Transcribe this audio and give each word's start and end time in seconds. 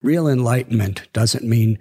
Real 0.00 0.28
enlightenment 0.28 1.08
doesn't 1.12 1.44
mean 1.44 1.78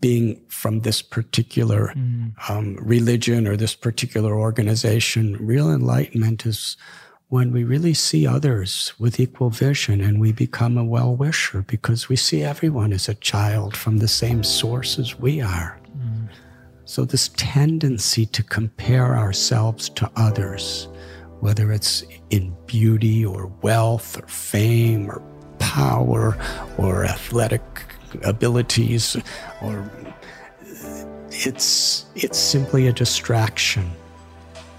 being 0.00 0.40
from 0.48 0.80
this 0.80 1.02
particular 1.02 1.92
mm. 1.96 2.32
um, 2.48 2.76
religion 2.80 3.48
or 3.48 3.56
this 3.56 3.74
particular 3.74 4.38
organization. 4.38 5.36
Real 5.44 5.72
enlightenment 5.72 6.46
is 6.46 6.76
when 7.28 7.50
we 7.52 7.64
really 7.64 7.92
see 7.92 8.24
others 8.24 8.94
with 9.00 9.18
equal 9.18 9.50
vision 9.50 10.00
and 10.00 10.20
we 10.20 10.30
become 10.30 10.78
a 10.78 10.84
well 10.84 11.16
wisher 11.16 11.62
because 11.62 12.08
we 12.08 12.14
see 12.14 12.42
everyone 12.42 12.92
as 12.92 13.08
a 13.08 13.14
child 13.14 13.76
from 13.76 13.98
the 13.98 14.08
same 14.08 14.44
source 14.44 14.96
as 14.96 15.18
we 15.18 15.40
are. 15.40 15.80
Mm. 15.98 16.28
So, 16.84 17.04
this 17.04 17.30
tendency 17.36 18.26
to 18.26 18.44
compare 18.44 19.16
ourselves 19.18 19.88
to 19.90 20.08
others, 20.14 20.86
whether 21.40 21.72
it's 21.72 22.04
in 22.30 22.56
beauty 22.66 23.26
or 23.26 23.48
wealth 23.62 24.22
or 24.22 24.26
fame 24.28 25.10
or 25.10 25.20
power 25.58 26.36
or 26.78 27.04
athletic 27.04 27.62
abilities 28.22 29.16
or 29.62 29.90
it's 31.30 32.06
it's 32.14 32.38
simply 32.38 32.86
a 32.86 32.92
distraction 32.92 33.90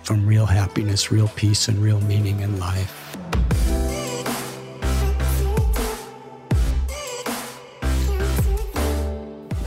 from 0.04 0.26
real 0.26 0.46
happiness, 0.46 1.12
real 1.12 1.28
peace 1.30 1.68
and 1.68 1.78
real 1.80 2.00
meaning 2.02 2.40
in 2.40 2.60
life. 2.60 3.18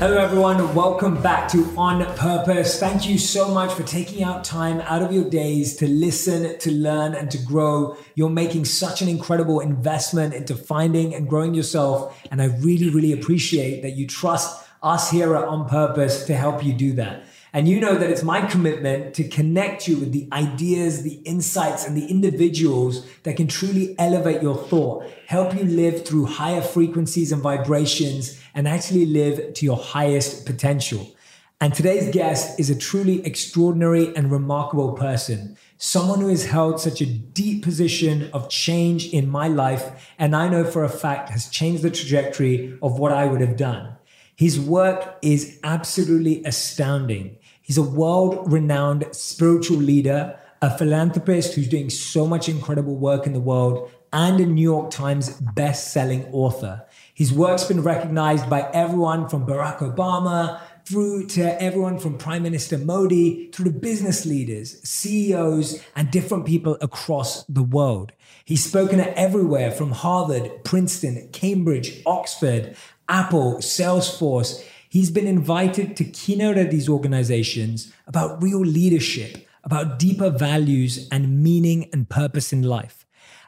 Hello, 0.00 0.16
everyone. 0.16 0.74
Welcome 0.74 1.20
back 1.20 1.46
to 1.50 1.62
On 1.76 2.02
Purpose. 2.16 2.80
Thank 2.80 3.06
you 3.06 3.18
so 3.18 3.52
much 3.52 3.70
for 3.74 3.82
taking 3.82 4.22
out 4.22 4.44
time 4.44 4.80
out 4.86 5.02
of 5.02 5.12
your 5.12 5.28
days 5.28 5.76
to 5.76 5.86
listen, 5.86 6.58
to 6.58 6.72
learn, 6.72 7.14
and 7.14 7.30
to 7.30 7.36
grow. 7.36 7.98
You're 8.14 8.30
making 8.30 8.64
such 8.64 9.02
an 9.02 9.10
incredible 9.10 9.60
investment 9.60 10.32
into 10.32 10.54
finding 10.54 11.14
and 11.14 11.28
growing 11.28 11.52
yourself. 11.52 12.18
And 12.30 12.40
I 12.40 12.46
really, 12.46 12.88
really 12.88 13.12
appreciate 13.12 13.82
that 13.82 13.90
you 13.90 14.06
trust 14.06 14.66
us 14.82 15.10
here 15.10 15.36
at 15.36 15.44
On 15.44 15.68
Purpose 15.68 16.24
to 16.24 16.34
help 16.34 16.64
you 16.64 16.72
do 16.72 16.94
that. 16.94 17.24
And 17.52 17.68
you 17.68 17.80
know 17.80 17.96
that 17.96 18.10
it's 18.10 18.22
my 18.22 18.42
commitment 18.42 19.14
to 19.14 19.28
connect 19.28 19.88
you 19.88 19.96
with 19.98 20.12
the 20.12 20.28
ideas, 20.32 21.02
the 21.02 21.20
insights, 21.24 21.86
and 21.86 21.96
the 21.96 22.06
individuals 22.06 23.04
that 23.24 23.36
can 23.36 23.48
truly 23.48 23.96
elevate 23.98 24.40
your 24.40 24.56
thought, 24.56 25.04
help 25.26 25.54
you 25.54 25.64
live 25.64 26.06
through 26.06 26.26
higher 26.26 26.60
frequencies 26.60 27.32
and 27.32 27.42
vibrations, 27.42 28.40
and 28.54 28.68
actually 28.68 29.06
live 29.06 29.54
to 29.54 29.64
your 29.64 29.76
highest 29.76 30.46
potential. 30.46 31.14
And 31.60 31.74
today's 31.74 32.10
guest 32.10 32.58
is 32.58 32.70
a 32.70 32.78
truly 32.78 33.24
extraordinary 33.26 34.16
and 34.16 34.30
remarkable 34.30 34.94
person. 34.94 35.58
Someone 35.76 36.20
who 36.20 36.28
has 36.28 36.46
held 36.46 36.80
such 36.80 37.00
a 37.00 37.06
deep 37.06 37.62
position 37.64 38.30
of 38.32 38.48
change 38.48 39.12
in 39.12 39.28
my 39.28 39.48
life, 39.48 40.14
and 40.18 40.34
I 40.34 40.48
know 40.48 40.64
for 40.64 40.84
a 40.84 40.88
fact 40.88 41.30
has 41.30 41.50
changed 41.50 41.82
the 41.82 41.90
trajectory 41.90 42.78
of 42.80 42.98
what 42.98 43.12
I 43.12 43.26
would 43.26 43.40
have 43.40 43.56
done. 43.56 43.96
His 44.36 44.58
work 44.58 45.18
is 45.20 45.58
absolutely 45.62 46.42
astounding. 46.44 47.36
He's 47.70 47.78
a 47.78 47.82
world 47.82 48.50
renowned 48.52 49.06
spiritual 49.12 49.76
leader, 49.76 50.36
a 50.60 50.76
philanthropist 50.76 51.54
who's 51.54 51.68
doing 51.68 51.88
so 51.88 52.26
much 52.26 52.48
incredible 52.48 52.96
work 52.96 53.28
in 53.28 53.32
the 53.32 53.38
world, 53.38 53.88
and 54.12 54.40
a 54.40 54.44
New 54.44 54.60
York 54.60 54.90
Times 54.90 55.30
best 55.40 55.92
selling 55.92 56.26
author. 56.32 56.84
His 57.14 57.32
work's 57.32 57.62
been 57.62 57.84
recognized 57.84 58.50
by 58.50 58.68
everyone 58.72 59.28
from 59.28 59.46
Barack 59.46 59.78
Obama 59.78 60.60
through 60.84 61.28
to 61.28 61.62
everyone 61.62 62.00
from 62.00 62.18
Prime 62.18 62.42
Minister 62.42 62.76
Modi, 62.76 63.52
through 63.52 63.66
to 63.66 63.78
business 63.78 64.26
leaders, 64.26 64.82
CEOs, 64.82 65.80
and 65.94 66.10
different 66.10 66.46
people 66.46 66.76
across 66.80 67.44
the 67.44 67.62
world. 67.62 68.10
He's 68.44 68.64
spoken 68.64 68.98
at 68.98 69.14
everywhere 69.14 69.70
from 69.70 69.92
Harvard, 69.92 70.64
Princeton, 70.64 71.28
Cambridge, 71.30 72.02
Oxford, 72.04 72.74
Apple, 73.08 73.58
Salesforce. 73.58 74.60
He's 74.90 75.12
been 75.12 75.28
invited 75.28 75.96
to 75.98 76.04
keynote 76.04 76.56
at 76.56 76.72
these 76.72 76.88
organizations 76.88 77.92
about 78.08 78.42
real 78.42 78.58
leadership, 78.58 79.46
about 79.62 80.00
deeper 80.00 80.30
values 80.30 81.08
and 81.12 81.44
meaning 81.44 81.88
and 81.92 82.08
purpose 82.08 82.52
in 82.52 82.62
life. 82.62 83.06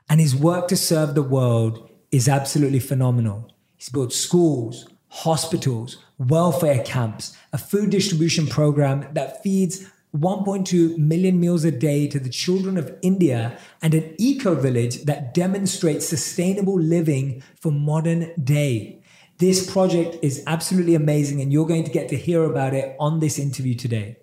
And 0.08 0.20
his 0.20 0.36
work 0.36 0.68
to 0.68 0.76
serve 0.76 1.16
the 1.16 1.22
world 1.24 1.90
is 2.12 2.28
absolutely 2.28 2.78
phenomenal. 2.78 3.52
He's 3.76 3.88
built 3.88 4.12
schools, 4.12 4.88
hospitals, 5.08 5.98
welfare 6.16 6.84
camps, 6.84 7.36
a 7.52 7.58
food 7.58 7.90
distribution 7.90 8.46
program 8.46 9.08
that 9.14 9.42
feeds 9.42 9.90
1.2 10.16 10.96
million 10.96 11.40
meals 11.40 11.64
a 11.64 11.72
day 11.72 12.06
to 12.06 12.20
the 12.20 12.30
children 12.30 12.76
of 12.78 12.96
India, 13.02 13.58
and 13.80 13.94
an 13.94 14.14
eco 14.16 14.54
village 14.54 15.02
that 15.06 15.34
demonstrates 15.34 16.06
sustainable 16.06 16.78
living 16.78 17.42
for 17.58 17.72
modern 17.72 18.30
day. 18.44 19.01
This 19.42 19.68
project 19.68 20.18
is 20.22 20.44
absolutely 20.46 20.94
amazing, 20.94 21.40
and 21.40 21.52
you're 21.52 21.66
going 21.66 21.82
to 21.82 21.90
get 21.90 22.08
to 22.10 22.16
hear 22.16 22.44
about 22.44 22.74
it 22.74 22.94
on 23.00 23.18
this 23.18 23.40
interview 23.40 23.74
today. 23.74 24.18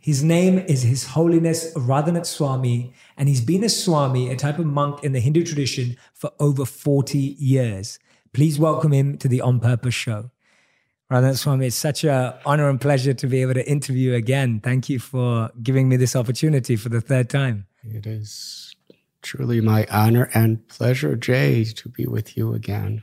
His 0.00 0.24
name 0.24 0.56
is 0.60 0.80
His 0.80 1.08
Holiness 1.08 1.74
Radhanath 1.74 2.24
Swami, 2.24 2.94
and 3.18 3.28
he's 3.28 3.42
been 3.42 3.62
a 3.64 3.68
Swami, 3.68 4.30
a 4.30 4.34
type 4.34 4.58
of 4.58 4.64
monk 4.64 5.04
in 5.04 5.12
the 5.12 5.20
Hindu 5.20 5.44
tradition, 5.44 5.98
for 6.14 6.30
over 6.40 6.64
40 6.64 7.18
years. 7.18 7.98
Please 8.32 8.58
welcome 8.58 8.94
him 8.94 9.18
to 9.18 9.28
the 9.28 9.42
On 9.42 9.60
Purpose 9.60 9.92
show. 9.92 10.30
Radhanath 11.10 11.40
Swami, 11.40 11.66
it's 11.66 11.76
such 11.76 12.02
an 12.04 12.32
honor 12.46 12.70
and 12.70 12.80
pleasure 12.80 13.12
to 13.12 13.26
be 13.26 13.42
able 13.42 13.52
to 13.52 13.70
interview 13.70 14.14
again. 14.14 14.58
Thank 14.58 14.88
you 14.88 14.98
for 14.98 15.50
giving 15.62 15.86
me 15.90 15.98
this 15.98 16.16
opportunity 16.16 16.76
for 16.76 16.88
the 16.88 17.02
third 17.02 17.28
time. 17.28 17.66
It 17.82 18.06
is 18.06 18.74
truly 19.20 19.60
my 19.60 19.86
honor 19.90 20.30
and 20.32 20.66
pleasure, 20.68 21.14
Jay, 21.14 21.64
to 21.64 21.90
be 21.90 22.06
with 22.06 22.38
you 22.38 22.54
again. 22.54 23.02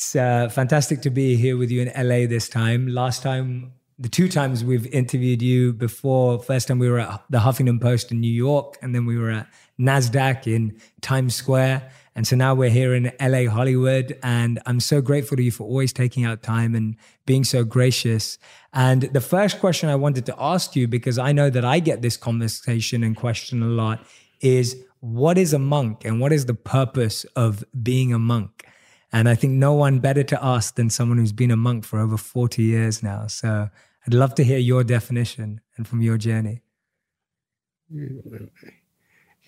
It's 0.00 0.16
uh, 0.16 0.48
fantastic 0.48 1.02
to 1.02 1.10
be 1.10 1.36
here 1.36 1.58
with 1.58 1.70
you 1.70 1.82
in 1.82 1.88
LA 1.88 2.26
this 2.26 2.48
time. 2.48 2.88
Last 2.88 3.22
time, 3.22 3.74
the 3.98 4.08
two 4.08 4.30
times 4.30 4.64
we've 4.64 4.86
interviewed 4.86 5.42
you 5.42 5.74
before, 5.74 6.38
first 6.42 6.68
time 6.68 6.78
we 6.78 6.88
were 6.88 7.00
at 7.00 7.22
the 7.28 7.40
Huffington 7.40 7.78
Post 7.82 8.10
in 8.10 8.18
New 8.18 8.32
York, 8.32 8.78
and 8.80 8.94
then 8.94 9.04
we 9.04 9.18
were 9.18 9.30
at 9.30 9.46
NASDAQ 9.78 10.46
in 10.46 10.80
Times 11.02 11.34
Square. 11.34 11.92
And 12.16 12.26
so 12.26 12.34
now 12.34 12.54
we're 12.54 12.70
here 12.70 12.94
in 12.94 13.12
LA, 13.20 13.50
Hollywood. 13.50 14.18
And 14.22 14.58
I'm 14.64 14.80
so 14.80 15.02
grateful 15.02 15.36
to 15.36 15.42
you 15.42 15.50
for 15.50 15.64
always 15.64 15.92
taking 15.92 16.24
out 16.24 16.42
time 16.42 16.74
and 16.74 16.96
being 17.26 17.44
so 17.44 17.62
gracious. 17.62 18.38
And 18.72 19.02
the 19.02 19.20
first 19.20 19.60
question 19.60 19.90
I 19.90 19.96
wanted 19.96 20.24
to 20.24 20.34
ask 20.38 20.74
you, 20.74 20.88
because 20.88 21.18
I 21.18 21.32
know 21.32 21.50
that 21.50 21.66
I 21.66 21.78
get 21.78 22.00
this 22.00 22.16
conversation 22.16 23.04
and 23.04 23.14
question 23.14 23.62
a 23.62 23.66
lot, 23.66 24.02
is 24.40 24.82
what 25.00 25.36
is 25.36 25.52
a 25.52 25.58
monk 25.58 26.06
and 26.06 26.22
what 26.22 26.32
is 26.32 26.46
the 26.46 26.54
purpose 26.54 27.24
of 27.36 27.62
being 27.82 28.14
a 28.14 28.18
monk? 28.18 28.64
And 29.12 29.28
I 29.28 29.34
think 29.34 29.54
no 29.54 29.74
one 29.74 29.98
better 29.98 30.22
to 30.22 30.44
ask 30.44 30.76
than 30.76 30.90
someone 30.90 31.18
who's 31.18 31.32
been 31.32 31.50
a 31.50 31.56
monk 31.56 31.84
for 31.84 31.98
over 31.98 32.16
40 32.16 32.62
years 32.62 33.02
now. 33.02 33.26
So 33.26 33.68
I'd 34.06 34.14
love 34.14 34.34
to 34.36 34.44
hear 34.44 34.58
your 34.58 34.84
definition 34.84 35.60
and 35.76 35.86
from 35.86 36.00
your 36.00 36.16
journey. 36.16 36.62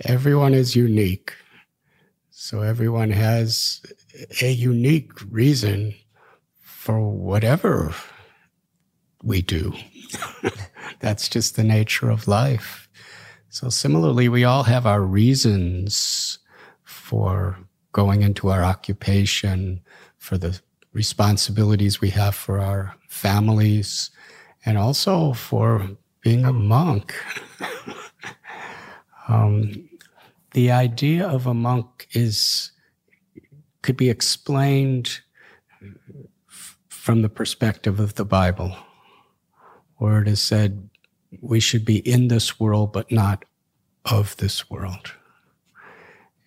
Everyone 0.04 0.52
is 0.52 0.74
unique. 0.74 1.32
So 2.30 2.62
everyone 2.62 3.10
has 3.10 3.82
a 4.40 4.50
unique 4.50 5.12
reason 5.30 5.94
for 6.60 7.00
whatever 7.00 7.94
we 9.22 9.42
do. 9.42 9.72
That's 11.00 11.28
just 11.28 11.54
the 11.54 11.62
nature 11.62 12.10
of 12.10 12.26
life. 12.26 12.88
So 13.48 13.68
similarly, 13.68 14.28
we 14.28 14.44
all 14.44 14.64
have 14.64 14.86
our 14.86 15.02
reasons 15.02 16.38
for 16.82 17.58
going 17.92 18.22
into 18.22 18.48
our 18.48 18.64
occupation, 18.64 19.80
for 20.18 20.38
the 20.38 20.60
responsibilities 20.92 22.00
we 22.00 22.10
have 22.10 22.34
for 22.34 22.60
our 22.60 22.94
families, 23.08 24.10
and 24.64 24.78
also 24.78 25.32
for 25.32 25.88
being 26.20 26.44
a 26.44 26.52
monk. 26.52 27.14
um, 29.28 29.88
the 30.52 30.70
idea 30.70 31.26
of 31.26 31.46
a 31.46 31.54
monk 31.54 32.08
is 32.12 32.72
could 33.82 33.96
be 33.96 34.08
explained 34.08 35.20
from 36.88 37.22
the 37.22 37.28
perspective 37.28 37.98
of 37.98 38.14
the 38.14 38.24
Bible, 38.24 38.76
where 39.96 40.22
it 40.22 40.28
is 40.28 40.40
said 40.40 40.88
we 41.40 41.58
should 41.58 41.84
be 41.84 41.98
in 42.08 42.28
this 42.28 42.60
world 42.60 42.92
but 42.92 43.10
not 43.10 43.44
of 44.04 44.36
this 44.36 44.70
world. 44.70 45.14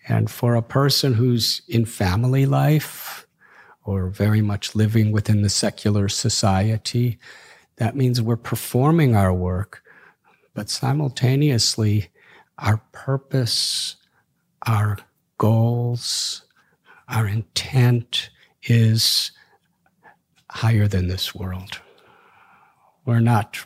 And 0.08 0.30
for 0.30 0.56
a 0.56 0.62
person 0.62 1.14
who's 1.14 1.62
in 1.68 1.86
family 1.86 2.46
life 2.46 3.26
or 3.84 4.10
very 4.10 4.42
much 4.42 4.76
living 4.76 5.12
within 5.12 5.42
the 5.42 5.50
secular 5.50 6.10
society, 6.10 7.18
that 7.78 7.96
means 7.96 8.22
we're 8.22 8.36
performing 8.36 9.16
our 9.16 9.34
work, 9.34 9.84
but 10.54 10.70
simultaneously, 10.70 12.10
our 12.58 12.78
purpose, 12.92 13.96
our 14.66 14.98
goals, 15.38 16.44
our 17.10 17.28
intent 17.28 18.30
is 18.64 19.32
higher 20.50 20.88
than 20.88 21.08
this 21.08 21.36
world. 21.36 21.82
We're 23.06 23.20
not 23.20 23.66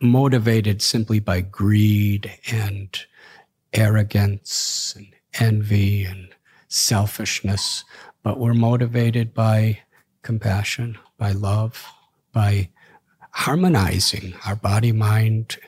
motivated 0.00 0.82
simply 0.82 1.18
by 1.18 1.40
greed 1.40 2.30
and 2.50 2.88
arrogance 3.72 4.94
and 4.96 5.13
envy 5.40 6.04
and 6.04 6.28
selfishness, 6.68 7.84
but 8.22 8.38
we're 8.38 8.54
motivated 8.54 9.34
by 9.34 9.80
compassion, 10.22 10.98
by 11.18 11.32
love, 11.32 11.86
by 12.32 12.68
harmonizing 13.30 14.34
our 14.46 14.56
body, 14.56 14.92
mind 14.92 15.58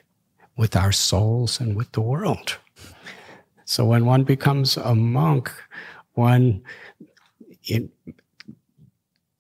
with 0.57 0.75
our 0.77 0.93
souls 0.93 1.61
and 1.61 1.77
with 1.77 1.93
the 1.93 2.01
world. 2.01 2.57
So 3.65 3.85
when 3.85 4.07
one 4.07 4.25
becomes 4.25 4.77
a 4.77 4.95
monk, 4.95 5.53
one 6.15 6.63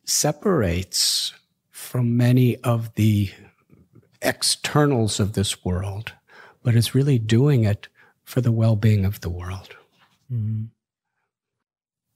separates 0.05 1.32
from 1.70 2.17
many 2.17 2.56
of 2.58 2.94
the 2.96 3.31
externals 4.20 5.20
of 5.20 5.34
this 5.34 5.64
world, 5.64 6.12
but 6.62 6.75
is 6.75 6.94
really 6.94 7.19
doing 7.19 7.64
it 7.64 7.88
for 8.25 8.40
the 8.40 8.52
well 8.52 8.76
being 8.76 9.05
of 9.05 9.20
the 9.20 9.31
world. 9.31 9.76
Mm-hmm. 10.32 10.64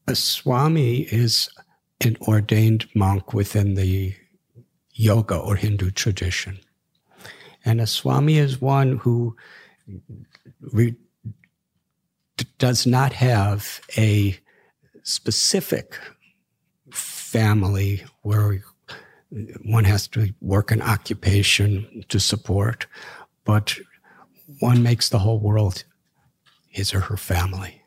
A 0.09 0.15
Swami 0.15 1.03
is 1.03 1.49
an 2.01 2.17
ordained 2.23 2.89
monk 2.95 3.33
within 3.33 3.75
the 3.75 4.15
yoga 4.93 5.37
or 5.37 5.57
Hindu 5.57 5.91
tradition. 5.91 6.59
And 7.65 7.81
a 7.81 7.87
Swami 7.87 8.39
is 8.39 8.61
one 8.61 8.97
who 8.97 9.37
re- 10.61 10.97
does 12.59 12.87
not 12.87 13.12
have 13.12 13.81
a 13.97 14.39
specific 15.03 15.99
family 16.91 18.05
where 18.23 18.63
one 19.65 19.85
has 19.85 20.09
to 20.09 20.33
work 20.41 20.71
an 20.71 20.83
occupation 20.83 22.05
to 22.09 22.19
support, 22.19 22.87
but 23.45 23.79
one 24.59 24.83
makes 24.83 25.09
the 25.09 25.21
whole 25.21 25.39
world 25.39 25.85
his 26.69 26.93
or 26.95 27.01
her 27.01 27.17
family. 27.17 27.80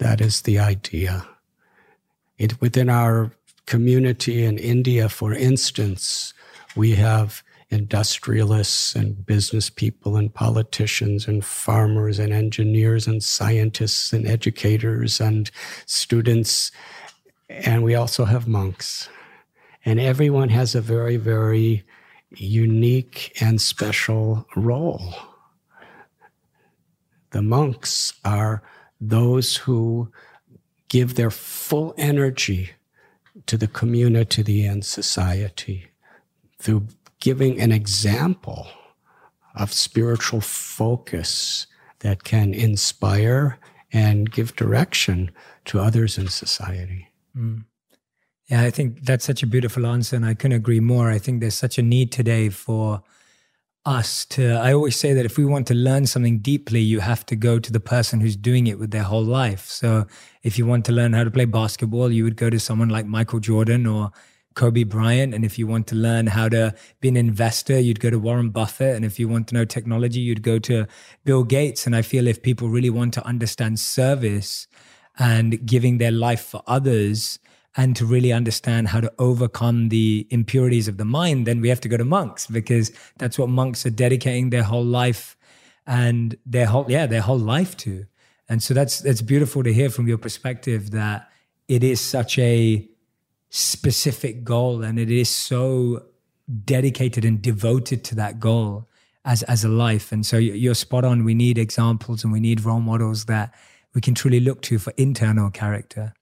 That 0.00 0.22
is 0.22 0.42
the 0.42 0.58
idea. 0.58 1.26
It, 2.38 2.58
within 2.60 2.88
our 2.88 3.32
community 3.66 4.44
in 4.44 4.56
India, 4.56 5.10
for 5.10 5.34
instance, 5.34 6.32
we 6.74 6.92
have 6.92 7.42
industrialists 7.68 8.94
and 8.94 9.26
business 9.26 9.68
people 9.68 10.16
and 10.16 10.32
politicians 10.32 11.28
and 11.28 11.44
farmers 11.44 12.18
and 12.18 12.32
engineers 12.32 13.06
and 13.06 13.22
scientists 13.22 14.14
and 14.14 14.26
educators 14.26 15.20
and 15.20 15.50
students. 15.84 16.72
And 17.50 17.84
we 17.84 17.94
also 17.94 18.24
have 18.24 18.48
monks. 18.48 19.10
And 19.84 20.00
everyone 20.00 20.48
has 20.48 20.74
a 20.74 20.80
very, 20.80 21.18
very 21.18 21.84
unique 22.30 23.36
and 23.38 23.60
special 23.60 24.46
role. 24.56 25.14
The 27.32 27.42
monks 27.42 28.14
are 28.24 28.62
those 29.00 29.56
who 29.56 30.12
give 30.88 31.14
their 31.14 31.30
full 31.30 31.94
energy 31.96 32.70
to 33.46 33.56
the 33.56 33.68
community 33.68 34.64
and 34.64 34.84
society 34.84 35.86
through 36.58 36.86
giving 37.20 37.60
an 37.60 37.72
example 37.72 38.68
of 39.54 39.72
spiritual 39.72 40.40
focus 40.40 41.66
that 42.00 42.24
can 42.24 42.52
inspire 42.54 43.58
and 43.92 44.30
give 44.30 44.56
direction 44.56 45.30
to 45.64 45.80
others 45.80 46.18
in 46.18 46.28
society. 46.28 47.08
Mm. 47.36 47.64
Yeah, 48.48 48.62
I 48.62 48.70
think 48.70 49.04
that's 49.04 49.24
such 49.24 49.42
a 49.42 49.46
beautiful 49.46 49.86
answer, 49.86 50.16
and 50.16 50.26
I 50.26 50.34
couldn't 50.34 50.56
agree 50.56 50.80
more. 50.80 51.10
I 51.10 51.18
think 51.18 51.40
there's 51.40 51.54
such 51.54 51.78
a 51.78 51.82
need 51.82 52.10
today 52.10 52.48
for 52.48 53.02
us 53.86 54.24
to. 54.26 54.52
I 54.52 54.72
always 54.72 54.96
say 54.96 55.12
that 55.14 55.24
if 55.24 55.38
we 55.38 55.44
want 55.44 55.66
to 55.68 55.74
learn 55.74 56.06
something 56.06 56.38
deeply, 56.38 56.80
you 56.80 57.00
have 57.00 57.24
to 57.26 57.36
go 57.36 57.58
to 57.58 57.72
the 57.72 57.80
person 57.80 58.20
who's 58.20 58.36
doing 58.36 58.66
it 58.66 58.78
with 58.78 58.90
their 58.90 59.02
whole 59.02 59.24
life. 59.24 59.66
So, 59.66 60.06
if 60.42 60.58
you 60.58 60.66
want 60.66 60.84
to 60.86 60.92
learn 60.92 61.12
how 61.12 61.24
to 61.24 61.30
play 61.30 61.46
basketball, 61.46 62.12
you 62.12 62.24
would 62.24 62.36
go 62.36 62.50
to 62.50 62.60
someone 62.60 62.88
like 62.88 63.06
Michael 63.06 63.40
Jordan 63.40 63.86
or 63.86 64.12
Kobe 64.54 64.84
Bryant. 64.84 65.34
And 65.34 65.44
if 65.44 65.58
you 65.58 65.66
want 65.66 65.86
to 65.88 65.94
learn 65.94 66.26
how 66.26 66.48
to 66.48 66.74
be 67.00 67.08
an 67.08 67.16
investor, 67.16 67.78
you'd 67.78 68.00
go 68.00 68.10
to 68.10 68.18
Warren 68.18 68.50
Buffett. 68.50 68.96
And 68.96 69.04
if 69.04 69.18
you 69.18 69.28
want 69.28 69.48
to 69.48 69.54
know 69.54 69.64
technology, 69.64 70.20
you'd 70.20 70.42
go 70.42 70.58
to 70.60 70.86
Bill 71.24 71.44
Gates. 71.44 71.86
And 71.86 71.94
I 71.94 72.02
feel 72.02 72.26
if 72.26 72.42
people 72.42 72.68
really 72.68 72.90
want 72.90 73.14
to 73.14 73.26
understand 73.26 73.78
service 73.78 74.66
and 75.18 75.64
giving 75.66 75.98
their 75.98 76.10
life 76.10 76.42
for 76.42 76.62
others, 76.66 77.38
and 77.76 77.94
to 77.96 78.04
really 78.04 78.32
understand 78.32 78.88
how 78.88 79.00
to 79.00 79.12
overcome 79.18 79.90
the 79.90 80.26
impurities 80.30 80.88
of 80.88 80.96
the 80.96 81.04
mind, 81.04 81.46
then 81.46 81.60
we 81.60 81.68
have 81.68 81.80
to 81.80 81.88
go 81.88 81.96
to 81.96 82.04
monks 82.04 82.46
because 82.46 82.92
that's 83.18 83.38
what 83.38 83.48
monks 83.48 83.86
are 83.86 83.90
dedicating 83.90 84.50
their 84.50 84.64
whole 84.64 84.84
life 84.84 85.36
and 85.86 86.36
their 86.44 86.66
whole 86.66 86.86
yeah 86.88 87.06
their 87.06 87.20
whole 87.20 87.38
life 87.38 87.76
to. 87.78 88.06
And 88.48 88.62
so 88.62 88.74
that's 88.74 88.98
that's 89.00 89.22
beautiful 89.22 89.62
to 89.62 89.72
hear 89.72 89.90
from 89.90 90.08
your 90.08 90.18
perspective 90.18 90.90
that 90.90 91.28
it 91.68 91.84
is 91.84 92.00
such 92.00 92.38
a 92.38 92.88
specific 93.50 94.42
goal 94.44 94.82
and 94.82 94.98
it 94.98 95.10
is 95.10 95.28
so 95.28 96.04
dedicated 96.64 97.24
and 97.24 97.40
devoted 97.40 98.02
to 98.04 98.14
that 98.16 98.40
goal 98.40 98.88
as 99.24 99.44
as 99.44 99.64
a 99.64 99.68
life. 99.68 100.10
And 100.10 100.26
so 100.26 100.38
you're 100.38 100.74
spot 100.74 101.04
on. 101.04 101.24
We 101.24 101.34
need 101.34 101.56
examples 101.56 102.24
and 102.24 102.32
we 102.32 102.40
need 102.40 102.64
role 102.64 102.80
models 102.80 103.26
that 103.26 103.54
we 103.94 104.00
can 104.00 104.14
truly 104.14 104.40
look 104.40 104.60
to 104.62 104.78
for 104.78 104.92
internal 104.96 105.50
character 105.50 106.14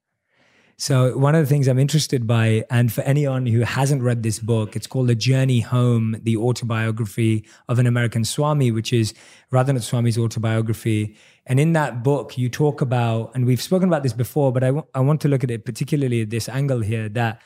so 0.79 1.17
one 1.17 1.35
of 1.35 1.41
the 1.41 1.47
things 1.47 1.67
i'm 1.67 1.77
interested 1.77 2.25
by 2.25 2.63
and 2.69 2.91
for 2.91 3.01
anyone 3.01 3.45
who 3.45 3.59
hasn't 3.61 4.01
read 4.01 4.23
this 4.23 4.39
book 4.39 4.75
it's 4.75 4.87
called 4.87 5.07
the 5.07 5.15
journey 5.15 5.59
home 5.59 6.15
the 6.23 6.35
autobiography 6.35 7.45
of 7.67 7.77
an 7.77 7.85
american 7.85 8.25
swami 8.25 8.71
which 8.71 8.91
is 8.91 9.13
radhanath 9.51 9.83
swami's 9.83 10.17
autobiography 10.17 11.15
and 11.49 11.59
in 11.59 11.73
that 11.73 12.03
book, 12.03 12.37
you 12.37 12.47
talk 12.47 12.79
about, 12.79 13.31
and 13.33 13.47
we've 13.47 13.61
spoken 13.61 13.87
about 13.89 14.03
this 14.03 14.13
before, 14.13 14.53
but 14.53 14.63
I, 14.63 14.67
w- 14.67 14.85
I 14.93 14.99
want 14.99 15.19
to 15.21 15.27
look 15.27 15.43
at 15.43 15.49
it 15.49 15.65
particularly 15.65 16.21
at 16.21 16.29
this 16.29 16.47
angle 16.47 16.81
here 16.81 17.09
that 17.09 17.41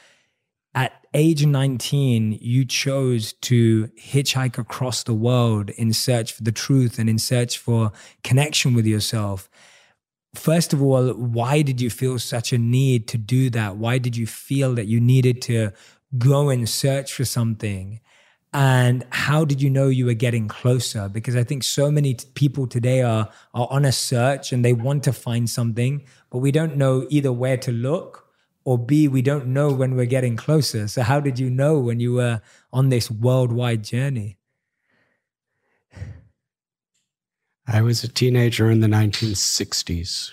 at 0.75 1.05
age 1.13 1.45
19, 1.45 2.37
you 2.41 2.65
chose 2.65 3.31
to 3.33 3.87
hitchhike 3.97 4.57
across 4.57 5.03
the 5.03 5.13
world 5.13 5.69
in 5.69 5.93
search 5.93 6.33
for 6.33 6.43
the 6.43 6.51
truth 6.51 6.99
and 6.99 7.09
in 7.09 7.17
search 7.17 7.57
for 7.57 7.93
connection 8.25 8.73
with 8.73 8.85
yourself. 8.85 9.49
First 10.35 10.73
of 10.73 10.81
all, 10.81 11.13
why 11.13 11.61
did 11.61 11.79
you 11.79 11.89
feel 11.89 12.17
such 12.19 12.53
a 12.53 12.57
need 12.57 13.07
to 13.09 13.17
do 13.17 13.49
that? 13.51 13.77
Why 13.77 13.97
did 13.97 14.17
you 14.17 14.25
feel 14.25 14.73
that 14.75 14.87
you 14.87 14.99
needed 14.99 15.41
to 15.43 15.71
go 16.17 16.49
and 16.49 16.67
search 16.67 17.13
for 17.13 17.25
something? 17.25 17.99
and 18.53 19.03
how 19.09 19.43
did 19.43 19.61
you 19.61 19.69
know 19.69 19.87
you 19.87 20.05
were 20.05 20.13
getting 20.13 20.47
closer 20.47 21.09
because 21.09 21.35
i 21.35 21.43
think 21.43 21.63
so 21.63 21.89
many 21.89 22.13
t- 22.13 22.27
people 22.35 22.67
today 22.67 23.01
are 23.01 23.27
are 23.53 23.67
on 23.71 23.83
a 23.83 23.91
search 23.91 24.53
and 24.53 24.63
they 24.63 24.73
want 24.73 25.03
to 25.03 25.11
find 25.11 25.49
something 25.49 26.03
but 26.29 26.37
we 26.37 26.51
don't 26.51 26.77
know 26.77 27.07
either 27.09 27.31
where 27.31 27.57
to 27.57 27.71
look 27.71 28.27
or 28.63 28.77
b 28.77 29.07
we 29.07 29.21
don't 29.21 29.47
know 29.47 29.71
when 29.71 29.95
we're 29.95 30.05
getting 30.05 30.35
closer 30.35 30.87
so 30.87 31.01
how 31.01 31.19
did 31.19 31.39
you 31.39 31.49
know 31.49 31.79
when 31.79 31.99
you 31.99 32.13
were 32.13 32.41
on 32.71 32.89
this 32.89 33.09
worldwide 33.09 33.83
journey 33.83 34.37
i 37.67 37.81
was 37.81 38.03
a 38.03 38.07
teenager 38.07 38.69
in 38.69 38.79
the 38.79 38.87
1960s 38.87 40.31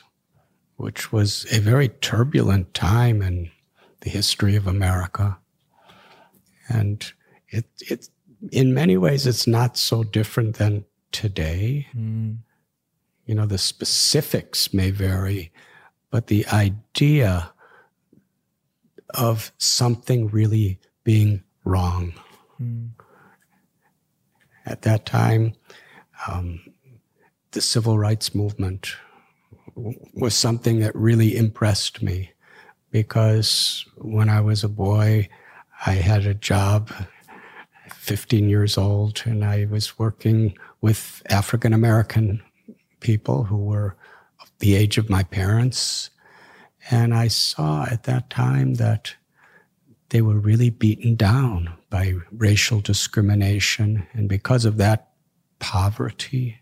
which 0.76 1.12
was 1.12 1.46
a 1.52 1.60
very 1.60 1.88
turbulent 1.88 2.72
time 2.72 3.22
in 3.22 3.50
the 4.00 4.10
history 4.10 4.56
of 4.56 4.66
america 4.66 5.38
and 6.68 7.12
it, 7.48 7.66
it, 7.80 8.08
in 8.50 8.72
many 8.72 8.96
ways, 8.96 9.26
it's 9.26 9.46
not 9.46 9.76
so 9.76 10.02
different 10.02 10.56
than 10.56 10.84
today. 11.12 11.88
Mm. 11.94 12.38
You 13.26 13.34
know, 13.34 13.46
the 13.46 13.58
specifics 13.58 14.72
may 14.72 14.90
vary, 14.90 15.52
but 16.10 16.28
the 16.28 16.46
idea 16.46 17.52
of 19.10 19.52
something 19.58 20.28
really 20.28 20.78
being 21.04 21.42
wrong. 21.64 22.14
Mm. 22.60 22.90
At 24.64 24.82
that 24.82 25.04
time, 25.06 25.54
um, 26.28 26.60
the 27.52 27.60
civil 27.60 27.98
rights 27.98 28.34
movement 28.34 28.94
was 29.74 30.34
something 30.34 30.80
that 30.80 30.94
really 30.94 31.36
impressed 31.36 32.02
me 32.02 32.32
because 32.90 33.84
when 33.96 34.28
I 34.28 34.40
was 34.40 34.64
a 34.64 34.68
boy, 34.68 35.28
I 35.86 35.94
had 35.94 36.26
a 36.26 36.34
job 36.34 36.90
15 37.94 38.48
years 38.48 38.76
old, 38.76 39.22
and 39.24 39.44
I 39.44 39.66
was 39.66 39.98
working 39.98 40.56
with 40.80 41.22
African 41.28 41.72
American 41.72 42.42
people 43.00 43.44
who 43.44 43.56
were 43.56 43.96
the 44.58 44.74
age 44.74 44.98
of 44.98 45.10
my 45.10 45.22
parents. 45.22 46.10
And 46.90 47.14
I 47.14 47.28
saw 47.28 47.84
at 47.84 48.04
that 48.04 48.30
time 48.30 48.74
that 48.74 49.14
they 50.10 50.22
were 50.22 50.38
really 50.38 50.70
beaten 50.70 51.14
down 51.14 51.72
by 51.88 52.14
racial 52.32 52.80
discrimination. 52.80 54.06
And 54.12 54.28
because 54.28 54.64
of 54.64 54.76
that, 54.78 55.10
poverty, 55.58 56.60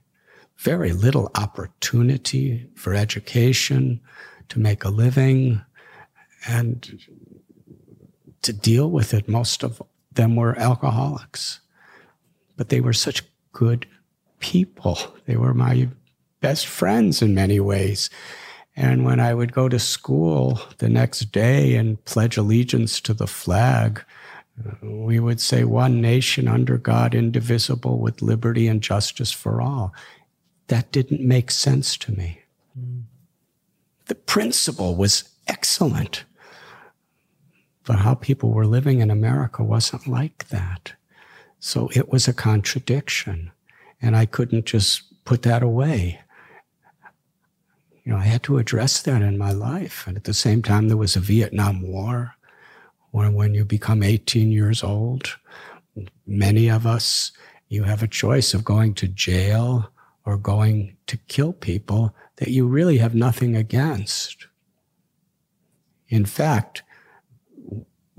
very 0.59 0.93
little 0.93 1.31
opportunity 1.35 2.69
for 2.75 2.95
education, 2.95 4.01
to 4.49 4.59
make 4.59 4.85
a 4.85 4.89
living, 4.89 5.61
and 6.47 6.99
to 8.43 8.53
deal 8.53 8.91
with 8.91 9.13
it 9.13 9.29
most 9.29 9.63
of 9.63 9.83
them 10.13 10.37
were 10.37 10.59
alcoholics, 10.59 11.61
but 12.57 12.71
they 12.71 12.81
were 12.81 12.93
such 12.93 13.23
good 13.53 13.87
people. 14.41 14.99
They 15.27 15.37
were 15.37 15.55
my 15.55 15.89
best 16.41 16.67
friends 16.67 17.23
in 17.23 17.35
many 17.35 17.61
ways. 17.61 18.11
And 18.75 19.05
when 19.05 19.21
I 19.21 19.35
would 19.35 19.53
go 19.53 19.69
to 19.69 19.79
school 19.79 20.61
the 20.79 20.89
next 20.89 21.33
day 21.33 21.75
and 21.75 22.03
pledge 22.05 22.37
allegiance 22.37 23.01
to 23.03 23.15
the 23.15 23.27
flag, 23.27 24.05
we 24.83 25.21
would 25.21 25.41
say, 25.41 25.65
one 25.65 26.01
nation 26.01 26.49
under 26.49 26.79
God, 26.79 27.15
indivisible, 27.15 27.99
with 27.99 28.23
liberty 28.23 28.67
and 28.67 28.83
justice 28.83 29.31
for 29.31 29.61
all. 29.61 29.93
That 30.69 30.93
didn't 30.93 31.21
make 31.21 31.51
sense 31.51 31.97
to 31.99 32.13
me. 32.13 32.43
The 34.07 34.15
principle 34.15 34.95
was 34.95 35.29
excellent. 35.47 36.25
But 37.85 38.01
how 38.01 38.15
people 38.15 38.51
were 38.51 38.67
living 38.67 39.01
in 39.01 39.11
America 39.11 39.63
wasn't 39.63 40.07
like 40.07 40.49
that. 40.49 40.93
So 41.59 41.91
it 41.95 42.11
was 42.11 42.29
a 42.29 42.35
contradiction. 42.35 43.51
And 44.01 44.15
I 44.15 44.27
couldn't 44.27 44.67
just 44.67 45.25
put 45.25 45.43
that 45.43 45.63
away 45.63 46.21
you 48.09 48.15
know, 48.15 48.21
I 48.21 48.25
had 48.25 48.43
to 48.45 48.57
address 48.57 49.03
that 49.03 49.21
in 49.21 49.37
my 49.37 49.53
life. 49.53 50.07
And 50.07 50.17
at 50.17 50.25
the 50.25 50.33
same 50.33 50.63
time, 50.63 50.89
there 50.89 50.97
was 50.97 51.15
a 51.15 51.21
Vietnam 51.21 51.83
War, 51.83 52.39
when 53.11 53.55
you 53.55 53.67
become 53.67 54.03
18 54.03 54.51
years 54.51 54.83
old, 54.83 55.37
many 56.27 56.71
of 56.71 56.87
us, 56.87 57.33
you 57.69 57.83
have 57.83 58.03
a 58.03 58.09
choice 58.09 58.55
of 58.55 58.65
going 58.65 58.95
to 58.95 59.09
jail 59.09 59.91
or 60.29 60.37
going 60.37 60.95
to 61.07 61.17
kill 61.17 61.55
people 61.55 62.15
that 62.37 62.49
you 62.49 62.67
really 62.67 62.99
have 62.99 63.15
nothing 63.15 63.57
against. 63.57 64.47
In 66.09 66.27
fact, 66.27 66.83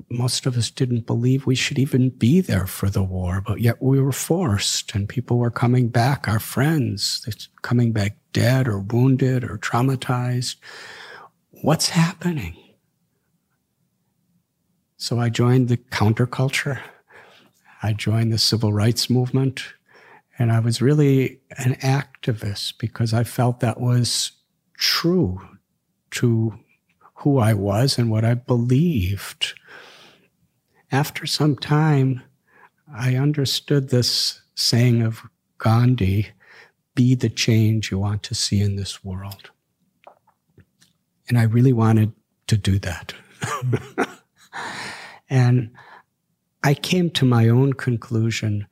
most 0.09 0.47
of 0.47 0.57
us 0.57 0.71
didn't 0.71 1.05
believe 1.05 1.45
we 1.45 1.53
should 1.53 1.77
even 1.77 2.09
be 2.09 2.41
there 2.41 2.65
for 2.65 2.89
the 2.89 3.03
war, 3.03 3.43
but 3.45 3.61
yet 3.61 3.79
we 3.79 4.01
were 4.01 4.11
forced, 4.11 4.95
and 4.95 5.07
people 5.07 5.37
were 5.37 5.51
coming 5.51 5.87
back, 5.87 6.27
our 6.27 6.39
friends, 6.39 7.27
coming 7.61 7.91
back 7.91 8.17
dead 8.33 8.67
or 8.67 8.79
wounded 8.79 9.43
or 9.43 9.59
traumatized. 9.59 10.55
What's 11.61 11.89
happening? 11.89 12.57
So 14.97 15.19
I 15.19 15.29
joined 15.29 15.67
the 15.67 15.77
counterculture. 15.77 16.81
I 17.83 17.93
joined 17.93 18.33
the 18.33 18.39
civil 18.39 18.73
rights 18.73 19.11
movement. 19.11 19.61
And 20.39 20.51
I 20.51 20.59
was 20.59 20.81
really 20.81 21.41
an 21.57 21.75
activist 21.75 22.79
because 22.79 23.13
I 23.13 23.23
felt 23.23 23.59
that 23.59 23.79
was 23.79 24.31
true 24.77 25.41
to 26.11 26.57
who 27.15 27.37
I 27.37 27.53
was 27.53 27.99
and 27.99 28.09
what 28.09 28.25
I 28.25 28.33
believed 28.33 29.53
after 30.91 31.25
some 31.25 31.55
time, 31.55 32.23
I 32.91 33.15
understood 33.15 33.89
this 33.89 34.41
saying 34.55 35.01
of 35.01 35.21
Gandhi 35.57 36.29
be 36.95 37.15
the 37.15 37.29
change 37.29 37.91
you 37.91 37.99
want 37.99 38.23
to 38.23 38.35
see 38.35 38.61
in 38.61 38.75
this 38.75 39.03
world. 39.03 39.51
And 41.27 41.37
I 41.37 41.43
really 41.43 41.73
wanted 41.73 42.13
to 42.47 42.57
do 42.57 42.79
that. 42.79 43.13
and 45.29 45.71
I 46.63 46.73
came 46.73 47.11
to 47.11 47.25
my 47.25 47.47
own 47.47 47.73
conclusion 47.73 48.67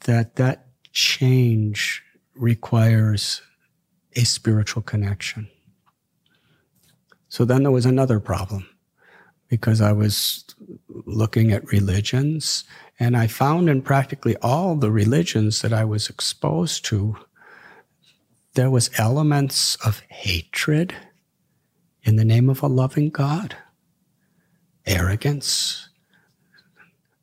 that 0.00 0.36
that 0.36 0.66
change 0.92 2.02
requires 2.34 3.42
a 4.14 4.24
spiritual 4.24 4.82
connection. 4.82 5.48
So 7.28 7.44
then 7.44 7.62
there 7.62 7.72
was 7.72 7.86
another 7.86 8.20
problem 8.20 8.68
because 9.48 9.80
I 9.80 9.92
was 9.92 10.44
looking 10.88 11.52
at 11.52 11.70
religions, 11.70 12.64
and 12.98 13.16
I 13.16 13.26
found 13.26 13.68
in 13.68 13.82
practically 13.82 14.34
all 14.36 14.76
the 14.76 14.90
religions 14.90 15.60
that 15.60 15.74
I 15.74 15.84
was 15.84 16.08
exposed 16.08 16.86
to, 16.86 17.16
there 18.54 18.70
was 18.70 18.90
elements 18.96 19.76
of 19.84 20.00
hatred 20.08 20.94
in 22.02 22.16
the 22.16 22.24
name 22.24 22.48
of 22.48 22.62
a 22.62 22.66
loving 22.66 23.10
God, 23.10 23.56
arrogance, 24.86 25.88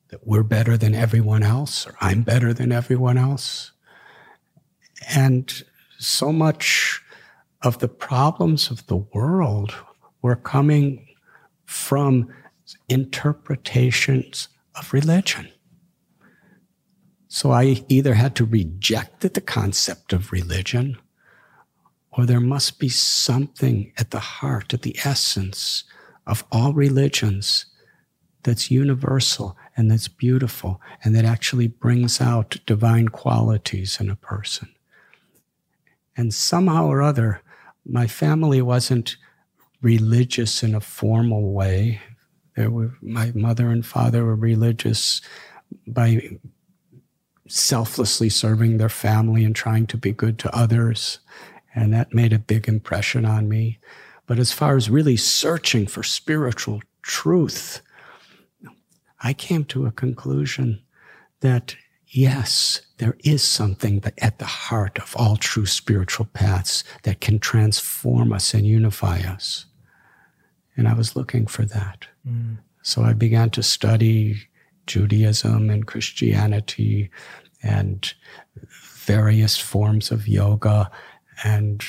that 0.10 0.25
we're 0.25 0.44
better 0.44 0.78
than 0.78 0.96
everyone 0.96 1.44
else, 1.44 1.88
or 1.88 1.96
I'm 2.01 2.24
better 2.24 2.54
than 2.54 2.72
everyone 2.72 3.18
else. 3.18 3.72
And 5.10 5.63
so 5.98 6.32
much 6.32 7.01
of 7.62 7.80
the 7.80 7.88
problems 7.88 8.72
of 8.72 8.86
the 8.88 8.98
world 8.98 9.75
were 10.22 10.36
coming 10.36 11.08
from 11.66 12.34
interpretations 12.88 14.48
of 14.75 14.94
religion. 14.94 15.50
So 17.28 17.51
I 17.51 17.84
either 17.88 18.16
had 18.16 18.36
to 18.38 18.46
reject 18.46 19.22
the 19.22 19.42
concept 19.42 20.13
of 20.13 20.32
religion, 20.32 20.98
or 22.12 22.25
there 22.25 22.39
must 22.39 22.80
be 22.80 22.89
something 22.89 23.94
at 23.98 24.10
the 24.10 24.20
heart, 24.20 24.74
at 24.74 24.82
the 24.82 24.98
essence 25.04 25.84
of 26.25 26.44
all 26.51 26.74
religions 26.74 27.68
that's 28.43 28.72
universal 28.72 29.58
and 29.75 29.91
that's 29.91 30.08
beautiful 30.08 30.81
and 31.03 31.15
that 31.15 31.25
actually 31.25 31.67
brings 31.67 32.22
out 32.22 32.58
divine 32.65 33.10
qualities 33.10 34.00
in 34.00 34.10
a 34.10 34.15
person. 34.15 34.69
And 36.15 36.34
somehow 36.34 36.88
or 36.88 37.01
other, 37.01 37.41
my 37.86 38.08
family 38.08 38.62
wasn't 38.62 39.17
religious 39.81 40.63
in 40.63 40.75
a 40.75 40.81
formal 40.81 41.53
way. 41.53 42.01
There 42.55 42.69
were 42.69 42.93
my 43.01 43.31
mother 43.34 43.69
and 43.69 43.86
father 43.86 44.25
were 44.25 44.36
religious 44.36 45.22
by 45.88 46.39
selflessly 47.48 48.29
serving 48.29 48.77
their 48.77 48.89
family 48.89 49.43
and 49.43 49.55
trying 49.55 49.88
to 49.88 49.98
be 49.98 50.12
good 50.12 50.38
to 50.39 50.55
others. 50.55 51.19
And 51.74 51.93
that 51.93 52.13
made 52.13 52.34
a 52.34 52.39
big 52.39 52.67
impression 52.67 53.25
on 53.25 53.48
me. 53.48 53.79
But 54.27 54.39
as 54.39 54.51
far 54.51 54.75
as 54.75 54.89
really 54.89 55.17
searching 55.17 55.88
for 55.88 56.03
spiritual 56.03 56.81
truth, 57.01 57.81
I 59.21 59.33
came 59.33 59.65
to 59.65 59.85
a 59.85 59.91
conclusion 59.91 60.81
that 61.41 61.75
yes, 62.07 62.81
there 62.97 63.17
is 63.23 63.43
something 63.43 64.03
at 64.17 64.39
the 64.39 64.45
heart 64.45 64.97
of 64.99 65.15
all 65.15 65.38
true 65.38 65.65
spiritual 65.65 66.25
paths 66.25 66.83
that 67.03 67.21
can 67.21 67.39
transform 67.39 68.33
us 68.33 68.53
and 68.53 68.65
unify 68.65 69.19
us. 69.19 69.65
And 70.75 70.88
I 70.88 70.93
was 70.93 71.15
looking 71.15 71.45
for 71.45 71.65
that. 71.65 72.07
Mm. 72.27 72.59
So 72.81 73.03
I 73.03 73.13
began 73.13 73.49
to 73.51 73.63
study 73.63 74.47
Judaism 74.88 75.69
and 75.69 75.85
Christianity 75.85 77.11
and 77.61 78.13
various 79.05 79.57
forms 79.57 80.11
of 80.11 80.27
yoga. 80.27 80.89
And 81.43 81.83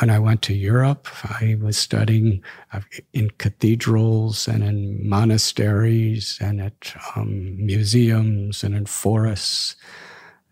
when 0.00 0.10
I 0.10 0.18
went 0.18 0.42
to 0.42 0.54
Europe, 0.54 1.08
I 1.24 1.56
was 1.60 1.76
studying 1.76 2.42
uh, 2.72 2.80
in 3.12 3.30
cathedrals 3.38 4.48
and 4.48 4.64
in 4.64 5.08
monasteries 5.08 6.38
and 6.40 6.60
at 6.60 6.94
um, 7.14 7.64
museums 7.64 8.64
and 8.64 8.74
in 8.74 8.86
forests. 8.86 9.76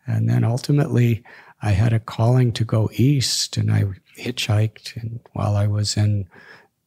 And 0.06 0.28
then 0.28 0.44
ultimately, 0.44 1.22
I 1.62 1.70
had 1.70 1.92
a 1.92 2.00
calling 2.00 2.52
to 2.52 2.64
go 2.64 2.90
east, 2.94 3.56
and 3.56 3.72
I 3.72 3.84
hitchhiked. 4.18 4.96
And 5.00 5.20
while 5.32 5.56
I 5.56 5.66
was 5.66 5.96
in 5.96 6.28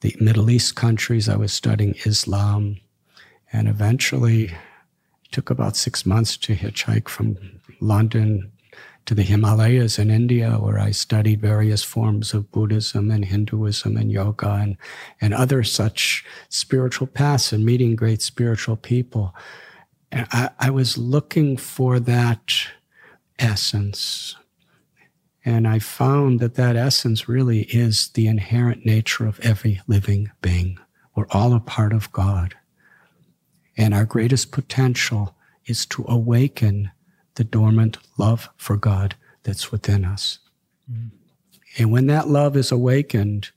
the 0.02 0.16
Middle 0.20 0.50
East 0.50 0.76
countries. 0.76 1.30
I 1.30 1.38
was 1.38 1.54
studying 1.54 1.96
Islam. 2.06 2.78
And 3.54 3.68
eventually, 3.68 4.46
it 4.46 5.32
took 5.32 5.50
about 5.50 5.76
six 5.76 6.06
months 6.06 6.38
to 6.38 6.56
hitchhike 6.56 7.08
from 7.08 7.38
London 7.80 8.52
to 9.06 9.16
the 9.16 9.24
Himalayas 9.24 9.98
in 9.98 10.12
India, 10.12 10.52
where 10.52 10.80
I 10.80 10.92
studied 10.92 11.42
various 11.42 11.84
forms 11.84 12.34
of 12.34 12.52
Buddhism 12.52 13.12
and 13.12 13.26
Hinduism 13.26 13.98
and 13.98 14.12
yoga 14.12 14.52
and, 14.52 14.78
and 15.20 15.34
other 15.34 15.64
such 15.64 16.24
spiritual 16.50 17.08
paths 17.08 17.52
and 17.52 17.66
meeting 17.66 17.96
great 17.96 18.22
spiritual 18.22 18.76
people. 18.78 19.34
And 20.12 20.28
I, 20.32 20.50
I 20.60 20.70
was 20.70 20.98
looking 20.98 21.58
for 21.58 22.00
that 22.00 22.68
essence 23.40 24.36
and 25.44 25.68
I 25.68 25.80
found 25.80 26.40
that 26.40 26.56
that 26.56 26.76
essence 26.76 27.28
really 27.28 27.62
is 27.64 28.10
the 28.10 28.28
inherent 28.28 28.86
nature 28.86 29.26
of 29.26 29.40
every 29.40 29.82
living 29.88 30.32
being. 30.42 30.78
We're 31.16 31.26
all 31.32 31.54
a 31.54 31.60
part 31.60 31.94
of 31.94 32.12
God. 32.12 32.56
And 33.76 33.94
our 33.94 34.06
greatest 34.06 34.52
potential 34.52 35.36
is 35.66 35.86
to 35.88 36.06
awaken 36.08 36.92
the 37.36 37.44
dormant 37.44 37.98
love 38.18 38.50
for 38.58 38.78
God 38.78 39.16
that's 39.44 39.72
within 39.72 40.06
us. 40.06 40.40
Mm. 40.92 41.12
And 41.78 41.92
when 41.92 42.08
that 42.08 42.28
love 42.28 42.58
is 42.58 42.72
awakened, 42.72 43.50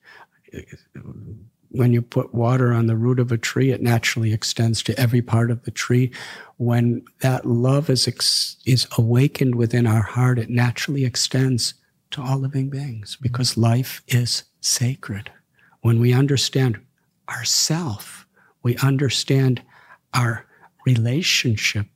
when 1.71 1.93
you 1.93 2.01
put 2.01 2.33
water 2.33 2.73
on 2.73 2.87
the 2.87 2.97
root 2.97 3.19
of 3.19 3.33
a 3.33 3.39
tree, 3.39 3.73
it 3.73 3.83
naturally 3.83 4.33
extends 4.33 4.83
to 4.85 4.99
every 4.99 5.21
part 5.21 5.51
of 5.51 5.65
the 5.65 5.73
tree. 5.73 6.13
When 6.57 7.05
that 7.21 7.45
love 7.45 7.91
is, 7.91 8.07
ex- 8.07 8.57
is 8.65 8.87
awakened 8.97 9.57
within 9.57 9.87
our 9.87 10.03
heart, 10.03 10.39
it 10.39 10.51
naturally 10.51 11.05
extends 11.05 11.75
to 12.13 12.23
all 12.23 12.39
living 12.39 12.71
beings 12.71 13.19
because 13.21 13.57
life 13.57 14.03
is 14.07 14.45
sacred. 14.61 15.33
When 15.81 15.99
we 15.99 16.13
understand 16.13 16.81
ourself, 17.29 18.27
we 18.63 18.77
understand 18.77 19.61
our 20.15 20.47
relationship 20.87 21.87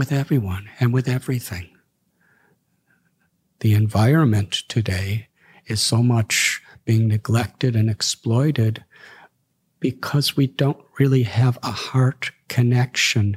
with 0.00 0.12
everyone 0.12 0.66
and 0.80 0.94
with 0.94 1.06
everything. 1.06 1.68
The 3.58 3.74
environment 3.74 4.62
today 4.66 5.28
is 5.66 5.82
so 5.82 6.02
much 6.02 6.62
being 6.86 7.06
neglected 7.06 7.76
and 7.76 7.90
exploited 7.90 8.82
because 9.78 10.38
we 10.38 10.46
don't 10.46 10.82
really 10.98 11.24
have 11.24 11.58
a 11.62 11.70
heart 11.70 12.30
connection 12.48 13.36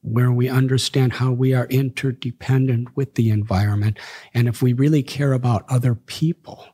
where 0.00 0.32
we 0.32 0.48
understand 0.48 1.12
how 1.12 1.30
we 1.30 1.52
are 1.52 1.66
interdependent 1.66 2.96
with 2.96 3.14
the 3.16 3.28
environment. 3.28 3.98
And 4.32 4.48
if 4.48 4.62
we 4.62 4.72
really 4.72 5.02
care 5.02 5.34
about 5.34 5.66
other 5.68 5.94
people, 5.94 6.68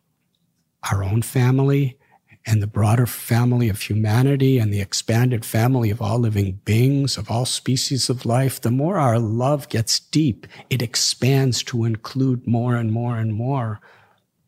our 0.92 1.02
own 1.02 1.22
family, 1.22 1.98
and 2.46 2.62
the 2.62 2.66
broader 2.66 3.06
family 3.06 3.68
of 3.68 3.80
humanity 3.80 4.58
and 4.58 4.72
the 4.72 4.80
expanded 4.80 5.44
family 5.44 5.90
of 5.90 6.02
all 6.02 6.18
living 6.18 6.60
beings, 6.64 7.16
of 7.16 7.30
all 7.30 7.46
species 7.46 8.10
of 8.10 8.26
life, 8.26 8.60
the 8.60 8.70
more 8.70 8.98
our 8.98 9.18
love 9.18 9.68
gets 9.70 9.98
deep, 9.98 10.46
it 10.68 10.82
expands 10.82 11.62
to 11.62 11.84
include 11.84 12.46
more 12.46 12.76
and 12.76 12.92
more 12.92 13.16
and 13.16 13.34
more 13.34 13.80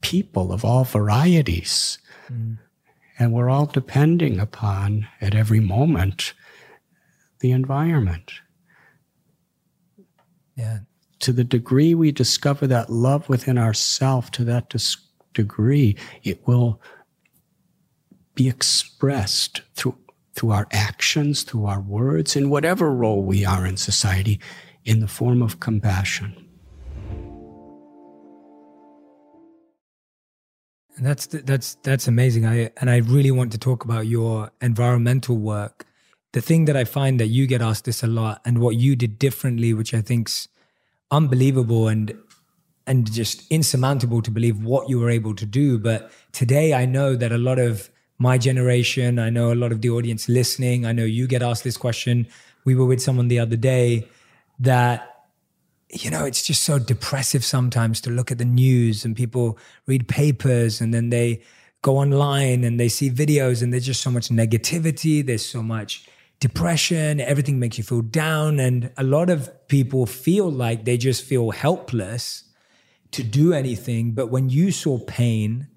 people 0.02 0.52
of 0.52 0.64
all 0.64 0.84
varieties. 0.84 1.98
Mm. 2.30 2.58
And 3.18 3.32
we're 3.32 3.48
all 3.48 3.66
depending 3.66 4.38
upon, 4.38 5.08
at 5.22 5.34
every 5.34 5.60
moment, 5.60 6.34
the 7.40 7.50
environment. 7.50 8.32
Yeah. 10.54 10.80
To 11.20 11.32
the 11.32 11.44
degree 11.44 11.94
we 11.94 12.12
discover 12.12 12.66
that 12.66 12.90
love 12.90 13.26
within 13.30 13.56
ourselves, 13.56 14.28
to 14.30 14.44
that 14.44 14.68
dis- 14.68 14.98
degree, 15.32 15.96
it 16.24 16.46
will 16.46 16.80
be 18.36 18.48
expressed 18.48 19.62
through, 19.74 19.96
through 20.34 20.52
our 20.52 20.68
actions, 20.70 21.42
through 21.42 21.66
our 21.66 21.80
words, 21.80 22.36
in 22.36 22.50
whatever 22.50 22.92
role 22.92 23.22
we 23.22 23.44
are 23.44 23.66
in 23.66 23.76
society, 23.76 24.38
in 24.84 25.00
the 25.00 25.08
form 25.08 25.42
of 25.42 25.58
compassion. 25.58 26.36
And 30.96 31.04
that's 31.04 31.26
that's 31.26 31.74
that's 31.82 32.08
amazing. 32.08 32.46
I 32.46 32.70
and 32.78 32.88
I 32.88 32.98
really 32.98 33.30
want 33.30 33.52
to 33.52 33.58
talk 33.58 33.84
about 33.84 34.06
your 34.06 34.50
environmental 34.62 35.36
work. 35.36 35.84
The 36.32 36.40
thing 36.40 36.66
that 36.66 36.76
I 36.76 36.84
find 36.84 37.20
that 37.20 37.26
you 37.26 37.46
get 37.46 37.60
asked 37.60 37.84
this 37.84 38.02
a 38.02 38.06
lot, 38.06 38.40
and 38.46 38.60
what 38.60 38.76
you 38.76 38.96
did 38.96 39.18
differently, 39.18 39.74
which 39.74 39.92
I 39.92 40.00
think's 40.00 40.48
unbelievable 41.10 41.88
and 41.88 42.16
and 42.86 43.10
just 43.10 43.50
insurmountable 43.50 44.22
to 44.22 44.30
believe 44.30 44.62
what 44.62 44.88
you 44.88 44.98
were 44.98 45.10
able 45.10 45.34
to 45.34 45.44
do. 45.44 45.78
But 45.78 46.10
today, 46.32 46.72
I 46.72 46.86
know 46.86 47.14
that 47.16 47.32
a 47.32 47.38
lot 47.38 47.58
of 47.58 47.90
my 48.18 48.38
generation, 48.38 49.18
I 49.18 49.30
know 49.30 49.52
a 49.52 49.54
lot 49.54 49.72
of 49.72 49.80
the 49.82 49.90
audience 49.90 50.28
listening, 50.28 50.86
I 50.86 50.92
know 50.92 51.04
you 51.04 51.26
get 51.26 51.42
asked 51.42 51.64
this 51.64 51.76
question. 51.76 52.26
We 52.64 52.74
were 52.74 52.86
with 52.86 53.00
someone 53.00 53.28
the 53.28 53.38
other 53.38 53.56
day 53.56 54.08
that 54.58 55.16
you 55.90 56.10
know, 56.10 56.24
it's 56.24 56.42
just 56.42 56.64
so 56.64 56.78
depressive 56.78 57.44
sometimes 57.44 58.00
to 58.02 58.10
look 58.10 58.32
at 58.32 58.38
the 58.38 58.44
news 58.44 59.04
and 59.04 59.14
people 59.14 59.58
read 59.86 60.08
papers 60.08 60.80
and 60.80 60.92
then 60.92 61.10
they 61.10 61.42
go 61.82 61.98
online 61.98 62.64
and 62.64 62.80
they 62.80 62.88
see 62.88 63.08
videos 63.08 63.62
and 63.62 63.72
there's 63.72 63.86
just 63.86 64.02
so 64.02 64.10
much 64.10 64.28
negativity. 64.28 65.24
There's 65.24 65.46
so 65.46 65.62
much 65.62 66.08
depression. 66.40 67.20
Everything 67.20 67.60
makes 67.60 67.78
you 67.78 67.84
feel 67.84 68.02
down. 68.02 68.58
And 68.58 68.90
a 68.96 69.04
lot 69.04 69.30
of 69.30 69.68
people 69.68 70.06
feel 70.06 70.50
like 70.50 70.84
they 70.84 70.96
just 70.96 71.24
feel 71.24 71.52
helpless 71.52 72.44
to 73.12 73.22
do 73.22 73.52
anything. 73.52 74.12
But 74.12 74.26
when 74.26 74.48
you 74.48 74.72
saw 74.72 74.98
pain, 74.98 75.68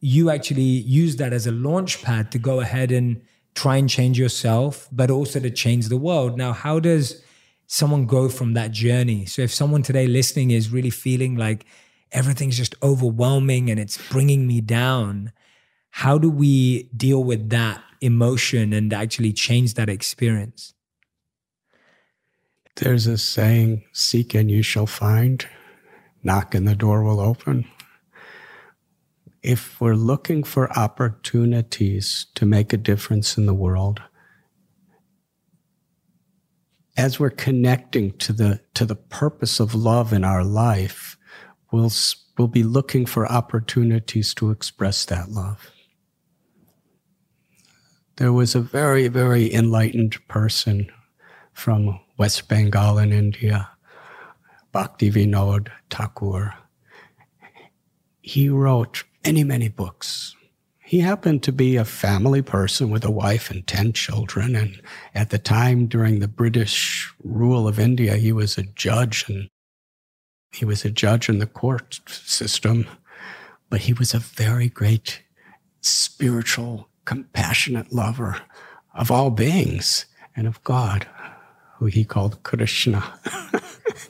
you 0.00 0.30
actually 0.30 0.62
use 0.62 1.16
that 1.16 1.32
as 1.32 1.46
a 1.46 1.52
launch 1.52 2.02
pad 2.02 2.30
to 2.32 2.38
go 2.38 2.60
ahead 2.60 2.92
and 2.92 3.20
try 3.54 3.76
and 3.76 3.90
change 3.90 4.18
yourself, 4.18 4.88
but 4.92 5.10
also 5.10 5.40
to 5.40 5.50
change 5.50 5.88
the 5.88 5.96
world. 5.96 6.36
Now, 6.38 6.52
how 6.52 6.78
does 6.78 7.22
someone 7.66 8.06
go 8.06 8.28
from 8.28 8.54
that 8.54 8.70
journey? 8.70 9.26
So, 9.26 9.42
if 9.42 9.52
someone 9.52 9.82
today 9.82 10.06
listening 10.06 10.52
is 10.52 10.70
really 10.70 10.90
feeling 10.90 11.36
like 11.36 11.66
everything's 12.12 12.56
just 12.56 12.74
overwhelming 12.82 13.70
and 13.70 13.80
it's 13.80 13.98
bringing 14.08 14.46
me 14.46 14.60
down, 14.60 15.32
how 15.90 16.18
do 16.18 16.30
we 16.30 16.84
deal 16.96 17.24
with 17.24 17.50
that 17.50 17.82
emotion 18.00 18.72
and 18.72 18.92
actually 18.92 19.32
change 19.32 19.74
that 19.74 19.88
experience? 19.88 20.74
There's 22.76 23.08
a 23.08 23.18
saying 23.18 23.82
seek 23.92 24.34
and 24.34 24.48
you 24.48 24.62
shall 24.62 24.86
find, 24.86 25.44
knock 26.22 26.54
and 26.54 26.68
the 26.68 26.76
door 26.76 27.02
will 27.02 27.18
open 27.18 27.66
if 29.42 29.80
we're 29.80 29.94
looking 29.94 30.42
for 30.42 30.76
opportunities 30.76 32.26
to 32.34 32.44
make 32.44 32.72
a 32.72 32.76
difference 32.76 33.36
in 33.36 33.46
the 33.46 33.54
world, 33.54 34.02
as 36.96 37.20
we're 37.20 37.30
connecting 37.30 38.10
to 38.18 38.32
the 38.32 38.60
to 38.74 38.84
the 38.84 38.96
purpose 38.96 39.60
of 39.60 39.74
love 39.74 40.12
in 40.12 40.24
our 40.24 40.42
life, 40.42 41.16
we'll 41.70 41.92
we'll 42.36 42.48
be 42.48 42.64
looking 42.64 43.06
for 43.06 43.30
opportunities 43.30 44.34
to 44.34 44.50
express 44.50 45.04
that 45.04 45.30
love. 45.30 45.70
There 48.16 48.32
was 48.32 48.56
a 48.56 48.60
very 48.60 49.06
very 49.06 49.52
enlightened 49.54 50.16
person 50.26 50.90
from 51.52 52.00
West 52.16 52.48
Bengal 52.48 52.98
in 52.98 53.12
India, 53.12 53.70
Bhakti 54.72 55.10
Vinod 55.10 55.68
Thakur. 55.90 56.54
He 58.20 58.48
wrote 58.48 59.04
many, 59.24 59.44
many 59.44 59.68
books. 59.68 60.34
He 60.88 61.00
happened 61.00 61.42
to 61.42 61.52
be 61.52 61.76
a 61.76 61.84
family 61.84 62.40
person 62.40 62.88
with 62.88 63.04
a 63.04 63.10
wife 63.10 63.50
and 63.50 63.66
10 63.66 63.92
children. 63.92 64.56
And 64.56 64.80
at 65.14 65.28
the 65.30 65.38
time, 65.38 65.86
during 65.86 66.18
the 66.18 66.28
British 66.28 67.12
rule 67.22 67.68
of 67.68 67.78
India, 67.78 68.16
he 68.16 68.32
was 68.32 68.56
a 68.56 68.62
judge 68.62 69.26
and 69.28 69.48
he 70.50 70.64
was 70.64 70.84
a 70.84 70.90
judge 70.90 71.28
in 71.28 71.40
the 71.40 71.46
court 71.46 72.00
system. 72.08 72.86
But 73.68 73.82
he 73.82 73.92
was 73.92 74.14
a 74.14 74.18
very 74.18 74.70
great 74.70 75.22
spiritual, 75.82 76.88
compassionate 77.04 77.92
lover 77.92 78.40
of 78.94 79.10
all 79.10 79.30
beings 79.30 80.06
and 80.34 80.46
of 80.46 80.62
God, 80.64 81.06
who 81.76 81.86
he 81.86 82.04
called 82.04 82.42
Krishna. 82.44 83.04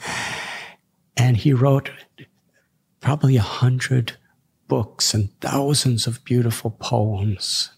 and 1.17 1.37
he 1.37 1.53
wrote 1.53 1.91
probably 3.01 3.37
a 3.37 3.43
hundred 3.43 4.17
books 4.69 5.15
and 5.15 5.31
thousands 5.41 6.07
of 6.07 6.25
beautiful 6.25 6.71
poems. 6.71 7.71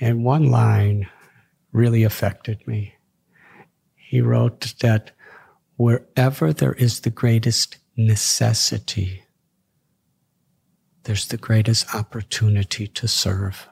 And 0.00 0.24
one 0.24 0.50
line 0.50 1.08
really 1.72 2.02
affected 2.02 2.66
me. 2.66 2.94
He 3.94 4.20
wrote 4.20 4.74
that 4.80 5.12
wherever 5.76 6.52
there 6.52 6.72
is 6.72 7.00
the 7.00 7.10
greatest 7.10 7.76
necessity, 7.96 9.22
there's 11.04 11.28
the 11.28 11.36
greatest 11.36 11.94
opportunity 11.94 12.86
to 12.86 13.06
serve. 13.06 13.68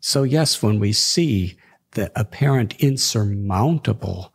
So, 0.00 0.22
yes, 0.22 0.62
when 0.62 0.78
we 0.78 0.92
see 0.92 1.56
the 1.92 2.12
apparent 2.14 2.74
insurmountable 2.78 4.32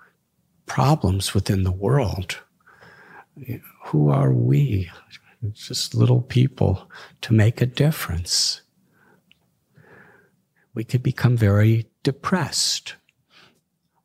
problems 0.65 1.33
within 1.33 1.63
the 1.63 1.71
world, 1.71 2.39
who 3.85 4.09
are 4.09 4.31
we? 4.31 4.89
Just 5.53 5.95
little 5.95 6.21
people 6.21 6.89
to 7.21 7.33
make 7.33 7.61
a 7.61 7.65
difference. 7.65 8.61
We 10.73 10.83
could 10.83 11.03
become 11.03 11.35
very 11.35 11.87
depressed, 12.03 12.95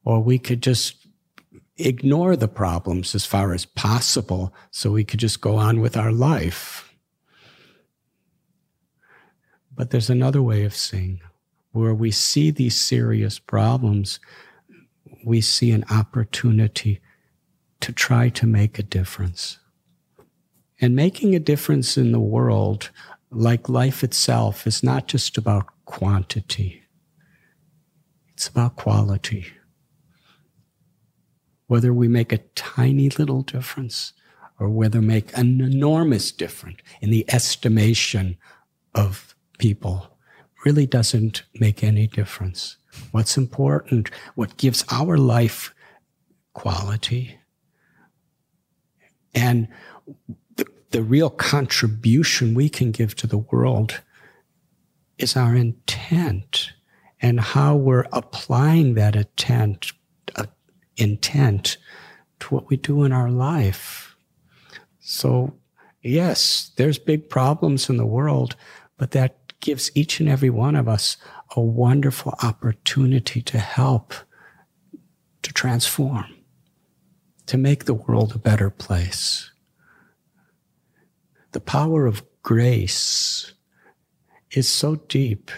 or 0.04 0.20
we 0.20 0.38
could 0.38 0.62
just 0.62 1.06
ignore 1.76 2.36
the 2.36 2.48
problems 2.48 3.14
as 3.14 3.26
far 3.26 3.52
as 3.52 3.66
possible 3.66 4.54
so 4.70 4.90
we 4.90 5.04
could 5.04 5.20
just 5.20 5.40
go 5.40 5.56
on 5.56 5.80
with 5.80 5.96
our 5.96 6.10
life. 6.10 6.94
But 9.74 9.90
there's 9.90 10.08
another 10.08 10.40
way 10.40 10.64
of 10.64 10.74
seeing 10.74 11.20
where 11.72 11.94
we 11.94 12.10
see 12.10 12.50
these 12.50 12.80
serious 12.80 13.38
problems, 13.38 14.18
we 15.24 15.42
see 15.42 15.70
an 15.70 15.84
opportunity 15.90 17.00
to 17.80 17.92
try 17.92 18.30
to 18.30 18.46
make 18.46 18.78
a 18.78 18.82
difference. 18.82 19.58
And 20.80 20.94
making 20.94 21.34
a 21.34 21.40
difference 21.40 21.96
in 21.96 22.12
the 22.12 22.20
world, 22.20 22.90
like 23.30 23.68
life 23.68 24.04
itself, 24.04 24.66
is 24.66 24.82
not 24.82 25.06
just 25.06 25.38
about 25.38 25.66
quantity, 25.84 26.82
it's 28.34 28.48
about 28.48 28.76
quality. 28.76 29.46
Whether 31.68 31.92
we 31.92 32.06
make 32.06 32.32
a 32.32 32.44
tiny 32.54 33.08
little 33.08 33.42
difference 33.42 34.12
or 34.60 34.68
whether 34.68 35.02
make 35.02 35.36
an 35.36 35.60
enormous 35.60 36.30
difference 36.30 36.78
in 37.00 37.10
the 37.10 37.24
estimation 37.32 38.36
of 38.94 39.34
people 39.58 40.16
really 40.64 40.86
doesn't 40.86 41.42
make 41.58 41.82
any 41.82 42.06
difference. 42.06 42.76
What's 43.10 43.36
important, 43.36 44.10
what 44.34 44.56
gives 44.56 44.84
our 44.90 45.16
life 45.16 45.74
quality, 46.54 47.38
and 49.34 49.68
the, 50.90 51.02
real 51.02 51.30
contribution 51.30 52.54
we 52.54 52.68
can 52.68 52.90
give 52.90 53.14
to 53.16 53.26
the 53.26 53.38
world 53.38 54.00
is 55.18 55.36
our 55.36 55.54
intent 55.54 56.72
and 57.20 57.40
how 57.40 57.74
we're 57.74 58.06
applying 58.12 58.94
that 58.94 59.16
intent, 59.16 59.92
uh, 60.36 60.44
intent 60.96 61.76
to 62.40 62.54
what 62.54 62.68
we 62.68 62.76
do 62.76 63.04
in 63.04 63.12
our 63.12 63.30
life. 63.30 64.16
So 65.00 65.54
yes, 66.02 66.70
there's 66.76 66.98
big 66.98 67.28
problems 67.28 67.88
in 67.88 67.96
the 67.96 68.06
world, 68.06 68.56
but 68.96 69.12
that 69.12 69.36
gives 69.60 69.90
each 69.94 70.20
and 70.20 70.28
every 70.28 70.50
one 70.50 70.76
of 70.76 70.88
us 70.88 71.16
a 71.56 71.60
wonderful 71.60 72.34
opportunity 72.42 73.40
to 73.42 73.58
help, 73.58 74.14
to 75.42 75.52
transform, 75.52 76.26
to 77.46 77.56
make 77.56 77.84
the 77.84 77.94
world 77.94 78.34
a 78.34 78.38
better 78.38 78.70
place. 78.70 79.50
The 81.56 81.60
power 81.60 82.04
of 82.04 82.22
grace 82.42 83.54
is 84.50 84.68
so 84.68 84.96
deep. 84.96 85.50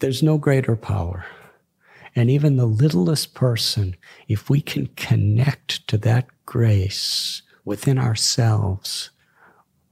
There's 0.00 0.24
no 0.24 0.38
greater 0.38 0.74
power. 0.74 1.24
And 2.16 2.28
even 2.28 2.56
the 2.56 2.66
littlest 2.66 3.32
person, 3.32 3.94
if 4.26 4.50
we 4.50 4.60
can 4.60 4.88
connect 4.96 5.86
to 5.86 5.98
that 5.98 6.26
grace 6.46 7.42
within 7.64 7.96
ourselves, 7.96 9.10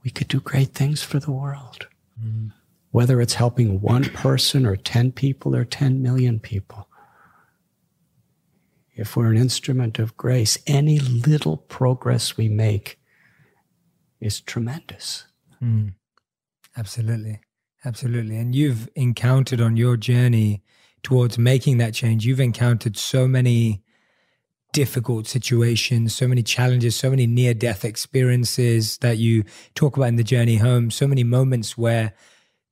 we 0.03 0.11
could 0.11 0.27
do 0.27 0.41
great 0.41 0.73
things 0.73 1.01
for 1.01 1.19
the 1.19 1.31
world. 1.31 1.87
Mm. 2.21 2.51
Whether 2.89 3.21
it's 3.21 3.35
helping 3.35 3.79
one 3.79 4.03
person 4.03 4.65
or 4.65 4.75
10 4.75 5.13
people 5.13 5.55
or 5.55 5.63
10 5.63 6.01
million 6.01 6.37
people. 6.37 6.89
If 8.93 9.15
we're 9.15 9.31
an 9.31 9.37
instrument 9.37 9.99
of 9.99 10.17
grace, 10.17 10.57
any 10.67 10.99
little 10.99 11.55
progress 11.55 12.35
we 12.35 12.49
make 12.49 12.97
is 14.21 14.39
tremendous. 14.39 15.25
Mm. 15.61 15.95
Absolutely. 16.77 17.39
Absolutely. 17.83 18.37
And 18.37 18.53
you've 18.55 18.87
encountered 18.95 19.59
on 19.59 19.75
your 19.75 19.97
journey 19.97 20.63
towards 21.03 21.37
making 21.37 21.77
that 21.79 21.93
change, 21.93 22.25
you've 22.25 22.39
encountered 22.39 22.95
so 22.95 23.27
many 23.27 23.83
difficult 24.71 25.27
situations, 25.27 26.15
so 26.15 26.27
many 26.27 26.43
challenges, 26.43 26.95
so 26.95 27.09
many 27.09 27.27
near 27.27 27.53
death 27.53 27.83
experiences 27.83 28.97
that 28.99 29.17
you 29.17 29.43
talk 29.75 29.97
about 29.97 30.09
in 30.09 30.15
the 30.15 30.23
journey 30.23 30.57
home, 30.57 30.91
so 30.91 31.07
many 31.07 31.23
moments 31.23 31.77
where 31.77 32.13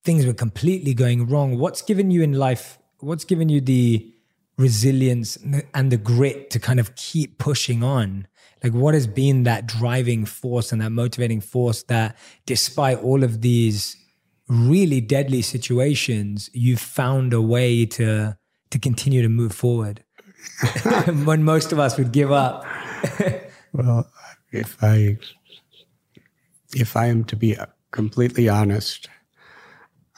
things 0.04 0.26
were 0.26 0.34
completely 0.34 0.94
going 0.94 1.28
wrong. 1.28 1.58
What's 1.58 1.82
given 1.82 2.12
you 2.12 2.22
in 2.22 2.34
life? 2.34 2.78
What's 3.00 3.26
given 3.26 3.50
you 3.50 3.60
the 3.60 4.14
resilience 4.58 5.38
and 5.74 5.92
the 5.92 5.98
grit 5.98 6.50
to 6.52 6.60
kind 6.60 6.80
of 6.80 6.96
keep 6.96 7.38
pushing 7.38 7.84
on? 7.84 8.28
Like, 8.64 8.74
what 8.74 8.94
has 8.94 9.08
been 9.08 9.44
that 9.44 9.66
driving 9.66 10.26
force 10.26 10.72
and 10.72 10.82
that 10.82 10.92
motivating 10.92 11.42
force 11.42 11.84
that, 11.84 12.18
despite 12.46 13.00
all 13.00 13.24
of 13.24 13.42
these 13.42 13.96
really 14.48 15.00
deadly 15.00 15.42
situations, 15.42 16.50
you've 16.54 16.80
found 16.80 17.34
a 17.34 17.42
way 17.42 17.86
to 17.86 18.38
to 18.72 18.78
continue 18.78 19.24
to 19.24 19.30
move 19.30 19.52
forward 19.52 20.04
when 21.24 21.44
most 21.44 21.72
of 21.72 21.80
us 21.80 21.98
would 21.98 22.12
give 22.12 22.32
up. 22.32 22.66
well, 23.74 24.10
if 24.52 24.78
I 24.84 25.18
if 26.76 26.96
I 26.96 27.08
am 27.08 27.24
to 27.26 27.36
be 27.36 27.58
completely 27.92 28.50
honest, 28.50 29.10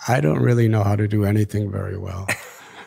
I 0.08 0.20
don't 0.20 0.42
really 0.42 0.68
know 0.68 0.84
how 0.84 0.96
to 0.96 1.08
do 1.08 1.26
anything 1.26 1.72
very 1.72 1.98
well. 1.98 2.28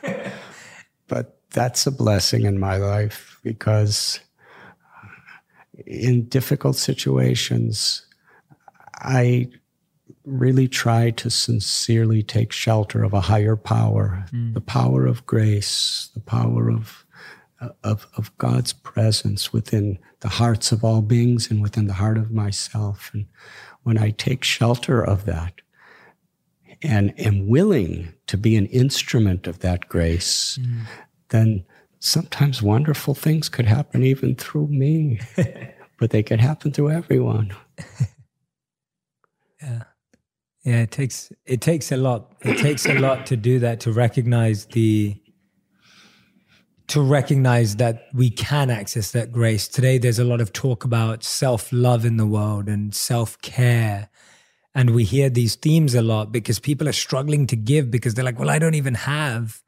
but 1.09 1.41
that's 1.51 1.87
a 1.87 1.91
blessing 1.91 2.45
in 2.45 2.59
my 2.59 2.77
life 2.77 3.39
because 3.43 4.21
in 5.87 6.29
difficult 6.29 6.77
situations, 6.77 8.07
I 8.95 9.49
really 10.25 10.69
try 10.69 11.11
to 11.11 11.31
sincerely 11.31 12.23
take 12.23 12.53
shelter 12.53 13.03
of 13.03 13.13
a 13.13 13.21
higher 13.21 13.57
power, 13.57 14.25
mm. 14.33 14.55
the 14.55 14.61
power 14.61 15.07
of 15.07 15.27
grace, 15.27 16.11
the 16.15 16.21
power 16.21 16.71
of, 16.71 17.05
of, 17.83 18.07
of 18.17 18.37
God's 18.39 18.73
presence 18.73 19.53
within 19.53 19.99
the 20.21 20.29
hearts 20.29 20.73
of 20.73 20.85
all 20.85 21.03
beings 21.03 21.51
and 21.51 21.63
within 21.63 21.87
the 21.87 21.95
heart 21.95 22.19
of 22.19 22.31
myself. 22.31 23.11
And 23.13 23.27
when 23.83 23.99
I 23.99 24.11
take 24.11 24.45
shelter 24.45 25.03
of 25.03 25.27
that 25.27 25.55
and 26.83 27.19
am 27.21 27.49
willing 27.49 28.15
to 28.27 28.37
be 28.37 28.57
an 28.57 28.67
instrument 28.67 29.47
of 29.47 29.61
that 29.61 29.89
grace, 29.89 30.59
mm. 30.61 30.83
then 31.29 31.65
sometimes 32.05 32.61
wonderful 32.61 33.15
things 33.15 33.49
could 33.49 33.65
happen 33.65 34.05
even 34.05 34.35
through 34.35 34.67
me, 34.67 35.21
but 35.99 36.11
they 36.11 36.23
could 36.23 36.41
happen 36.41 36.71
through 36.71 36.91
everyone. 36.91 37.55
yeah. 39.63 39.85
Yeah, 40.65 40.81
it 40.83 40.91
takes 40.91 41.33
it 41.47 41.61
takes 41.61 41.93
a 41.93 41.97
lot. 41.97 42.33
It 42.43 42.59
takes 42.59 42.87
a 42.87 42.95
lot 42.99 43.27
to 43.27 43.37
do 43.37 43.59
that 43.59 43.81
to 43.81 43.93
recognize 43.93 44.67
the 44.67 45.17
to 46.89 47.01
recognize 47.01 47.77
that 47.77 48.09
we 48.13 48.29
can 48.29 48.71
access 48.71 49.13
that 49.13 49.33
grace. 49.33 49.67
Today 49.67 49.97
there's 49.97 50.19
a 50.19 50.25
lot 50.25 50.43
of 50.43 50.53
talk 50.53 50.85
about 50.85 51.25
self-love 51.25 52.05
in 52.05 52.19
the 52.19 52.27
world 52.27 52.69
and 52.69 52.95
self-care. 52.95 54.11
And 54.75 54.91
we 54.91 55.05
hear 55.05 55.31
these 55.31 55.55
themes 55.55 55.95
a 55.95 56.03
lot 56.03 56.33
because 56.33 56.59
people 56.59 56.87
are 56.87 56.93
struggling 56.93 57.47
to 57.47 57.57
give 57.57 57.91
because 57.91 58.13
they're 58.13 58.25
like, 58.25 58.39
well, 58.39 58.51
I 58.51 58.59
don't 58.59 58.75
even 58.75 58.95
have, 58.95 59.63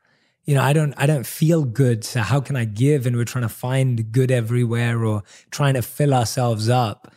you 0.46 0.54
know, 0.54 0.62
I 0.62 0.72
don't 0.72 0.94
I 0.96 1.06
don't 1.06 1.26
feel 1.26 1.64
good. 1.64 2.04
So 2.04 2.20
how 2.20 2.40
can 2.40 2.56
I 2.56 2.64
give? 2.64 3.04
And 3.04 3.16
we're 3.16 3.24
trying 3.24 3.42
to 3.42 3.48
find 3.48 4.12
good 4.12 4.30
everywhere 4.30 5.04
or 5.04 5.24
trying 5.50 5.74
to 5.74 5.82
fill 5.82 6.14
ourselves 6.14 6.68
up. 6.68 7.12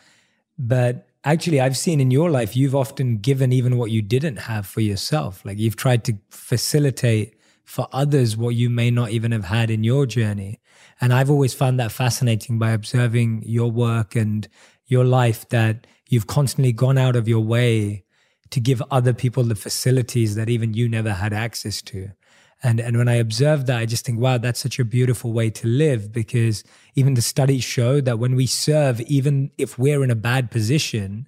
But 0.57 1.07
actually 1.23 1.61
I've 1.61 1.77
seen 1.77 2.01
in 2.01 2.11
your 2.11 2.31
life 2.31 2.55
you've 2.55 2.75
often 2.75 3.17
given 3.17 3.53
even 3.53 3.77
what 3.77 3.91
you 3.91 4.01
didn't 4.01 4.37
have 4.37 4.65
for 4.65 4.81
yourself. 4.81 5.45
Like 5.45 5.59
you've 5.59 5.75
tried 5.75 6.03
to 6.05 6.17
facilitate 6.31 7.35
for 7.65 7.87
others 7.93 8.35
what 8.35 8.55
you 8.55 8.67
may 8.67 8.89
not 8.89 9.11
even 9.11 9.31
have 9.31 9.45
had 9.45 9.69
in 9.69 9.83
your 9.83 10.07
journey. 10.07 10.59
And 10.99 11.13
I've 11.13 11.29
always 11.29 11.53
found 11.53 11.79
that 11.79 11.91
fascinating 11.91 12.57
by 12.57 12.71
observing 12.71 13.43
your 13.45 13.69
work 13.69 14.15
and 14.15 14.47
your 14.87 15.05
life 15.05 15.47
that 15.49 15.85
you've 16.09 16.25
constantly 16.25 16.71
gone 16.71 16.97
out 16.97 17.15
of 17.15 17.27
your 17.27 17.41
way 17.41 18.03
to 18.49 18.59
give 18.59 18.81
other 18.89 19.13
people 19.13 19.43
the 19.43 19.53
facilities 19.53 20.33
that 20.33 20.49
even 20.49 20.73
you 20.73 20.89
never 20.89 21.13
had 21.13 21.31
access 21.31 21.83
to. 21.83 22.09
And 22.61 22.79
and 22.79 22.97
when 22.97 23.07
I 23.07 23.15
observe 23.15 23.65
that, 23.67 23.77
I 23.79 23.85
just 23.85 24.05
think, 24.05 24.19
wow, 24.19 24.37
that's 24.37 24.59
such 24.59 24.79
a 24.79 24.85
beautiful 24.85 25.31
way 25.31 25.49
to 25.51 25.67
live 25.67 26.11
because 26.11 26.63
even 26.95 27.13
the 27.13 27.21
studies 27.21 27.63
show 27.63 28.01
that 28.01 28.19
when 28.19 28.35
we 28.35 28.45
serve, 28.45 28.99
even 29.01 29.51
if 29.57 29.79
we're 29.79 30.03
in 30.03 30.11
a 30.11 30.15
bad 30.15 30.51
position, 30.51 31.27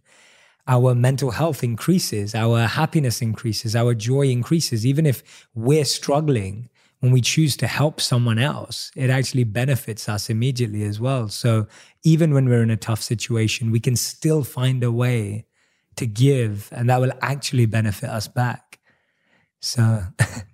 our 0.68 0.94
mental 0.94 1.32
health 1.32 1.64
increases, 1.64 2.36
our 2.36 2.68
happiness 2.68 3.22
increases, 3.22 3.76
our 3.76 3.94
joy 3.94 4.28
increases. 4.28 4.86
Even 4.86 5.06
if 5.06 5.48
we're 5.56 5.86
struggling, 5.86 6.70
when 7.02 7.12
we 7.12 7.20
choose 7.20 7.58
to 7.58 7.68
help 7.68 8.00
someone 8.00 8.38
else, 8.38 8.92
it 8.96 9.10
actually 9.10 9.44
benefits 9.44 10.08
us 10.08 10.30
immediately 10.30 10.84
as 10.84 11.00
well. 11.00 11.30
So 11.30 11.68
even 12.04 12.32
when 12.34 12.48
we're 12.48 12.62
in 12.62 12.70
a 12.70 12.78
tough 12.78 13.02
situation, 13.02 13.72
we 13.72 13.80
can 13.80 13.96
still 13.96 14.44
find 14.44 14.84
a 14.84 14.92
way 14.92 15.46
to 15.96 16.06
give, 16.06 16.70
and 16.72 16.90
that 16.90 17.02
will 17.02 17.12
actually 17.22 17.66
benefit 17.66 18.10
us 18.10 18.28
back. 18.28 18.80
So 19.60 20.04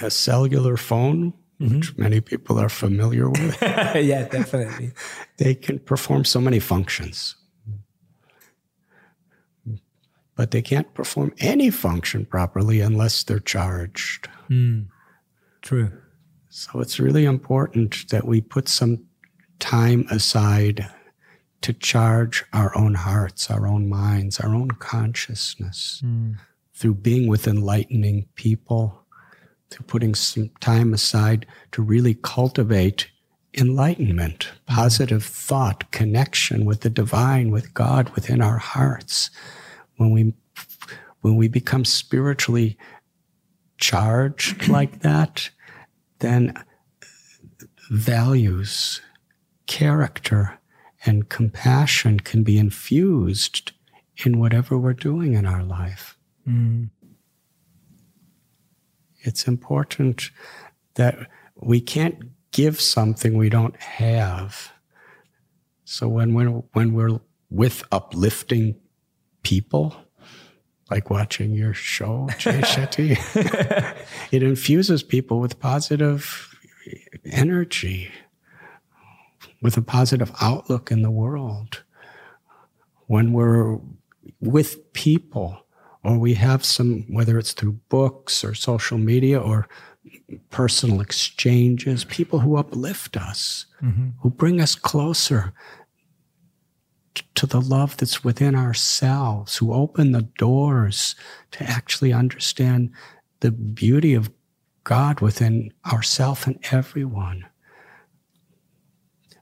a 0.00 0.10
cellular 0.10 0.76
phone, 0.76 1.32
mm-hmm. 1.60 1.76
which 1.76 1.96
many 1.96 2.20
people 2.20 2.58
are 2.58 2.68
familiar 2.68 3.28
with. 3.28 3.58
yeah, 3.62 4.28
definitely. 4.28 4.92
they 5.38 5.54
can 5.54 5.78
perform 5.78 6.24
so 6.24 6.40
many 6.40 6.60
functions. 6.60 7.36
But 10.34 10.50
they 10.50 10.60
can't 10.60 10.92
perform 10.92 11.32
any 11.38 11.70
function 11.70 12.26
properly 12.26 12.80
unless 12.80 13.22
they're 13.24 13.38
charged. 13.38 14.28
Mm. 14.50 14.88
True. 15.62 15.90
So 16.50 16.80
it's 16.80 17.00
really 17.00 17.24
important 17.24 18.08
that 18.10 18.26
we 18.26 18.42
put 18.42 18.68
some 18.68 19.06
time 19.58 20.06
aside 20.10 20.86
to 21.62 21.72
charge 21.72 22.44
our 22.52 22.76
own 22.76 22.94
hearts, 22.94 23.50
our 23.50 23.66
own 23.66 23.88
minds, 23.88 24.38
our 24.38 24.54
own 24.54 24.70
consciousness 24.72 26.02
mm. 26.04 26.36
through 26.74 26.94
being 26.94 27.28
with 27.28 27.48
enlightening 27.48 28.26
people, 28.34 29.05
to 29.70 29.82
putting 29.82 30.14
some 30.14 30.50
time 30.60 30.94
aside 30.94 31.46
to 31.72 31.82
really 31.82 32.14
cultivate 32.14 33.08
enlightenment, 33.56 34.52
positive 34.66 35.24
thought, 35.24 35.90
connection 35.90 36.64
with 36.64 36.82
the 36.82 36.90
divine, 36.90 37.50
with 37.50 37.72
God 37.74 38.10
within 38.10 38.40
our 38.40 38.58
hearts. 38.58 39.30
When 39.96 40.10
we 40.10 40.34
when 41.22 41.36
we 41.36 41.48
become 41.48 41.84
spiritually 41.84 42.76
charged 43.78 44.68
like 44.68 45.00
that, 45.00 45.50
then 46.20 46.54
values, 47.90 49.00
character, 49.66 50.58
and 51.04 51.28
compassion 51.28 52.20
can 52.20 52.42
be 52.42 52.58
infused 52.58 53.72
in 54.24 54.38
whatever 54.38 54.78
we're 54.78 54.92
doing 54.92 55.34
in 55.34 55.46
our 55.46 55.62
life. 55.62 56.16
Mm. 56.48 56.90
It's 59.26 59.48
important 59.48 60.30
that 60.94 61.18
we 61.56 61.80
can't 61.80 62.30
give 62.52 62.80
something 62.80 63.36
we 63.36 63.48
don't 63.48 63.76
have. 63.76 64.72
So 65.84 66.08
when 66.08 66.34
we're, 66.34 66.62
when 66.72 66.94
we're 66.94 67.20
with 67.50 67.84
uplifting 67.92 68.76
people, 69.42 69.96
like 70.90 71.10
watching 71.10 71.52
your 71.52 71.74
show, 71.74 72.28
Jay 72.38 72.60
Shetty, 72.62 73.18
it 74.30 74.42
infuses 74.42 75.02
people 75.02 75.40
with 75.40 75.58
positive 75.58 76.54
energy, 77.24 78.10
with 79.60 79.76
a 79.76 79.82
positive 79.82 80.32
outlook 80.40 80.90
in 80.90 81.02
the 81.02 81.10
world. 81.10 81.82
when 83.06 83.32
we're 83.32 83.78
with 84.40 84.92
people 84.92 85.65
or 86.06 86.18
we 86.18 86.34
have 86.34 86.64
some, 86.64 87.04
whether 87.12 87.36
it's 87.36 87.52
through 87.52 87.72
books 87.88 88.44
or 88.44 88.54
social 88.54 88.96
media 88.96 89.40
or 89.40 89.68
personal 90.50 91.00
exchanges, 91.00 92.04
people 92.04 92.38
who 92.38 92.56
uplift 92.56 93.16
us, 93.16 93.66
mm-hmm. 93.82 94.10
who 94.20 94.30
bring 94.30 94.60
us 94.60 94.76
closer 94.76 95.52
to 97.34 97.46
the 97.46 97.60
love 97.60 97.96
that's 97.96 98.22
within 98.22 98.54
ourselves, 98.54 99.56
who 99.56 99.72
open 99.72 100.12
the 100.12 100.28
doors 100.38 101.16
to 101.50 101.64
actually 101.64 102.12
understand 102.12 102.90
the 103.40 103.50
beauty 103.50 104.14
of 104.14 104.30
God 104.84 105.20
within 105.20 105.72
ourself 105.92 106.46
and 106.46 106.58
everyone. 106.70 107.44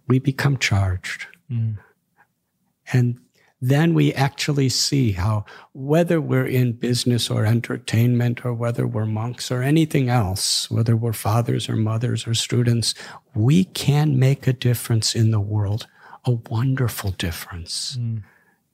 We 0.08 0.18
become 0.18 0.56
charged. 0.56 1.26
Mm. 1.50 1.76
And 2.90 3.20
then 3.70 3.94
we 3.94 4.12
actually 4.12 4.68
see 4.68 5.12
how, 5.12 5.42
whether 5.72 6.20
we're 6.20 6.46
in 6.46 6.72
business 6.72 7.30
or 7.30 7.46
entertainment, 7.46 8.44
or 8.44 8.52
whether 8.52 8.86
we're 8.86 9.06
monks 9.06 9.50
or 9.50 9.62
anything 9.62 10.10
else, 10.10 10.70
whether 10.70 10.94
we're 10.94 11.14
fathers 11.14 11.66
or 11.66 11.74
mothers 11.74 12.26
or 12.26 12.34
students, 12.34 12.94
we 13.34 13.64
can 13.64 14.18
make 14.18 14.46
a 14.46 14.52
difference 14.52 15.14
in 15.14 15.30
the 15.30 15.40
world, 15.40 15.86
a 16.26 16.32
wonderful 16.50 17.12
difference, 17.12 17.96
mm. 17.98 18.22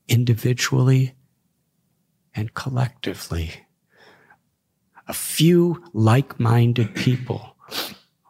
individually 0.08 1.14
and 2.34 2.54
collectively. 2.54 3.52
A 5.06 5.12
few 5.12 5.84
like 5.92 6.40
minded 6.40 6.96
people 6.96 7.54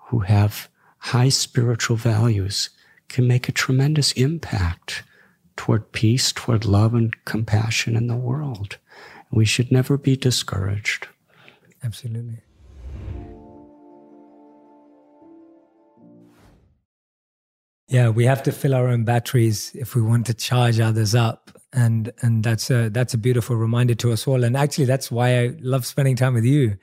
who 0.08 0.20
have 0.20 0.68
high 0.98 1.30
spiritual 1.30 1.96
values 1.96 2.68
can 3.08 3.26
make 3.26 3.48
a 3.48 3.52
tremendous 3.52 4.12
impact 4.12 5.04
toward 5.60 5.92
peace, 5.92 6.32
toward 6.32 6.64
love 6.64 6.94
and 6.94 7.12
compassion 7.26 7.94
in 7.94 8.06
the 8.06 8.16
world. 8.16 8.78
We 9.30 9.44
should 9.44 9.70
never 9.70 9.98
be 9.98 10.16
discouraged. 10.16 11.06
Absolutely. 11.84 12.38
Yeah, 17.88 18.08
we 18.08 18.24
have 18.24 18.42
to 18.44 18.52
fill 18.52 18.74
our 18.74 18.88
own 18.88 19.04
batteries 19.04 19.72
if 19.74 19.94
we 19.94 20.00
want 20.00 20.24
to 20.28 20.34
charge 20.34 20.80
others 20.80 21.14
up. 21.14 21.50
And 21.74 22.10
and 22.22 22.42
that's 22.42 22.70
a 22.70 22.88
that's 22.88 23.12
a 23.12 23.18
beautiful 23.18 23.56
reminder 23.56 23.94
to 23.96 24.12
us 24.12 24.26
all. 24.26 24.44
And 24.44 24.56
actually 24.56 24.86
that's 24.86 25.10
why 25.10 25.40
I 25.40 25.56
love 25.60 25.84
spending 25.84 26.16
time 26.16 26.32
with 26.32 26.46
you. 26.46 26.78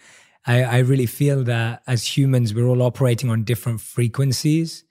I, 0.46 0.62
I 0.64 0.78
really 0.80 1.08
feel 1.08 1.44
that 1.46 1.82
as 1.88 2.16
humans, 2.16 2.54
we're 2.54 2.68
all 2.68 2.84
operating 2.84 3.32
on 3.32 3.44
different 3.44 3.82
frequencies 3.82 4.84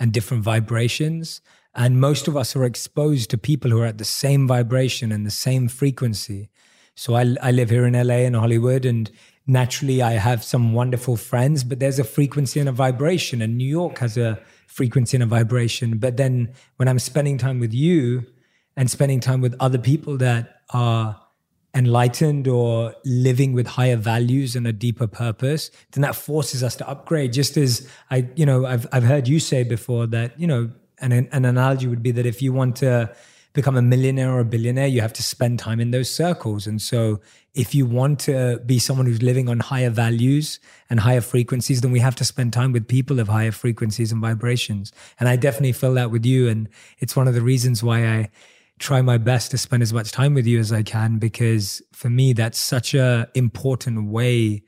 and 0.00 0.12
different 0.12 0.44
vibrations. 0.44 1.42
And 1.74 2.00
most 2.00 2.28
of 2.28 2.36
us 2.36 2.54
are 2.54 2.64
exposed 2.64 3.30
to 3.30 3.38
people 3.38 3.70
who 3.70 3.80
are 3.80 3.86
at 3.86 3.98
the 3.98 4.04
same 4.04 4.46
vibration 4.46 5.10
and 5.10 5.26
the 5.26 5.30
same 5.30 5.68
frequency. 5.68 6.50
So 6.94 7.14
I, 7.14 7.34
I 7.42 7.50
live 7.50 7.70
here 7.70 7.86
in 7.86 7.94
LA 7.94 8.22
and 8.26 8.36
Hollywood, 8.36 8.84
and 8.84 9.10
naturally 9.46 10.00
I 10.00 10.12
have 10.12 10.44
some 10.44 10.72
wonderful 10.72 11.16
friends, 11.16 11.64
but 11.64 11.80
there's 11.80 11.98
a 11.98 12.04
frequency 12.04 12.60
and 12.60 12.68
a 12.68 12.72
vibration, 12.72 13.42
and 13.42 13.58
New 13.58 13.68
York 13.68 13.98
has 13.98 14.16
a 14.16 14.38
frequency 14.68 15.16
and 15.16 15.24
a 15.24 15.26
vibration. 15.26 15.98
But 15.98 16.16
then 16.16 16.54
when 16.76 16.88
I'm 16.88 17.00
spending 17.00 17.38
time 17.38 17.58
with 17.58 17.74
you 17.74 18.24
and 18.76 18.88
spending 18.88 19.18
time 19.18 19.40
with 19.40 19.56
other 19.58 19.78
people 19.78 20.16
that 20.18 20.60
are 20.70 21.20
enlightened 21.74 22.46
or 22.46 22.94
living 23.04 23.52
with 23.52 23.66
higher 23.66 23.96
values 23.96 24.54
and 24.54 24.64
a 24.64 24.72
deeper 24.72 25.08
purpose, 25.08 25.72
then 25.92 26.02
that 26.02 26.14
forces 26.14 26.62
us 26.62 26.76
to 26.76 26.88
upgrade. 26.88 27.32
Just 27.32 27.56
as 27.56 27.88
I, 28.12 28.28
you 28.36 28.46
know, 28.46 28.64
I've 28.64 28.86
I've 28.92 29.02
heard 29.02 29.26
you 29.26 29.40
say 29.40 29.64
before 29.64 30.06
that, 30.08 30.38
you 30.38 30.46
know, 30.46 30.70
an, 31.12 31.28
an 31.32 31.44
analogy 31.44 31.86
would 31.86 32.02
be 32.02 32.10
that 32.12 32.26
if 32.26 32.40
you 32.40 32.52
want 32.52 32.76
to 32.76 33.14
become 33.52 33.76
a 33.76 33.82
millionaire 33.82 34.32
or 34.32 34.40
a 34.40 34.44
billionaire, 34.44 34.88
you 34.88 35.00
have 35.00 35.12
to 35.12 35.22
spend 35.22 35.58
time 35.60 35.80
in 35.80 35.92
those 35.92 36.10
circles. 36.10 36.66
And 36.66 36.82
so, 36.82 37.20
if 37.54 37.72
you 37.72 37.86
want 37.86 38.18
to 38.20 38.58
be 38.66 38.80
someone 38.80 39.06
who's 39.06 39.22
living 39.22 39.48
on 39.48 39.60
higher 39.60 39.90
values 39.90 40.58
and 40.90 40.98
higher 40.98 41.20
frequencies, 41.20 41.80
then 41.80 41.92
we 41.92 42.00
have 42.00 42.16
to 42.16 42.24
spend 42.24 42.52
time 42.52 42.72
with 42.72 42.88
people 42.88 43.20
of 43.20 43.28
higher 43.28 43.52
frequencies 43.52 44.10
and 44.10 44.20
vibrations. 44.20 44.92
And 45.20 45.28
I 45.28 45.36
definitely 45.36 45.72
feel 45.72 45.94
that 45.94 46.10
with 46.10 46.26
you. 46.26 46.48
And 46.48 46.68
it's 46.98 47.14
one 47.14 47.28
of 47.28 47.34
the 47.34 47.42
reasons 47.42 47.80
why 47.80 48.06
I 48.06 48.30
try 48.80 49.02
my 49.02 49.18
best 49.18 49.52
to 49.52 49.58
spend 49.58 49.84
as 49.84 49.92
much 49.92 50.10
time 50.10 50.34
with 50.34 50.46
you 50.48 50.58
as 50.58 50.72
I 50.72 50.82
can, 50.82 51.18
because 51.18 51.80
for 51.92 52.10
me, 52.10 52.32
that's 52.32 52.58
such 52.58 52.92
a 52.92 53.28
important 53.34 54.10
way 54.10 54.64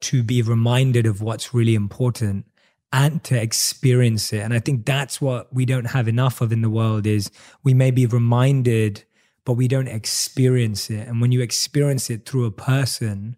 to 0.00 0.24
be 0.24 0.42
reminded 0.42 1.06
of 1.06 1.22
what's 1.22 1.54
really 1.54 1.76
important 1.76 2.46
and 2.94 3.24
to 3.24 3.36
experience 3.36 4.32
it. 4.32 4.38
And 4.38 4.54
I 4.54 4.60
think 4.60 4.86
that's 4.86 5.20
what 5.20 5.52
we 5.52 5.66
don't 5.66 5.86
have 5.86 6.06
enough 6.06 6.40
of 6.40 6.52
in 6.52 6.62
the 6.62 6.70
world 6.70 7.08
is 7.08 7.28
we 7.64 7.74
may 7.74 7.90
be 7.90 8.06
reminded, 8.06 9.02
but 9.44 9.54
we 9.54 9.66
don't 9.66 9.88
experience 9.88 10.88
it. 10.90 11.08
And 11.08 11.20
when 11.20 11.32
you 11.32 11.40
experience 11.40 12.08
it 12.08 12.24
through 12.24 12.44
a 12.44 12.52
person, 12.52 13.36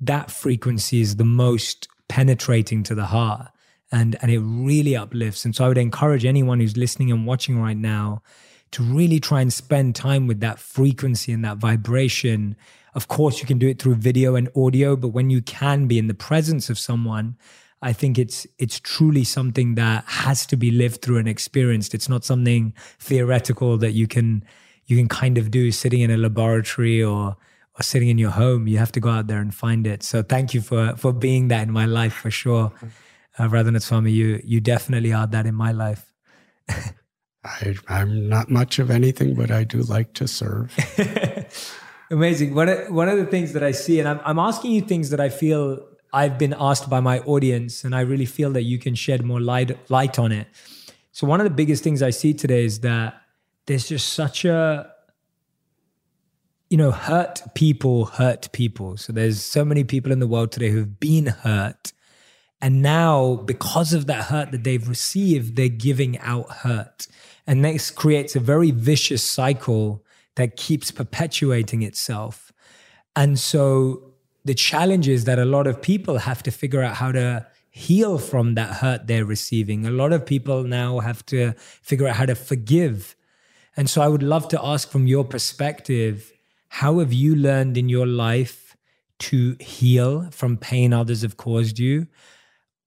that 0.00 0.30
frequency 0.30 1.02
is 1.02 1.16
the 1.16 1.26
most 1.26 1.88
penetrating 2.08 2.82
to 2.84 2.94
the 2.94 3.04
heart 3.04 3.48
and 3.92 4.16
and 4.22 4.30
it 4.30 4.38
really 4.38 4.96
uplifts. 4.96 5.44
And 5.44 5.54
so 5.54 5.66
I 5.66 5.68
would 5.68 5.78
encourage 5.78 6.24
anyone 6.24 6.58
who's 6.58 6.78
listening 6.78 7.12
and 7.12 7.26
watching 7.26 7.60
right 7.60 7.76
now 7.76 8.22
to 8.70 8.82
really 8.82 9.20
try 9.20 9.42
and 9.42 9.52
spend 9.52 9.94
time 9.94 10.26
with 10.26 10.40
that 10.40 10.58
frequency 10.58 11.32
and 11.32 11.44
that 11.44 11.58
vibration. 11.58 12.56
Of 12.94 13.08
course, 13.08 13.40
you 13.40 13.46
can 13.46 13.58
do 13.58 13.68
it 13.68 13.80
through 13.80 13.96
video 13.96 14.36
and 14.36 14.48
audio, 14.56 14.96
but 14.96 15.08
when 15.08 15.28
you 15.28 15.42
can 15.42 15.86
be 15.86 15.98
in 15.98 16.06
the 16.06 16.14
presence 16.14 16.70
of 16.70 16.78
someone 16.78 17.36
I 17.86 17.92
think 17.92 18.18
it's 18.18 18.48
it's 18.58 18.80
truly 18.80 19.22
something 19.22 19.76
that 19.76 20.04
has 20.06 20.44
to 20.46 20.56
be 20.56 20.72
lived 20.72 21.02
through 21.02 21.18
and 21.18 21.28
experienced. 21.28 21.94
It's 21.94 22.08
not 22.08 22.24
something 22.24 22.74
theoretical 22.98 23.78
that 23.78 23.92
you 23.92 24.08
can 24.08 24.42
you 24.86 24.96
can 24.96 25.08
kind 25.08 25.38
of 25.38 25.52
do 25.52 25.70
sitting 25.70 26.00
in 26.00 26.10
a 26.10 26.16
laboratory 26.16 27.00
or 27.00 27.36
or 27.78 27.82
sitting 27.82 28.08
in 28.08 28.18
your 28.18 28.32
home. 28.32 28.66
You 28.66 28.78
have 28.78 28.90
to 28.90 29.00
go 29.00 29.10
out 29.10 29.28
there 29.28 29.38
and 29.38 29.54
find 29.54 29.86
it. 29.86 30.02
So 30.02 30.24
thank 30.24 30.52
you 30.52 30.62
for 30.62 30.96
for 30.96 31.12
being 31.12 31.46
that 31.48 31.62
in 31.62 31.72
my 31.72 31.86
life 31.86 32.12
for 32.12 32.30
sure. 32.30 32.72
Uh, 33.38 33.46
Radhanath 33.46 34.10
you 34.10 34.40
you 34.44 34.60
definitely 34.60 35.12
are 35.12 35.28
that 35.28 35.46
in 35.46 35.54
my 35.54 35.70
life. 35.70 36.12
I, 37.44 37.76
I'm 37.86 38.28
not 38.28 38.50
much 38.50 38.80
of 38.80 38.90
anything, 38.90 39.36
but 39.36 39.52
I 39.52 39.62
do 39.62 39.82
like 39.82 40.12
to 40.14 40.26
serve. 40.26 40.74
Amazing. 42.10 42.52
One 42.52 42.68
of, 42.68 42.90
one 42.90 43.08
of 43.08 43.18
the 43.18 43.26
things 43.26 43.52
that 43.52 43.62
I 43.62 43.70
see, 43.70 44.00
and 44.00 44.08
I'm, 44.08 44.20
I'm 44.24 44.40
asking 44.40 44.72
you 44.72 44.80
things 44.80 45.10
that 45.10 45.20
I 45.20 45.28
feel 45.28 45.86
I've 46.12 46.38
been 46.38 46.54
asked 46.58 46.88
by 46.88 47.00
my 47.00 47.20
audience, 47.20 47.84
and 47.84 47.94
I 47.94 48.00
really 48.00 48.26
feel 48.26 48.52
that 48.52 48.62
you 48.62 48.78
can 48.78 48.94
shed 48.94 49.24
more 49.24 49.40
light 49.40 49.90
light 49.90 50.18
on 50.18 50.32
it. 50.32 50.48
So 51.12 51.26
one 51.26 51.40
of 51.40 51.44
the 51.44 51.50
biggest 51.50 51.82
things 51.82 52.02
I 52.02 52.10
see 52.10 52.34
today 52.34 52.64
is 52.64 52.80
that 52.80 53.20
there's 53.66 53.88
just 53.88 54.12
such 54.12 54.44
a 54.44 54.90
you 56.70 56.76
know, 56.76 56.90
hurt 56.90 57.42
people 57.54 58.06
hurt 58.06 58.50
people. 58.52 58.96
So 58.96 59.12
there's 59.12 59.42
so 59.42 59.64
many 59.64 59.84
people 59.84 60.10
in 60.10 60.18
the 60.18 60.26
world 60.26 60.50
today 60.50 60.70
who've 60.70 60.98
been 60.98 61.26
hurt. 61.26 61.92
And 62.60 62.82
now, 62.82 63.36
because 63.36 63.92
of 63.92 64.06
that 64.06 64.24
hurt 64.24 64.50
that 64.50 64.64
they've 64.64 64.88
received, 64.88 65.56
they're 65.56 65.68
giving 65.68 66.18
out 66.18 66.50
hurt. 66.50 67.06
And 67.46 67.64
this 67.64 67.90
creates 67.90 68.34
a 68.34 68.40
very 68.40 68.70
vicious 68.70 69.22
cycle 69.22 70.04
that 70.34 70.56
keeps 70.56 70.90
perpetuating 70.90 71.82
itself. 71.82 72.52
And 73.14 73.38
so 73.38 74.05
the 74.46 74.54
challenge 74.54 75.08
is 75.08 75.24
that 75.24 75.40
a 75.40 75.44
lot 75.44 75.66
of 75.66 75.82
people 75.82 76.18
have 76.18 76.40
to 76.44 76.52
figure 76.52 76.80
out 76.80 76.94
how 76.94 77.10
to 77.10 77.44
heal 77.68 78.16
from 78.16 78.54
that 78.54 78.76
hurt 78.76 79.08
they're 79.08 79.24
receiving. 79.24 79.84
A 79.84 79.90
lot 79.90 80.12
of 80.12 80.24
people 80.24 80.62
now 80.62 81.00
have 81.00 81.26
to 81.26 81.52
figure 81.82 82.06
out 82.06 82.14
how 82.14 82.26
to 82.26 82.36
forgive. 82.36 83.16
And 83.76 83.90
so 83.90 84.00
I 84.00 84.08
would 84.08 84.22
love 84.22 84.46
to 84.48 84.64
ask 84.64 84.88
from 84.88 85.08
your 85.08 85.24
perspective, 85.24 86.32
how 86.68 87.00
have 87.00 87.12
you 87.12 87.34
learned 87.34 87.76
in 87.76 87.88
your 87.88 88.06
life 88.06 88.76
to 89.18 89.56
heal 89.58 90.30
from 90.30 90.56
pain 90.56 90.92
others 90.92 91.22
have 91.22 91.36
caused 91.36 91.80
you? 91.80 92.06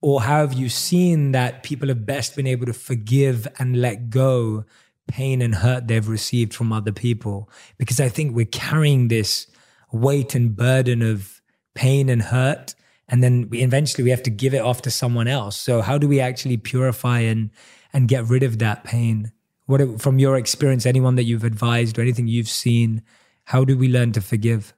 Or 0.01 0.21
how 0.21 0.39
have 0.39 0.53
you 0.53 0.69
seen 0.69 1.33
that 1.33 1.61
people 1.61 1.89
have 1.89 2.05
best 2.05 2.37
been 2.37 2.47
able 2.47 2.67
to 2.67 2.73
forgive 2.73 3.49
and 3.59 3.81
let 3.81 4.09
go 4.09 4.63
pain 5.07 5.41
and 5.41 5.55
hurt 5.55 5.89
they've 5.89 6.07
received 6.07 6.53
from 6.53 6.71
other 6.71 6.93
people? 6.93 7.49
Because 7.77 7.99
I 7.99 8.07
think 8.07 8.33
we're 8.33 8.45
carrying 8.45 9.09
this 9.09 9.47
weight 9.91 10.35
and 10.35 10.55
burden 10.55 11.01
of 11.01 11.38
pain 11.75 12.09
and 12.09 12.21
hurt 12.21 12.75
and 13.09 13.23
then 13.23 13.49
we 13.49 13.61
eventually 13.61 14.03
we 14.03 14.11
have 14.11 14.23
to 14.23 14.29
give 14.29 14.53
it 14.53 14.61
off 14.61 14.83
to 14.83 14.91
someone 14.91 15.27
else. 15.27 15.57
So 15.57 15.81
how 15.81 15.97
do 15.97 16.07
we 16.07 16.19
actually 16.19 16.57
purify 16.57 17.19
and 17.21 17.49
and 17.91 18.07
get 18.07 18.25
rid 18.25 18.43
of 18.43 18.59
that 18.59 18.83
pain? 18.83 19.31
What 19.65 19.99
from 19.99 20.19
your 20.19 20.37
experience 20.37 20.85
anyone 20.85 21.15
that 21.15 21.23
you've 21.23 21.43
advised 21.43 21.97
or 21.97 22.01
anything 22.01 22.27
you've 22.27 22.49
seen 22.49 23.01
how 23.45 23.65
do 23.65 23.75
we 23.75 23.89
learn 23.89 24.11
to 24.11 24.21
forgive? 24.21 24.75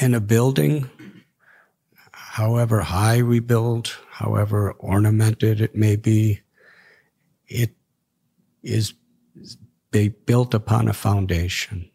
In 0.00 0.14
a 0.14 0.20
building 0.20 0.90
however 2.12 2.80
high 2.80 3.20
we 3.20 3.40
build 3.40 3.94
however 4.10 4.72
ornamented 4.78 5.60
it 5.60 5.76
may 5.76 5.96
be 5.96 6.40
it 7.46 7.74
is 8.62 8.94
built 9.90 10.54
upon 10.54 10.88
a 10.88 10.94
foundation 10.94 11.91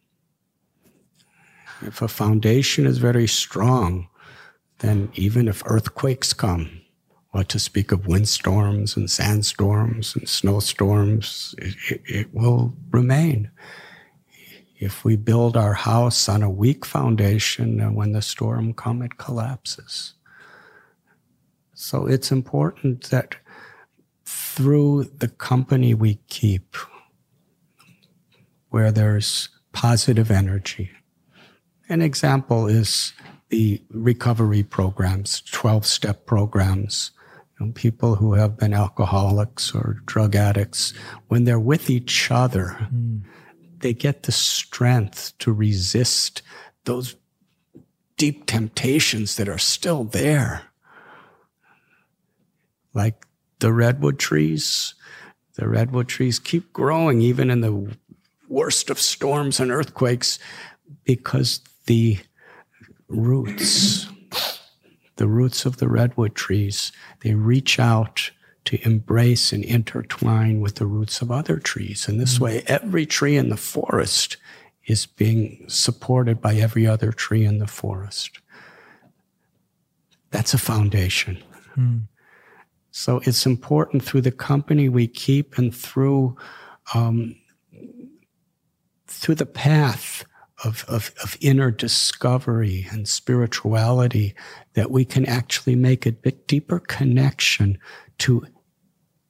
if 1.81 2.01
a 2.01 2.07
foundation 2.07 2.85
is 2.85 2.97
very 2.97 3.27
strong, 3.27 4.07
then 4.79 5.09
even 5.13 5.47
if 5.47 5.63
earthquakes 5.65 6.33
come 6.33 6.81
or 7.33 7.43
to 7.43 7.59
speak 7.59 7.91
of 7.91 8.07
windstorms 8.07 8.95
and 8.95 9.09
sandstorms 9.09 10.15
and 10.15 10.27
snowstorms, 10.27 11.55
it, 11.57 11.75
it, 11.89 12.01
it 12.05 12.33
will 12.33 12.73
remain. 12.91 13.51
If 14.79 15.03
we 15.03 15.15
build 15.15 15.57
our 15.57 15.73
house 15.73 16.29
on 16.29 16.43
a 16.43 16.49
weak 16.49 16.85
foundation, 16.85 17.95
when 17.95 18.11
the 18.11 18.21
storm 18.21 18.73
comes, 18.73 19.05
it 19.05 19.17
collapses. 19.17 20.13
So 21.73 22.07
it's 22.07 22.31
important 22.31 23.09
that 23.09 23.35
through 24.25 25.05
the 25.17 25.27
company 25.27 25.93
we 25.93 26.15
keep, 26.27 26.75
where 28.69 28.91
there's 28.91 29.49
positive 29.71 30.29
energy. 30.31 30.91
An 31.89 32.01
example 32.01 32.67
is 32.67 33.13
the 33.49 33.81
recovery 33.89 34.63
programs, 34.63 35.41
12 35.51 35.85
step 35.85 36.25
programs. 36.25 37.11
You 37.59 37.67
know, 37.67 37.71
people 37.71 38.15
who 38.15 38.33
have 38.33 38.57
been 38.57 38.73
alcoholics 38.73 39.73
or 39.73 40.01
drug 40.05 40.35
addicts, 40.35 40.93
when 41.27 41.45
they're 41.45 41.59
with 41.59 41.89
each 41.89 42.29
other, 42.29 42.77
mm. 42.93 43.21
they 43.79 43.93
get 43.93 44.23
the 44.23 44.31
strength 44.31 45.33
to 45.39 45.53
resist 45.53 46.41
those 46.83 47.15
deep 48.17 48.45
temptations 48.47 49.37
that 49.37 49.47
are 49.47 49.57
still 49.57 50.03
there. 50.03 50.63
Like 52.93 53.25
the 53.59 53.71
redwood 53.71 54.19
trees, 54.19 54.93
the 55.55 55.67
redwood 55.67 56.07
trees 56.07 56.37
keep 56.39 56.73
growing 56.73 57.21
even 57.21 57.49
in 57.49 57.61
the 57.61 57.95
worst 58.49 58.89
of 58.89 58.99
storms 58.99 59.59
and 59.59 59.71
earthquakes 59.71 60.39
because 61.03 61.61
the 61.87 62.19
roots, 63.07 64.07
the 65.15 65.27
roots 65.27 65.65
of 65.65 65.77
the 65.77 65.87
redwood 65.87 66.35
trees, 66.35 66.91
they 67.21 67.33
reach 67.33 67.79
out 67.79 68.31
to 68.65 68.85
embrace 68.85 69.53
and 69.53 69.63
intertwine 69.63 70.59
with 70.59 70.75
the 70.75 70.85
roots 70.85 71.21
of 71.21 71.31
other 71.31 71.57
trees. 71.57 72.07
And 72.07 72.19
this 72.19 72.35
mm-hmm. 72.35 72.43
way, 72.43 72.63
every 72.67 73.05
tree 73.05 73.37
in 73.37 73.49
the 73.49 73.57
forest 73.57 74.37
is 74.85 75.05
being 75.05 75.65
supported 75.67 76.41
by 76.41 76.55
every 76.55 76.85
other 76.85 77.11
tree 77.11 77.45
in 77.45 77.59
the 77.59 77.67
forest. 77.67 78.39
That's 80.31 80.53
a 80.53 80.57
foundation. 80.57 81.41
Mm. 81.77 82.03
So 82.91 83.21
it's 83.23 83.45
important 83.45 84.03
through 84.03 84.21
the 84.21 84.31
company 84.31 84.89
we 84.89 85.07
keep 85.07 85.57
and 85.57 85.73
through 85.73 86.35
um, 86.93 87.35
through 89.07 89.35
the 89.35 89.45
path 89.45 90.25
of, 90.63 90.85
of, 90.87 91.13
of 91.23 91.37
inner 91.39 91.71
discovery 91.71 92.87
and 92.91 93.07
spirituality 93.07 94.33
that 94.73 94.89
we 94.89 95.05
can 95.05 95.25
actually 95.25 95.75
make 95.75 96.05
a 96.05 96.11
bit 96.11 96.47
deeper 96.47 96.79
connection 96.79 97.77
to 98.17 98.45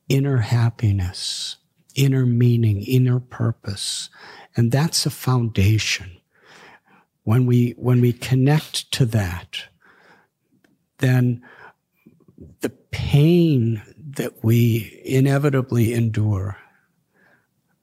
inner 0.08 0.38
happiness, 0.38 1.58
inner 1.96 2.26
meaning, 2.26 2.82
inner 2.84 3.20
purpose. 3.20 4.10
And 4.56 4.72
that's 4.72 5.06
a 5.06 5.10
foundation. 5.10 6.12
When 7.24 7.46
we, 7.46 7.72
when 7.72 8.00
we 8.00 8.14
connect 8.14 8.90
to 8.94 9.06
that, 9.08 9.66
then 11.00 11.44
the 12.62 12.70
pain 12.70 13.82
that 13.98 14.44
we 14.44 15.02
inevitably 15.04 15.94
endure, 15.94 16.58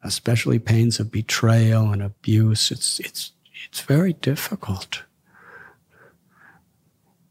especially 0.04 0.58
pains 0.58 1.00
of 1.00 1.10
betrayal 1.10 1.90
and 1.90 2.02
abuse, 2.02 2.70
it's, 2.70 3.00
it's 3.00 3.32
it's 3.68 3.80
very 3.80 4.12
difficult. 4.12 5.04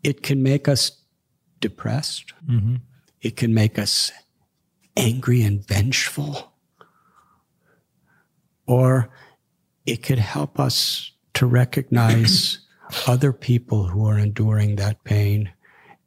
It 0.03 0.23
can 0.23 0.43
make 0.43 0.67
us 0.67 0.91
depressed. 1.59 2.33
Mm-hmm. 2.47 2.75
It 3.21 3.37
can 3.37 3.53
make 3.53 3.79
us 3.79 4.11
angry 4.97 5.41
and 5.43 5.65
vengeful. 5.65 6.51
Or 8.65 9.09
it 9.85 10.03
could 10.03 10.19
help 10.19 10.59
us 10.59 11.11
to 11.35 11.45
recognize 11.45 12.59
other 13.07 13.31
people 13.31 13.85
who 13.85 14.05
are 14.07 14.19
enduring 14.19 14.75
that 14.75 15.03
pain 15.03 15.53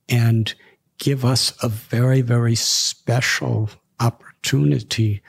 and 0.09 0.55
give 0.99 1.25
us 1.25 1.53
a 1.63 1.69
very, 1.69 2.21
very 2.21 2.55
special 2.55 3.71
opportunity 4.01 5.23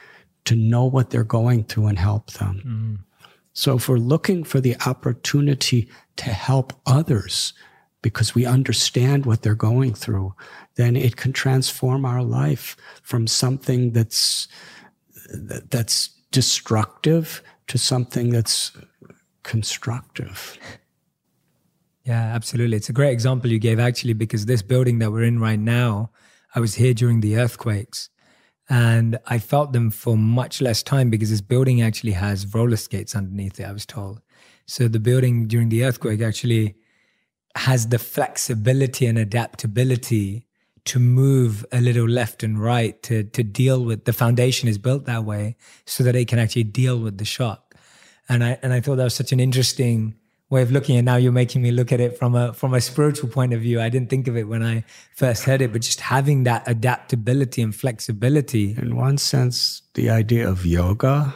to 0.48 0.56
know 0.56 0.86
what 0.86 1.10
they're 1.10 1.24
going 1.24 1.64
through 1.64 1.88
and 1.88 2.00
help 2.00 2.32
them. 2.32 2.62
Mm. 2.66 3.30
So 3.54 3.76
if 3.76 3.90
we're 3.90 3.98
looking 3.98 4.44
for 4.44 4.62
the 4.62 4.76
opportunity 4.86 5.90
to 6.18 6.26
help 6.26 6.74
others 6.86 7.54
because 8.02 8.36
we 8.36 8.46
understand 8.46 9.26
what 9.26 9.42
they're 9.42 9.56
going 9.56 9.94
through, 9.94 10.36
then 10.76 10.96
it 10.96 11.16
can 11.18 11.34
transform 11.34 12.06
our 12.06 12.24
life 12.24 12.78
from 13.04 13.28
something 13.28 13.92
that's 13.92 14.48
that's 15.34 16.10
destructive 16.32 17.42
to 17.68 17.78
something 17.78 18.30
that's 18.30 18.72
constructive. 19.44 20.58
Yeah, 22.06 22.22
absolutely. 22.22 22.78
It's 22.78 22.90
a 22.90 22.94
great 22.94 23.12
example 23.12 23.52
you 23.52 23.60
gave 23.60 23.80
actually 23.80 24.14
because 24.14 24.46
this 24.46 24.62
building 24.62 25.00
that 25.00 25.12
we're 25.12 25.24
in 25.24 25.40
right 25.40 25.60
now, 25.60 26.12
I 26.56 26.62
was 26.62 26.76
here 26.76 26.94
during 26.94 27.20
the 27.20 27.38
earthquakes 27.38 28.10
and 28.69 29.17
I 29.25 29.39
felt 29.39 29.71
them 29.71 29.91
for 29.91 30.17
much 30.17 30.62
less 30.62 30.84
time 30.84 31.10
because 31.10 31.30
this 31.30 31.41
building 31.41 31.82
actually 31.82 32.12
has 32.13 32.53
roller 32.53 32.75
skates 32.75 33.15
underneath 33.15 33.60
it, 33.60 33.63
I 33.63 33.71
was 33.71 33.86
told. 33.86 34.21
So 34.65 34.88
the 34.88 34.99
building 34.99 35.47
during 35.47 35.69
the 35.69 35.86
earthquake 35.86 36.21
actually 36.21 36.75
has 37.56 37.88
the 37.88 37.99
flexibility 37.99 39.06
and 39.06 39.17
adaptability 39.17 40.45
to 40.86 40.99
move 40.99 41.65
a 41.71 41.82
little 41.82 42.08
left 42.08 42.43
and 42.43 42.62
right 42.62 43.01
to, 43.03 43.23
to 43.23 43.43
deal 43.43 43.84
with 43.84 44.06
the 44.06 44.13
foundation 44.13 44.69
is 44.69 44.77
built 44.77 45.06
that 45.06 45.23
way 45.23 45.56
so 45.86 46.03
that 46.03 46.15
it 46.15 46.27
can 46.27 46.39
actually 46.39 46.63
deal 46.63 46.99
with 46.99 47.17
the 47.17 47.25
shock. 47.25 47.75
And 48.30 48.43
I, 48.43 48.58
and 48.62 48.73
I 48.73 48.82
thought 48.82 48.95
that 48.95 49.03
was 49.06 49.15
such 49.15 49.32
an 49.32 49.39
interesting 49.39 50.15
way 50.50 50.62
of 50.62 50.72
looking 50.72 50.98
at 50.98 51.04
now 51.04 51.18
you're 51.18 51.32
making 51.32 51.62
me 51.62 51.72
look 51.72 51.92
at 51.92 52.00
it 52.00 52.18
from 52.18 52.36
a 52.36 52.54
from 52.54 52.74
a 52.74 52.82
spiritual 52.82 53.30
point 53.30 53.54
of 53.54 53.62
view. 53.62 53.82
I 53.82 53.90
didn't 53.90 54.10
think 54.10 54.28
of 54.28 54.38
it 54.38 54.48
when 54.48 54.64
i 54.64 54.84
first 55.16 55.44
heard 55.44 55.62
it 55.62 55.72
but 55.72 55.82
just 55.82 56.00
having 56.00 56.44
that 56.44 56.64
adaptability 56.68 57.62
and 57.62 57.76
flexibility. 57.76 58.76
In 58.78 58.96
one 58.96 59.18
sense 59.18 59.82
the 59.94 60.10
idea 60.10 60.48
of 60.48 60.66
yoga 60.66 61.36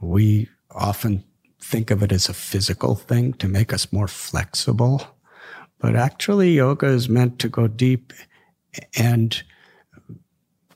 we 0.00 0.48
often 0.70 1.24
think 1.60 1.90
of 1.90 2.02
it 2.02 2.12
as 2.12 2.28
a 2.28 2.34
physical 2.34 2.94
thing 2.94 3.34
to 3.34 3.48
make 3.48 3.72
us 3.72 3.92
more 3.92 4.08
flexible. 4.08 5.02
But 5.78 5.96
actually 5.96 6.52
yoga 6.52 6.86
is 6.86 7.08
meant 7.08 7.38
to 7.40 7.48
go 7.48 7.66
deep 7.66 8.12
and 8.98 9.42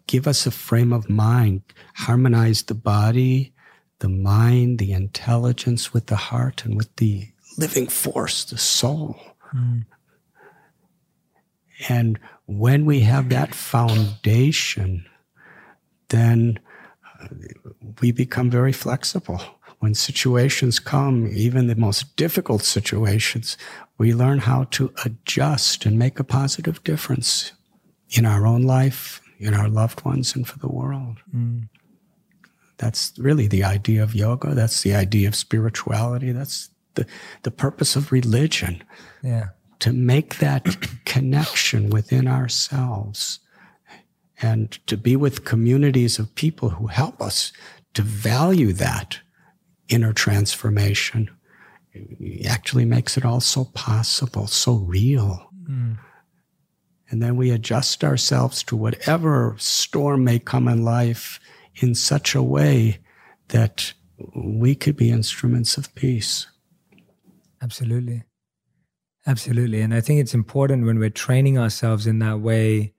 give 0.07 0.27
us 0.27 0.47
a 0.47 0.51
frame 0.51 0.93
of 0.93 1.09
mind 1.09 1.63
harmonize 1.95 2.65
the 2.65 2.75
body 2.75 3.55
the 4.01 4.09
mind 4.09 4.79
the 4.79 4.93
intelligence 4.93 5.95
with 5.95 6.07
the 6.07 6.17
heart 6.17 6.65
and 6.65 6.77
with 6.77 6.95
the 6.97 7.29
living 7.57 7.87
force, 7.89 8.45
the 8.45 8.59
soul. 8.59 9.19
Mm. 9.55 9.87
And 11.89 12.19
when 12.47 12.85
we 12.85 13.01
have 13.01 13.29
that 13.31 13.55
foundation, 13.55 15.07
then 16.09 16.59
uh, 17.21 17.29
we 18.01 18.13
become 18.13 18.51
very 18.51 18.73
flexible. 18.73 19.41
When 19.81 19.95
situations 19.95 20.79
come, 20.79 21.29
even 21.33 21.67
the 21.67 21.77
most 21.77 22.17
difficult 22.17 22.63
situations, 22.63 23.59
we 23.99 24.15
learn 24.15 24.39
how 24.39 24.65
to 24.65 24.93
adjust 25.05 25.85
and 25.85 25.99
make 25.99 26.19
a 26.19 26.25
positive 26.25 26.83
difference 26.85 27.53
in 28.11 28.25
our 28.25 28.47
own 28.47 28.63
life, 28.63 29.21
in 29.39 29.53
our 29.53 29.69
loved 29.69 30.05
ones, 30.05 30.35
and 30.35 30.47
for 30.47 30.59
the 30.59 30.69
world. 30.69 31.19
Mm. 31.35 31.69
That's 32.79 33.13
really 33.19 33.47
the 33.47 33.65
idea 33.65 34.03
of 34.03 34.15
yoga. 34.15 34.55
That's 34.55 34.83
the 34.83 34.95
idea 34.95 35.29
of 35.29 35.37
spirituality. 35.37 36.33
That's 36.33 36.71
the, 36.95 37.07
the 37.43 37.51
purpose 37.51 37.97
of 37.97 38.13
religion. 38.13 38.83
Yeah. 39.23 39.49
To 39.81 39.93
make 39.93 40.39
that 40.39 40.65
connection 41.05 41.91
within 41.91 42.27
ourselves 42.27 43.41
and 44.41 44.73
to 44.87 44.97
be 44.97 45.17
with 45.17 45.45
communities 45.45 46.19
of 46.19 46.35
people 46.35 46.71
who 46.71 46.89
help 46.89 47.21
us 47.21 47.53
to 47.95 48.03
value 48.03 48.73
that 48.73 49.21
inner 49.89 50.13
transformation 50.13 51.31
it 51.95 52.47
actually 52.47 52.85
makes 52.85 53.17
it 53.17 53.25
all 53.25 53.41
so 53.41 53.67
possible, 53.67 54.47
so 54.47 54.75
real. 54.75 55.51
Mm. 55.69 55.99
And 57.11 57.23
then 57.23 57.37
we 57.37 57.51
adjust 57.51 58.03
ourselves 58.03 58.63
to 58.65 58.77
whatever 58.77 59.55
storm 59.59 60.25
may 60.25 60.39
come 60.39 60.67
in 60.67 60.85
life 60.85 61.39
in 61.77 61.95
such 61.95 62.35
a 62.35 62.43
way 62.43 62.99
that 63.49 63.95
we 64.35 64.75
could 64.75 64.97
be 64.97 65.11
instruments 65.11 65.77
of 65.77 65.95
peace. 65.95 66.47
Absolutely. 67.65 68.25
Absolutely. 69.27 69.81
And 69.81 69.95
I 69.95 70.03
think 70.03 70.21
it's 70.21 70.35
important 70.35 70.85
when 70.85 70.99
we're 70.99 71.09
training 71.09 71.59
ourselves 71.59 72.07
in 72.07 72.19
that 72.19 72.41
way 72.41 72.93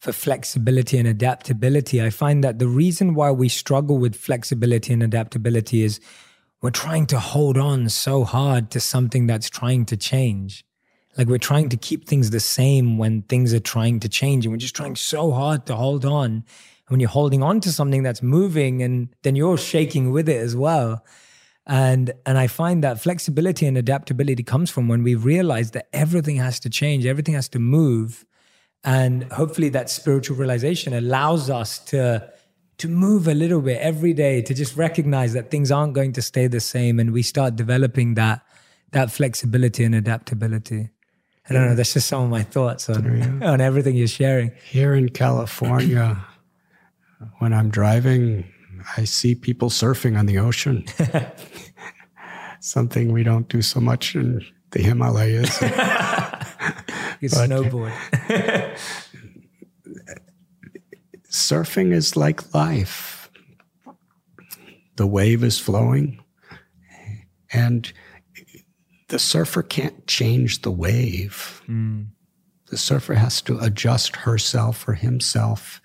for 0.00 0.12
flexibility 0.12 0.96
and 0.96 1.06
adaptability. 1.06 2.02
I 2.02 2.08
find 2.08 2.42
that 2.42 2.58
the 2.58 2.66
reason 2.66 3.14
why 3.14 3.30
we 3.30 3.50
struggle 3.50 3.98
with 3.98 4.16
flexibility 4.16 4.94
and 4.94 5.02
adaptability 5.02 5.82
is 5.82 6.00
we're 6.62 6.70
trying 6.70 7.04
to 7.06 7.18
hold 7.20 7.58
on 7.58 7.90
so 7.90 8.24
hard 8.24 8.70
to 8.70 8.80
something 8.80 9.26
that's 9.26 9.50
trying 9.50 9.84
to 9.86 9.96
change. 9.98 10.64
like 11.18 11.28
we're 11.28 11.38
trying 11.38 11.68
to 11.68 11.76
keep 11.76 12.06
things 12.06 12.30
the 12.30 12.40
same 12.40 12.96
when 12.96 13.22
things 13.22 13.52
are 13.52 13.60
trying 13.60 14.00
to 14.00 14.08
change 14.08 14.46
and 14.46 14.52
we're 14.52 14.58
just 14.58 14.76
trying 14.76 14.96
so 14.96 15.32
hard 15.32 15.66
to 15.66 15.74
hold 15.74 16.04
on 16.04 16.30
and 16.30 16.44
when 16.88 17.00
you're 17.00 17.08
holding 17.08 17.42
on 17.42 17.60
to 17.60 17.72
something 17.72 18.02
that's 18.02 18.22
moving 18.22 18.82
and 18.82 19.08
then 19.22 19.36
you're 19.36 19.58
shaking 19.58 20.12
with 20.12 20.28
it 20.28 20.36
as 20.36 20.54
well 20.56 21.04
and 21.70 22.12
and 22.26 22.36
i 22.36 22.46
find 22.46 22.82
that 22.84 23.00
flexibility 23.00 23.64
and 23.64 23.78
adaptability 23.78 24.42
comes 24.42 24.68
from 24.68 24.88
when 24.88 25.02
we 25.04 25.14
realize 25.14 25.70
that 25.70 25.88
everything 25.92 26.36
has 26.36 26.58
to 26.58 26.68
change 26.68 27.06
everything 27.06 27.32
has 27.32 27.48
to 27.48 27.60
move 27.60 28.26
and 28.82 29.32
hopefully 29.32 29.68
that 29.68 29.88
spiritual 29.88 30.36
realization 30.36 30.92
allows 30.92 31.48
us 31.48 31.78
to 31.78 32.28
to 32.76 32.88
move 32.88 33.28
a 33.28 33.34
little 33.34 33.60
bit 33.60 33.78
every 33.78 34.12
day 34.12 34.42
to 34.42 34.52
just 34.52 34.76
recognize 34.76 35.32
that 35.32 35.50
things 35.50 35.70
aren't 35.70 35.92
going 35.92 36.12
to 36.12 36.20
stay 36.20 36.48
the 36.48 36.60
same 36.60 36.98
and 36.98 37.12
we 37.12 37.22
start 37.22 37.54
developing 37.54 38.14
that 38.14 38.42
that 38.90 39.10
flexibility 39.12 39.84
and 39.84 39.94
adaptability 39.94 40.90
I 41.48 41.52
don't 41.52 41.66
know. 41.66 41.74
That's 41.74 41.94
just 41.94 42.06
some 42.06 42.22
of 42.22 42.30
my 42.30 42.44
thoughts 42.44 42.88
on, 42.88 43.42
on 43.42 43.60
everything 43.60 43.96
you're 43.96 44.06
sharing. 44.06 44.52
Here 44.68 44.94
in 44.94 45.08
California, 45.08 46.24
when 47.38 47.52
I'm 47.52 47.70
driving, 47.70 48.44
I 48.96 49.04
see 49.04 49.34
people 49.34 49.70
surfing 49.70 50.18
on 50.18 50.26
the 50.26 50.38
ocean. 50.38 50.84
Something 52.60 53.12
we 53.12 53.22
don't 53.22 53.48
do 53.48 53.62
so 53.62 53.80
much 53.80 54.14
in 54.14 54.44
the 54.70 54.82
Himalayas. 54.82 55.60
you 57.20 57.28
snowboard. 57.28 57.92
surfing 61.30 61.92
is 61.92 62.16
like 62.16 62.54
life. 62.54 63.30
The 64.96 65.06
wave 65.06 65.42
is 65.42 65.58
flowing, 65.58 66.22
and 67.52 67.90
the 69.08 69.18
surfer 69.18 69.62
can't 69.62 70.06
change 70.06 70.62
the 70.62 70.70
wave. 70.70 71.62
Mm. 71.66 72.08
The 72.66 72.76
surfer 72.76 73.14
has 73.14 73.40
to 73.42 73.58
adjust 73.58 74.16
herself 74.16 74.86
or 74.86 74.94
himself 74.94 75.80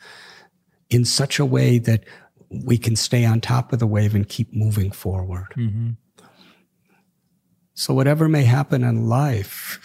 in 0.89 1.05
such 1.05 1.39
a 1.39 1.45
way 1.45 1.79
that 1.79 2.03
we 2.49 2.77
can 2.77 2.95
stay 2.95 3.25
on 3.25 3.41
top 3.41 3.73
of 3.73 3.79
the 3.79 3.87
wave 3.87 4.15
and 4.15 4.27
keep 4.27 4.53
moving 4.53 4.91
forward. 4.91 5.47
Mm-hmm. 5.57 5.91
So, 7.73 7.93
whatever 7.93 8.29
may 8.29 8.43
happen 8.43 8.83
in 8.83 9.07
life, 9.07 9.79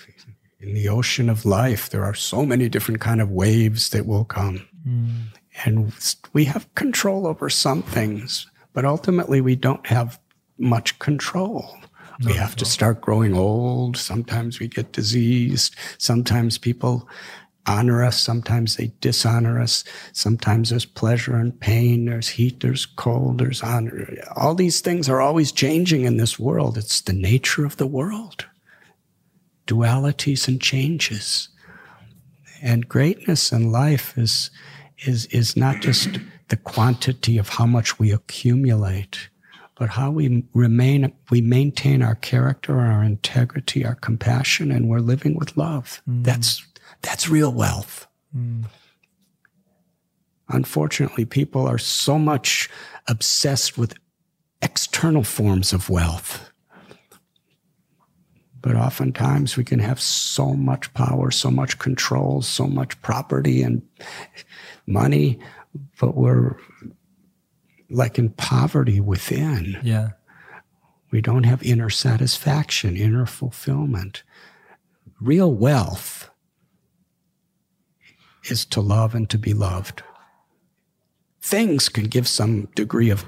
in 0.61 0.74
the 0.74 0.88
ocean 0.88 1.28
of 1.28 1.44
life, 1.44 1.90
there 1.90 2.04
are 2.04 2.14
so 2.14 2.44
many 2.44 2.68
different 2.68 3.00
kind 3.00 3.20
of 3.20 3.30
waves 3.30 3.90
that 3.90 4.06
will 4.06 4.24
come. 4.24 4.66
Mm. 4.86 5.22
And 5.64 5.92
we 6.32 6.44
have 6.44 6.72
control 6.74 7.26
over 7.26 7.50
some 7.50 7.82
things, 7.82 8.46
but 8.72 8.84
ultimately 8.84 9.40
we 9.40 9.56
don't 9.56 9.86
have 9.86 10.20
much 10.58 10.98
control. 10.98 11.76
We 12.22 12.34
have 12.34 12.54
to 12.56 12.66
start 12.66 13.00
growing 13.00 13.34
old. 13.34 13.96
Sometimes 13.96 14.61
we 14.61 14.68
get 14.68 14.92
diseased. 14.92 15.74
Sometimes 15.96 16.58
people 16.58 17.08
honor 17.66 18.04
us. 18.04 18.20
Sometimes 18.20 18.76
they 18.76 18.92
dishonor 19.00 19.61
us. 19.61 19.84
Sometimes 20.12 20.70
there's 20.70 20.84
pleasure 20.84 21.36
and 21.36 21.58
pain. 21.58 22.06
There's 22.06 22.28
heat. 22.28 22.61
There's 22.61 22.86
cold. 22.86 23.38
There's 23.38 23.62
honor. 23.62 24.08
All 24.36 24.54
these 24.54 24.80
things 24.80 25.08
are 25.08 25.20
always 25.20 25.52
changing 25.52 26.04
in 26.04 26.16
this 26.16 26.38
world. 26.38 26.76
It's 26.76 27.00
the 27.00 27.12
nature 27.12 27.64
of 27.64 27.76
the 27.76 27.86
world. 27.86 28.46
Dualities 29.66 30.48
and 30.48 30.61
changes. 30.61 31.48
And 32.62 32.88
greatness 32.88 33.52
in 33.52 33.72
life 33.72 34.16
is, 34.18 34.50
is, 34.98 35.26
is 35.26 35.56
not 35.56 35.80
just 35.80 36.18
the 36.48 36.56
quantity 36.56 37.38
of 37.38 37.50
how 37.50 37.66
much 37.66 37.98
we 37.98 38.12
accumulate 38.12 39.28
but 39.80 39.88
how 39.88 40.11
we 40.11 40.44
remain, 40.52 41.11
we 41.30 41.40
maintain 41.40 42.02
our 42.02 42.16
character, 42.16 42.78
our 42.78 43.02
integrity, 43.02 43.82
our 43.82 43.94
compassion, 43.94 44.70
and 44.70 44.90
we're 44.90 45.00
living 45.00 45.34
with 45.36 45.56
love. 45.56 46.02
Mm. 46.06 46.22
That's, 46.22 46.66
that's 47.03 47.28
real 47.28 47.53
wealth. 47.53 48.07
Mm. 48.36 48.64
Unfortunately, 50.48 51.24
people 51.24 51.66
are 51.66 51.78
so 51.78 52.18
much 52.18 52.68
obsessed 53.07 53.78
with 53.78 53.94
external 54.62 55.22
forms 55.22 55.72
of 55.72 55.88
wealth. 55.88 56.51
But 58.62 58.76
oftentimes 58.76 59.57
we 59.57 59.64
can 59.64 59.78
have 59.78 60.01
so 60.01 60.53
much 60.53 60.92
power, 60.92 61.30
so 61.30 61.51
much 61.51 61.78
control, 61.78 62.42
so 62.42 62.66
much 62.66 63.01
property 63.01 63.62
and 63.62 63.80
money, 64.86 65.38
but 65.98 66.14
we're 66.14 66.57
like 67.88 68.18
in 68.18 68.30
poverty 68.30 69.01
within. 69.01 69.78
Yeah. 69.82 70.11
We 71.11 71.20
don't 71.20 71.44
have 71.44 71.62
inner 71.62 71.90
satisfaction, 71.90 72.96
inner 72.96 73.26
fulfillment. 73.26 74.22
Real 75.20 75.53
wealth 75.53 76.20
is 78.51 78.64
to 78.66 78.80
love 78.80 79.14
and 79.14 79.28
to 79.30 79.38
be 79.38 79.55
loved. 79.55 80.03
Things 81.40 81.88
can 81.88 82.05
give 82.05 82.28
some 82.28 82.66
degree 82.74 83.11
of 83.11 83.24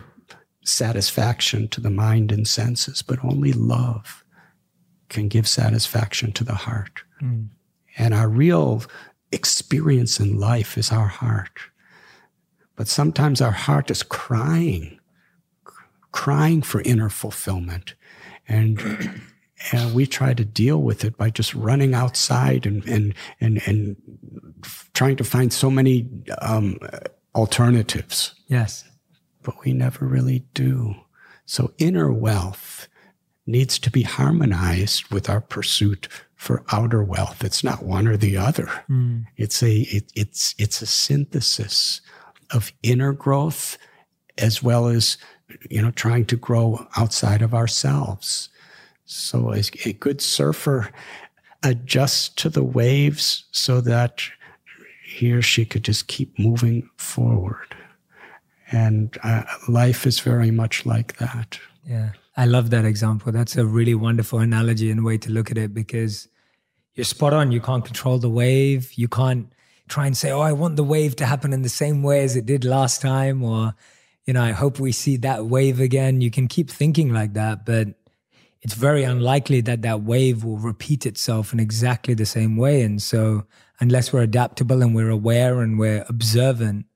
satisfaction 0.65 1.69
to 1.69 1.81
the 1.81 1.91
mind 1.91 2.31
and 2.31 2.47
senses, 2.47 3.03
but 3.03 3.25
only 3.25 3.53
love 3.53 4.25
can 5.09 5.29
give 5.29 5.49
satisfaction 5.49 6.33
to 6.33 6.45
the 6.45 6.55
heart. 6.55 7.03
Mm. 7.21 7.49
And 7.99 8.15
our 8.15 8.29
real 8.29 8.83
experience 9.31 10.21
in 10.21 10.39
life 10.39 10.79
is 10.79 10.93
our 10.93 11.07
heart. 11.07 11.59
But 12.77 12.89
sometimes 12.89 13.41
our 13.41 13.51
heart 13.53 13.91
is 13.91 14.03
crying, 14.03 14.99
crying 16.11 16.63
for 16.63 16.81
inner 16.83 17.11
fulfillment. 17.11 17.95
And, 18.49 19.21
and 19.73 19.95
we 19.95 20.07
try 20.07 20.35
to 20.35 20.45
deal 20.45 20.81
with 20.81 21.05
it 21.05 21.17
by 21.17 21.31
just 21.31 21.55
running 21.55 21.95
outside 21.95 22.67
and, 22.67 22.85
and, 22.87 23.15
and, 23.41 23.63
and 23.67 23.97
trying 25.03 25.17
to 25.17 25.25
find 25.25 25.53
so 25.53 25.69
many 25.69 26.09
um, 26.41 26.79
alternatives. 27.35 28.37
Yes. 28.47 28.85
But 29.43 29.57
we 29.65 29.73
never 29.73 30.07
really 30.07 30.45
do. 30.55 30.95
So 31.45 31.73
inner 31.79 32.13
wealth 32.13 32.87
needs 33.45 33.81
to 33.81 33.91
be 33.91 34.03
harmonized 34.03 35.13
with 35.13 35.29
our 35.29 35.41
pursuit 35.41 36.07
for 36.37 36.63
outer 36.71 37.03
wealth. 37.03 37.43
It's 37.43 37.65
not 37.65 37.83
one 37.83 38.07
or 38.07 38.17
the 38.17 38.37
other. 38.37 38.71
Mm. 38.89 39.25
It's 39.37 39.61
a 39.61 39.73
it, 39.73 40.13
it's 40.15 40.55
it's 40.57 40.81
a 40.83 40.87
synthesis 40.87 42.01
of 42.53 42.73
inner 42.85 43.13
growth 43.13 43.79
as 44.39 44.63
well 44.63 44.87
as 44.87 45.19
you 45.69 45.83
know 45.83 45.91
trying 45.91 46.27
to 46.27 46.37
grow 46.37 46.87
outside 46.97 47.43
of 47.43 47.55
ourselves 47.55 48.51
so 49.05 49.53
a, 49.53 49.63
a 49.85 49.95
good 49.95 50.21
surfer 50.21 50.91
adjusts 51.65 52.29
to 52.29 52.49
the 52.49 52.65
waves 52.65 53.45
so 53.51 53.81
that 53.81 54.23
he 55.13 55.33
or 55.33 55.43
she 55.43 55.65
could 55.65 55.85
just 55.85 56.07
keep 56.09 56.39
moving 56.39 56.89
forward. 56.97 57.77
And 58.71 59.17
uh, 59.23 59.45
life 59.69 60.07
is 60.07 60.21
very 60.21 60.51
much 60.51 60.87
like 60.87 61.19
that. 61.19 61.59
Yeah. 61.87 62.13
I 62.37 62.47
love 62.47 62.71
that 62.71 62.85
example. 62.85 63.31
That's 63.31 63.57
a 63.57 63.67
really 63.67 63.95
wonderful 63.95 64.39
analogy 64.39 64.91
and 64.91 65.05
way 65.05 65.19
to 65.19 65.31
look 65.31 65.51
at 65.51 65.59
it 65.59 65.75
because 65.75 66.29
you're 66.95 67.05
spot 67.05 67.35
on. 67.35 67.53
You 67.53 67.61
can't 67.61 67.85
control 67.85 68.19
the 68.19 68.31
wave. 68.31 68.95
You 68.95 69.09
can't 69.09 69.53
try 69.89 70.07
and 70.07 70.17
say, 70.17 70.31
oh, 70.31 70.41
I 70.41 70.53
want 70.53 70.77
the 70.77 70.85
wave 70.85 71.17
to 71.17 71.27
happen 71.27 71.53
in 71.53 71.63
the 71.63 71.69
same 71.69 72.03
way 72.03 72.25
as 72.25 72.35
it 72.35 72.47
did 72.47 72.65
last 72.65 73.03
time, 73.03 73.43
or, 73.43 73.75
you 74.25 74.33
know, 74.33 74.43
I 74.43 74.53
hope 74.53 74.79
we 74.79 74.93
see 74.93 75.19
that 75.19 75.47
wave 75.47 75.81
again. 75.81 76.23
You 76.23 76.31
can 76.31 76.49
keep 76.49 76.71
thinking 76.71 77.13
like 77.13 77.35
that, 77.35 77.67
but 77.67 77.89
it's 78.63 78.75
very 78.75 79.05
unlikely 79.05 79.61
that 79.63 79.83
that 79.83 80.03
wave 80.03 80.45
will 80.45 80.57
repeat 80.57 81.05
itself 81.05 81.53
in 81.53 81.61
exactly 81.61 82.15
the 82.15 82.25
same 82.25 82.57
way. 82.57 82.83
And 82.83 83.03
so, 83.03 83.45
unless 83.83 84.13
we're 84.13 84.23
adaptable 84.23 84.81
and 84.81 84.95
we're 84.95 85.11
aware 85.11 85.61
and 85.61 85.77
we're 85.77 86.05
observant, 86.09 86.87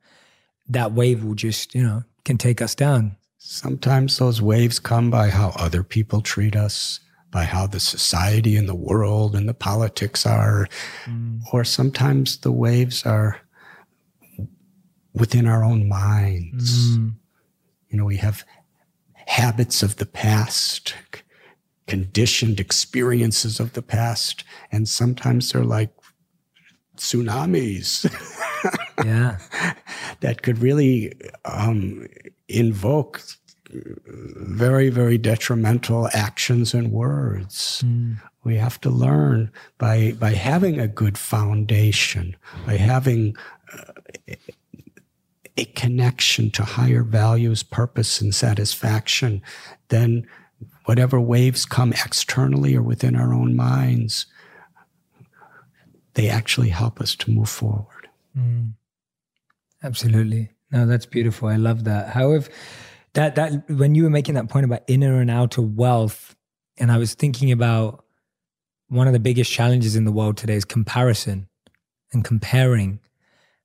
that 0.69 0.93
wave 0.93 1.25
will 1.25 1.35
just, 1.35 1.75
you 1.75 1.83
know, 1.83 2.05
can 2.25 2.39
take 2.39 2.63
us 2.63 2.77
down. 2.77 3.17
Sometimes 3.39 4.19
those 4.19 4.41
waves 4.41 4.79
come 4.79 5.11
by 5.11 5.31
how 5.31 5.49
other 5.57 5.83
people 5.83 6.21
treat 6.21 6.55
us 6.55 7.01
by 7.33 7.43
how 7.43 7.67
the 7.67 7.81
society 7.81 8.57
and 8.57 8.69
the 8.69 8.75
world 8.75 9.35
and 9.35 9.49
the 9.49 9.55
politics 9.55 10.25
are. 10.25 10.69
Mm. 11.07 11.41
Or 11.53 11.65
sometimes 11.65 12.39
the 12.39 12.53
waves 12.53 13.05
are 13.05 13.41
within 15.13 15.47
our 15.47 15.65
own 15.65 15.89
minds. 15.89 16.97
Mm. 16.97 17.15
You 17.89 17.99
know, 17.99 18.05
we 18.05 18.19
have 18.19 18.45
habits 19.27 19.83
of 19.83 19.97
the 19.97 20.07
past, 20.07 20.95
conditioned 21.89 22.61
experiences 22.61 23.59
of 23.59 23.73
the 23.73 23.83
past, 23.83 24.45
and 24.71 24.89
sometimes 24.89 25.51
they're 25.51 25.65
like 25.65 25.96
tsunamis. 26.97 28.05
yeah. 29.05 29.39
that 30.21 30.43
could 30.43 30.59
really 30.59 31.13
um, 31.45 32.07
invoke 32.49 33.23
very, 33.71 34.91
very 34.91 35.19
detrimental 35.19 36.09
actions 36.13 36.75
and 36.75 36.93
words. 36.93 37.83
Mm. 37.85 38.21
We 38.45 38.57
have 38.57 38.81
to 38.83 38.91
learn 38.91 39.51
by, 39.79 40.13
by 40.13 40.31
having 40.31 40.79
a 40.79 40.87
good 40.87 41.19
foundation, 41.19 42.37
by 42.65 42.77
having 42.77 43.37
uh, 43.73 44.35
a 45.57 45.65
connection 45.65 46.51
to 46.53 46.63
higher 46.63 47.03
values, 47.03 47.63
purpose, 47.63 48.21
and 48.21 48.35
satisfaction, 48.35 49.43
then 49.89 50.27
whatever 50.85 51.21
waves 51.21 51.65
come 51.65 51.93
externally 51.93 52.77
or 52.77 52.83
within 52.83 53.17
our 53.17 53.35
own 53.35 53.57
minds, 53.57 54.27
they 56.17 56.29
actually 56.29 56.71
help 56.71 57.01
us 57.01 57.15
to 57.15 57.31
move 57.31 57.49
forward. 57.49 58.09
Mm. 58.37 58.73
Absolutely. 59.83 60.51
No, 60.73 60.87
that's 60.87 61.07
beautiful. 61.07 61.49
I 61.49 61.57
love 61.57 61.85
that. 61.85 62.09
However, 62.09 62.49
that 63.13 63.37
that 63.37 63.71
when 63.71 63.95
you 63.95 64.03
were 64.03 64.11
making 64.11 64.35
that 64.35 64.49
point 64.49 64.65
about 64.65 64.83
inner 64.89 65.21
and 65.21 65.31
outer 65.31 65.63
wealth, 65.63 66.35
and 66.79 66.91
I 66.91 66.99
was 66.99 67.15
thinking 67.15 67.53
about 67.53 68.05
one 68.89 69.07
of 69.07 69.13
the 69.13 69.21
biggest 69.21 69.53
challenges 69.53 69.95
in 69.95 70.05
the 70.05 70.13
world 70.13 70.37
today 70.37 70.55
is 70.55 70.65
comparison 70.65 71.49
and 72.13 72.25
comparing. 72.25 73.01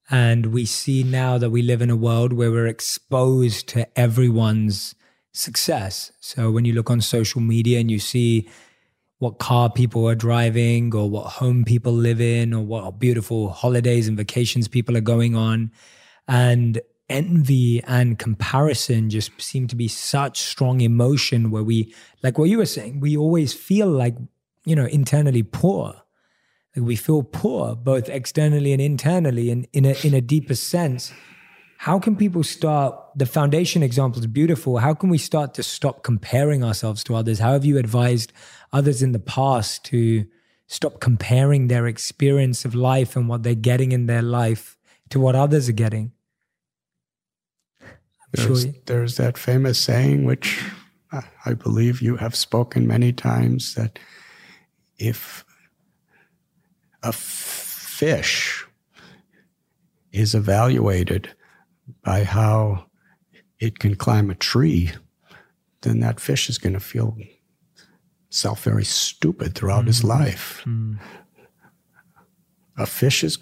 And 0.10 0.48
we 0.48 0.66
see 0.66 1.04
now 1.04 1.38
that 1.38 1.52
we 1.52 1.62
live 1.62 1.82
in 1.82 1.90
a 1.90 1.96
world 1.96 2.34
where 2.34 2.52
we're 2.52 2.68
exposed 2.68 3.68
to 3.70 3.88
everyone's 3.98 4.94
success. 5.32 6.12
So 6.20 6.52
when 6.52 6.66
you 6.66 6.74
look 6.74 6.90
on 6.90 7.00
social 7.00 7.40
media 7.40 7.80
and 7.80 7.90
you 7.90 8.00
see 8.00 8.50
what 9.22 9.38
car 9.38 9.70
people 9.70 10.10
are 10.10 10.16
driving 10.16 10.96
or 10.96 11.08
what 11.08 11.28
home 11.28 11.64
people 11.64 11.94
live 11.94 12.20
in 12.20 12.56
or 12.56 12.66
what 12.66 12.98
beautiful 12.98 13.50
holidays 13.52 14.08
and 14.08 14.18
vacations 14.18 14.68
people 14.68 14.98
are 14.98 15.02
going 15.02 15.36
on, 15.36 15.72
and 16.28 16.82
envy 17.08 17.84
and 17.84 18.18
comparison 18.18 19.12
just 19.12 19.40
seem 19.40 19.68
to 19.68 19.76
be 19.76 19.88
such 19.88 20.42
strong 20.42 20.82
emotion 20.82 21.52
where 21.52 21.62
we, 21.62 21.94
like 22.24 22.40
what 22.40 22.50
you 22.50 22.58
were 22.58 22.66
saying, 22.66 23.00
we 23.00 23.16
always 23.16 23.54
feel 23.54 23.88
like, 23.88 24.16
you 24.66 24.76
know, 24.76 24.86
internally 24.86 25.44
poor 25.44 26.02
like 26.76 26.86
we 26.86 26.96
feel 26.96 27.22
poor, 27.22 27.76
both 27.76 28.10
externally 28.10 28.72
and 28.72 28.82
internally, 28.82 29.50
and 29.52 29.68
in 29.74 29.86
a 29.86 29.94
in 30.06 30.14
a 30.14 30.22
deeper 30.22 30.56
sense. 30.56 31.12
How 31.82 31.98
can 31.98 32.16
people 32.16 32.44
start? 32.44 32.96
The 33.16 33.26
foundation 33.26 33.82
example 33.82 34.20
is 34.20 34.28
beautiful. 34.28 34.78
How 34.78 34.94
can 34.94 35.10
we 35.10 35.18
start 35.18 35.56
to 35.56 35.64
stop 35.64 36.04
comparing 36.04 36.64
ourselves 36.64 37.04
to 37.06 37.16
others? 37.16 37.40
How 37.40 37.54
have 37.54 37.66
you 37.66 37.80
advised 37.80 38.32
others 38.72 39.02
in 39.02 39.14
the 39.14 39.20
past 39.20 39.84
to 39.86 40.28
stop 40.68 41.00
comparing 41.00 41.70
their 41.70 41.88
experience 41.88 42.66
of 42.66 42.76
life 42.76 43.16
and 43.16 43.28
what 43.28 43.42
they're 43.42 43.56
getting 43.56 43.94
in 43.94 44.06
their 44.06 44.22
life 44.22 44.78
to 45.10 45.20
what 45.20 45.36
others 45.36 45.70
are 45.70 45.72
getting? 45.72 46.12
There's, 48.32 48.62
sure. 48.62 48.74
there's 48.86 49.18
that 49.18 49.36
famous 49.36 49.80
saying, 49.80 50.26
which 50.26 50.64
I 51.44 51.56
believe 51.56 52.00
you 52.00 52.16
have 52.18 52.36
spoken 52.36 52.86
many 52.86 53.12
times, 53.12 53.74
that 53.74 53.98
if 55.00 55.44
a 57.02 57.12
fish 57.12 58.68
is 60.12 60.36
evaluated 60.36 61.34
by 62.04 62.24
how 62.24 62.86
it 63.60 63.80
can 63.80 63.96
climb 63.96 64.30
a 64.30 64.36
tree, 64.36 64.92
then 65.82 66.00
that 66.00 66.20
fish 66.20 66.50
is 66.50 66.58
going 66.58 66.74
to 66.74 66.80
feel 66.80 67.18
self 68.30 68.64
very 68.64 68.86
stupid 68.86 69.56
throughout 69.56 69.84
mm. 69.84 69.88
his 69.88 70.04
life. 70.04 70.64
Mm. 70.66 71.00
A 72.78 72.86
fish's 72.86 73.38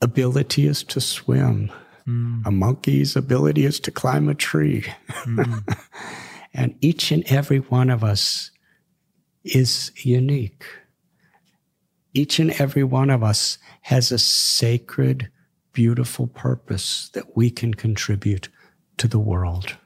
ability 0.00 0.66
is 0.66 0.82
to 0.84 1.00
swim. 1.00 1.70
Mm. 2.06 2.46
A 2.46 2.50
monkey's 2.50 3.16
ability 3.16 3.64
is 3.64 3.80
to 3.80 3.90
climb 3.90 4.28
a 4.28 4.34
tree. 4.34 4.84
Mm. 5.24 5.76
and 6.54 6.76
each 6.80 7.10
and 7.10 7.24
every 7.30 7.58
one 7.58 7.90
of 7.90 8.02
us 8.02 8.50
is 9.44 9.92
unique 9.96 10.64
each 12.14 12.38
and 12.38 12.52
every 12.52 12.84
one 12.84 13.10
of 13.10 13.22
us 13.22 13.58
has 13.82 14.12
a 14.12 14.18
sacred, 14.18 15.28
beautiful 15.74 16.26
purpose 16.26 17.10
that 17.10 17.36
we 17.36 17.50
can 17.50 17.74
contribute 17.74 18.48
to 18.96 19.06
the 19.06 19.18
world. 19.18 19.76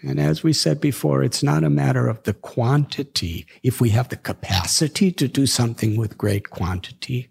And 0.00 0.18
as 0.18 0.42
we 0.42 0.54
said 0.54 0.80
before, 0.80 1.22
it's 1.22 1.42
not 1.42 1.64
a 1.64 1.70
matter 1.70 2.08
of 2.08 2.22
the 2.22 2.32
quantity. 2.32 3.46
If 3.62 3.80
we 3.80 3.90
have 3.90 4.08
the 4.08 4.16
capacity 4.16 5.12
to 5.12 5.28
do 5.28 5.44
something 5.44 5.96
with 5.98 6.16
great 6.16 6.48
quantity 6.48 7.28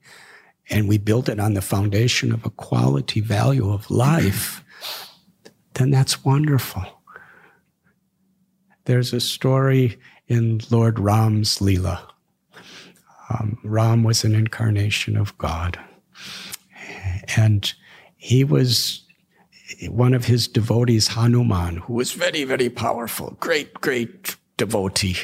and 0.70 0.88
we 0.88 0.99
build 0.99 1.30
it 1.30 1.39
on 1.39 1.55
the 1.55 1.62
foundation 1.62 2.32
of 2.32 2.45
a 2.45 2.51
quality 2.51 3.22
value 3.22 3.72
of 3.72 3.89
life, 3.89 4.64
then 5.74 5.89
that's 5.89 6.24
wonderful. 6.24 6.84
There's 8.84 9.14
a 9.14 9.22
story 9.22 9.97
in 10.28 10.62
Lord 10.70 10.99
Ram's 10.99 11.58
Leela 11.58 12.01
um, 13.30 13.58
Ram 13.64 14.03
was 14.03 14.24
an 14.24 14.36
incarnation 14.36 15.18
of 15.18 15.38
God. 15.38 15.80
And 17.36 17.71
he 18.15 18.43
was 18.43 19.03
one 19.89 20.13
of 20.13 20.25
his 20.25 20.47
devotees, 20.47 21.09
Hanuman, 21.09 21.78
who 21.78 21.93
was 21.93 22.13
very, 22.13 22.43
very 22.43 22.69
powerful, 22.69 23.36
great, 23.39 23.73
great 23.75 24.38
devotee. 24.55 25.17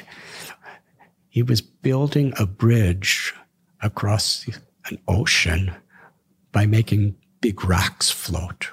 He 1.30 1.42
was 1.42 1.62
building 1.62 2.34
a 2.38 2.46
bridge 2.46 3.34
across 3.82 4.46
an 4.90 5.00
ocean 5.08 5.74
by 6.52 6.66
making 6.66 7.16
big 7.42 7.64
rocks 7.66 8.12
float. 8.12 8.70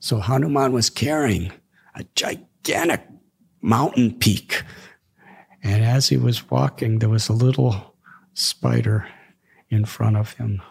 So 0.00 0.18
Hanuman 0.18 0.72
was 0.72 0.90
carrying 0.90 1.52
a 1.94 2.04
gigantic 2.14 3.06
mountain 3.60 4.14
peak. 4.14 4.62
And 5.62 5.84
as 5.84 6.08
he 6.08 6.16
was 6.16 6.50
walking, 6.50 6.98
there 6.98 7.08
was 7.08 7.28
a 7.28 7.34
little 7.34 7.94
spider 8.34 9.06
in 9.68 9.84
front 9.84 10.16
of 10.16 10.32
him. 10.32 10.62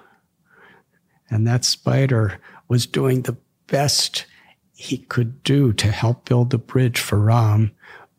And 1.30 1.48
that 1.48 1.66
spider 1.66 2.40
was 2.68 2.86
doing 2.86 3.22
the 3.22 3.38
best 3.68 4.26
he 4.74 4.98
could 4.98 5.44
do 5.44 5.74
to 5.74 5.92
help 5.92 6.26
build 6.26 6.50
the 6.50 6.58
bridge 6.58 7.00
for 7.00 7.20
Ram 7.20 7.72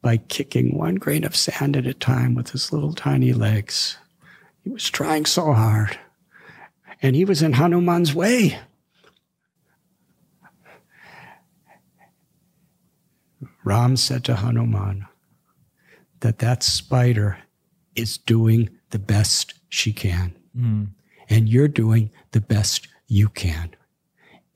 by 0.03 0.17
kicking 0.19 0.77
one 0.77 0.97
grain 0.97 1.25
of 1.25 1.37
sand 1.37 1.77
at 1.77 1.87
a 1.87 1.95
time 1.95 2.35
with 2.35 2.51
his 2.51 2.73
little 2.73 2.93
tiny 2.93 3.33
legs. 3.33 3.97
He 4.63 4.71
was 4.71 4.89
trying 4.89 5.27
so 5.27 5.53
hard. 5.53 5.99
And 7.03 7.17
he 7.17 7.25
was 7.25 7.43
in 7.43 7.55
Hanuman's 7.55 8.15
way. 8.15 8.59
Ram 13.65 13.97
said 13.97 14.25
to 14.25 14.37
Hanuman 14.37 15.07
that 16.21 16.39
that 16.39 16.63
spider 16.63 17.39
is 17.95 18.19
doing 18.19 18.71
the 18.91 18.99
best 18.99 19.55
she 19.69 19.93
can. 19.93 20.35
Mm. 20.57 20.89
And 21.29 21.49
you're 21.49 21.69
doing 21.69 22.11
the 22.33 22.41
best 22.41 22.89
you 23.11 23.29
can. 23.29 23.75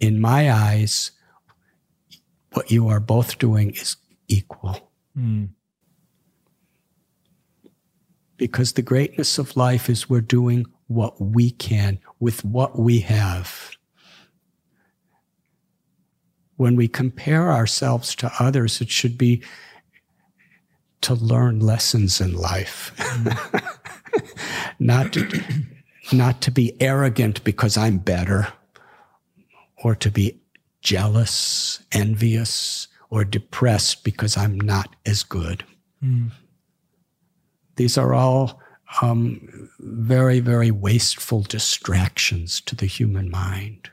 In 0.00 0.20
my 0.20 0.50
eyes, 0.50 1.10
what 2.52 2.70
you 2.70 2.88
are 2.88 3.00
both 3.00 3.38
doing 3.38 3.70
is 3.70 3.96
equal. 4.28 4.90
Mm. 5.18 5.50
Because 8.36 8.72
the 8.72 8.82
greatness 8.82 9.38
of 9.38 9.56
life 9.56 9.90
is 9.90 10.08
we're 10.08 10.20
doing 10.20 10.66
what 10.86 11.20
we 11.20 11.50
can 11.50 11.98
with 12.20 12.44
what 12.44 12.78
we 12.78 13.00
have. 13.00 13.72
When 16.56 16.76
we 16.76 16.86
compare 16.86 17.50
ourselves 17.50 18.14
to 18.16 18.30
others, 18.38 18.80
it 18.80 18.90
should 18.90 19.18
be 19.18 19.42
to 21.00 21.14
learn 21.14 21.58
lessons 21.58 22.20
in 22.20 22.34
life. 22.34 22.92
Mm. 22.96 23.78
not 24.78 25.12
to, 25.14 25.42
not 26.14 26.40
to 26.42 26.50
be 26.50 26.80
arrogant 26.80 27.42
because 27.44 27.76
I'm 27.76 27.98
better, 27.98 28.48
or 29.82 29.94
to 29.96 30.10
be 30.10 30.40
jealous, 30.80 31.82
envious, 31.92 32.88
or 33.10 33.24
depressed 33.24 34.04
because 34.04 34.36
I'm 34.36 34.58
not 34.58 34.94
as 35.06 35.22
good. 35.22 35.64
Mm. 36.02 36.30
These 37.76 37.98
are 37.98 38.14
all 38.14 38.60
um, 39.02 39.70
very, 39.78 40.40
very 40.40 40.70
wasteful 40.70 41.42
distractions 41.42 42.60
to 42.62 42.76
the 42.76 42.86
human 42.86 43.30
mind. 43.30 43.90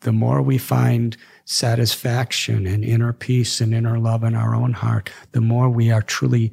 The 0.00 0.12
more 0.12 0.40
we 0.40 0.56
find 0.56 1.16
satisfaction 1.44 2.66
and 2.66 2.84
inner 2.84 3.12
peace 3.12 3.60
and 3.60 3.74
inner 3.74 3.98
love 3.98 4.24
in 4.24 4.34
our 4.34 4.54
own 4.54 4.72
heart, 4.72 5.10
the 5.32 5.40
more 5.40 5.68
we 5.68 5.90
are 5.90 6.00
truly 6.00 6.52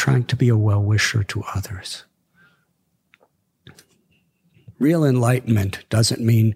trying 0.00 0.24
to 0.24 0.34
be 0.34 0.48
a 0.48 0.56
well 0.56 0.82
wisher 0.82 1.22
to 1.22 1.44
others. 1.54 2.04
Real 4.78 5.04
enlightenment 5.04 5.84
doesn't 5.90 6.22
mean 6.22 6.54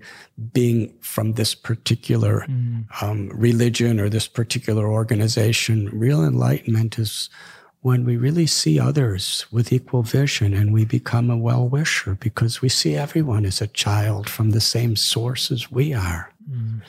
being 0.55 0.95
from 1.01 1.34
this 1.34 1.55
particular 1.55 2.47
mm. 2.49 2.86
um, 3.03 3.28
religion 3.34 4.01
or 4.01 4.09
this 4.09 4.26
particular 4.26 4.88
organization. 4.90 5.90
Real 5.92 6.24
enlightenment 6.24 6.99
is 6.99 7.28
when 7.82 8.07
we 8.07 8.16
really 8.16 8.47
see 8.47 8.80
others 8.80 9.45
with 9.53 9.70
equal 9.70 10.03
vision 10.03 10.55
and 10.55 10.72
we 10.72 10.86
become 10.86 11.28
a 11.28 11.36
well 11.36 11.68
wisher 11.68 12.14
because 12.14 12.62
we 12.62 12.70
see 12.70 12.95
everyone 12.95 13.45
as 13.45 13.61
a 13.61 13.66
child 13.66 14.30
from 14.30 14.53
the 14.53 14.61
same 14.61 14.97
source 14.97 15.51
as 15.51 15.70
we 15.70 15.92
are. 15.92 16.32
Mm. 16.51 16.80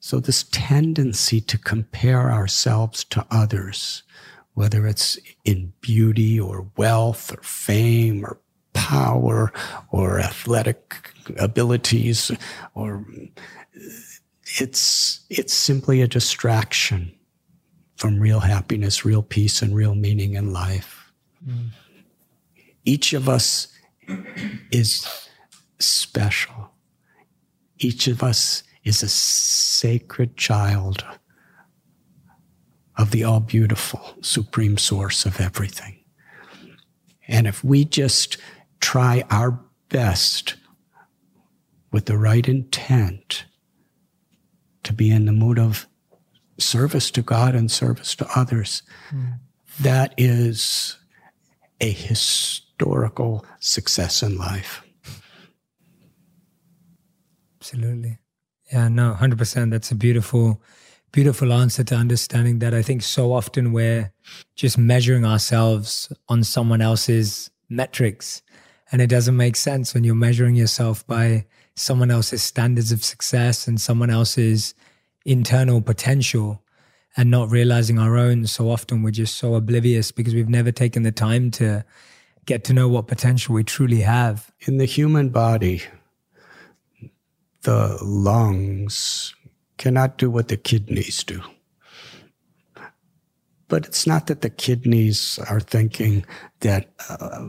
So, 0.00 0.20
this 0.20 0.44
tendency 0.50 1.42
to 1.42 1.58
compare 1.58 2.30
ourselves 2.30 3.02
to 3.06 3.26
others, 3.30 4.04
whether 4.56 4.86
it's 4.86 5.18
in 5.44 5.72
beauty 5.80 6.40
or 6.40 6.66
wealth 6.76 7.30
or 7.30 7.42
fame 7.42 8.24
or 8.24 8.40
power 8.72 9.52
or 9.90 10.18
athletic 10.18 11.12
abilities, 11.38 12.30
or 12.74 13.04
it's, 14.58 15.20
it's 15.30 15.54
simply 15.54 16.02
a 16.02 16.08
distraction. 16.08 17.12
from 17.96 18.20
real 18.20 18.40
happiness, 18.40 19.04
real 19.04 19.22
peace, 19.22 19.62
and 19.62 19.74
real 19.74 19.94
meaning 19.94 20.34
in 20.34 20.52
life. 20.52 21.12
Mm. 21.46 21.70
Each 22.84 23.12
of 23.12 23.28
us 23.28 23.68
is 24.70 25.08
special. 25.78 26.70
Each 27.78 28.06
of 28.06 28.22
us 28.22 28.62
is 28.84 29.02
a 29.02 29.08
sacred 29.08 30.36
child 30.36 31.04
of 32.96 33.10
the 33.10 33.24
all 33.24 33.40
beautiful, 33.40 34.16
supreme 34.22 34.78
source 34.78 35.26
of 35.26 35.40
everything. 35.40 35.98
And 37.28 37.46
if 37.46 37.62
we 37.62 37.84
just 37.84 38.38
try 38.80 39.24
our 39.30 39.60
best 39.88 40.56
with 41.92 42.06
the 42.06 42.16
right 42.16 42.46
intent 42.48 43.44
to 44.84 44.92
be 44.92 45.10
in 45.10 45.26
the 45.26 45.32
mood 45.32 45.58
of 45.58 45.86
service 46.58 47.10
to 47.10 47.22
God 47.22 47.54
and 47.54 47.70
service 47.70 48.14
to 48.16 48.28
others, 48.34 48.82
mm. 49.10 49.38
that 49.80 50.14
is 50.16 50.96
a 51.80 51.90
historical 51.90 53.44
success 53.60 54.22
in 54.22 54.36
life. 54.36 54.82
Absolutely. 57.60 58.18
Yeah, 58.72 58.88
no, 58.88 59.16
100%. 59.18 59.70
That's 59.70 59.90
a 59.90 59.94
beautiful 59.94 60.62
beautiful 61.12 61.52
answer 61.52 61.84
to 61.84 61.94
understanding 61.94 62.58
that 62.58 62.74
I 62.74 62.82
think 62.82 63.02
so 63.02 63.32
often 63.32 63.72
we're 63.72 64.12
just 64.54 64.76
measuring 64.76 65.24
ourselves 65.24 66.12
on 66.28 66.44
someone 66.44 66.80
else's 66.80 67.50
metrics. 67.68 68.42
And 68.92 69.02
it 69.02 69.08
doesn't 69.08 69.36
make 69.36 69.56
sense 69.56 69.94
when 69.94 70.04
you're 70.04 70.14
measuring 70.14 70.54
yourself 70.54 71.06
by 71.06 71.46
someone 71.74 72.10
else's 72.10 72.42
standards 72.42 72.92
of 72.92 73.04
success 73.04 73.66
and 73.66 73.80
someone 73.80 74.10
else's 74.10 74.74
internal 75.24 75.80
potential 75.80 76.62
and 77.16 77.30
not 77.30 77.50
realizing 77.50 77.98
our 77.98 78.16
own. 78.16 78.46
So 78.46 78.70
often 78.70 79.02
we're 79.02 79.10
just 79.10 79.36
so 79.36 79.54
oblivious 79.54 80.12
because 80.12 80.34
we've 80.34 80.48
never 80.48 80.70
taken 80.70 81.02
the 81.02 81.12
time 81.12 81.50
to 81.52 81.84
get 82.44 82.64
to 82.64 82.72
know 82.72 82.88
what 82.88 83.08
potential 83.08 83.54
we 83.54 83.64
truly 83.64 84.02
have. 84.02 84.52
In 84.66 84.76
the 84.78 84.84
human 84.84 85.30
body, 85.30 85.82
the 87.62 87.98
lungs 88.02 89.34
cannot 89.78 90.18
do 90.18 90.30
what 90.30 90.48
the 90.48 90.56
kidneys 90.56 91.22
do. 91.24 91.42
But 93.68 93.86
it's 93.86 94.06
not 94.06 94.28
that 94.28 94.42
the 94.42 94.50
kidneys 94.50 95.38
are 95.50 95.60
thinking 95.60 96.24
that 96.60 96.88
uh, 97.08 97.44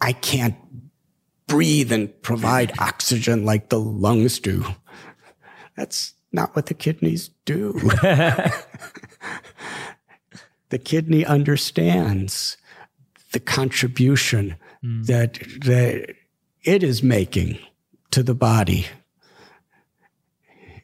I 0.00 0.12
can't 0.12 0.56
breathe 1.46 1.92
and 1.92 2.22
provide 2.22 2.72
oxygen 2.78 3.44
like 3.44 3.68
the 3.68 3.78
lungs 3.78 4.38
do. 4.38 4.64
That's 5.76 6.14
not 6.32 6.56
what 6.56 6.66
the 6.66 6.74
kidneys 6.74 7.30
do. 7.44 7.72
the 10.70 10.78
kidney 10.82 11.24
understands 11.24 12.56
the 13.32 13.40
contribution 13.40 14.56
mm. 14.82 15.06
that, 15.06 15.34
that 15.64 16.14
it 16.62 16.82
is 16.82 17.02
making 17.02 17.58
to 18.10 18.22
the 18.22 18.34
body 18.34 18.86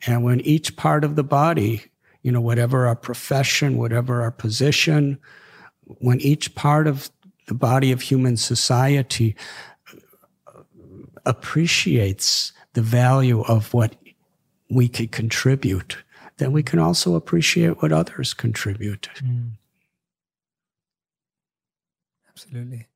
and 0.07 0.25
when 0.25 0.41
each 0.41 0.77
part 0.77 1.05
of 1.05 1.17
the 1.17 1.25
body, 1.25 1.85
you 2.23 2.33
know, 2.33 2.41
whatever 2.41 2.87
our 2.87 2.97
profession, 2.97 3.77
whatever 3.77 4.23
our 4.23 4.31
position, 4.31 5.19
when 5.85 6.21
each 6.21 6.55
part 6.55 6.87
of 6.87 7.11
the 7.47 7.55
body 7.55 7.93
of 7.93 8.01
human 8.01 8.37
society 8.37 9.37
appreciates 11.25 12.53
the 12.73 12.83
value 12.83 13.43
of 13.43 13.73
what 13.75 13.95
we 14.71 14.89
could 14.89 15.13
contribute, 15.13 15.99
then 16.39 16.53
we 16.53 16.63
can 16.63 16.79
also 16.79 17.15
appreciate 17.15 17.83
what 17.83 17.93
others 17.93 18.35
contribute. 18.35 19.09
Mm. 19.19 19.53
Absolutely. 22.29 22.89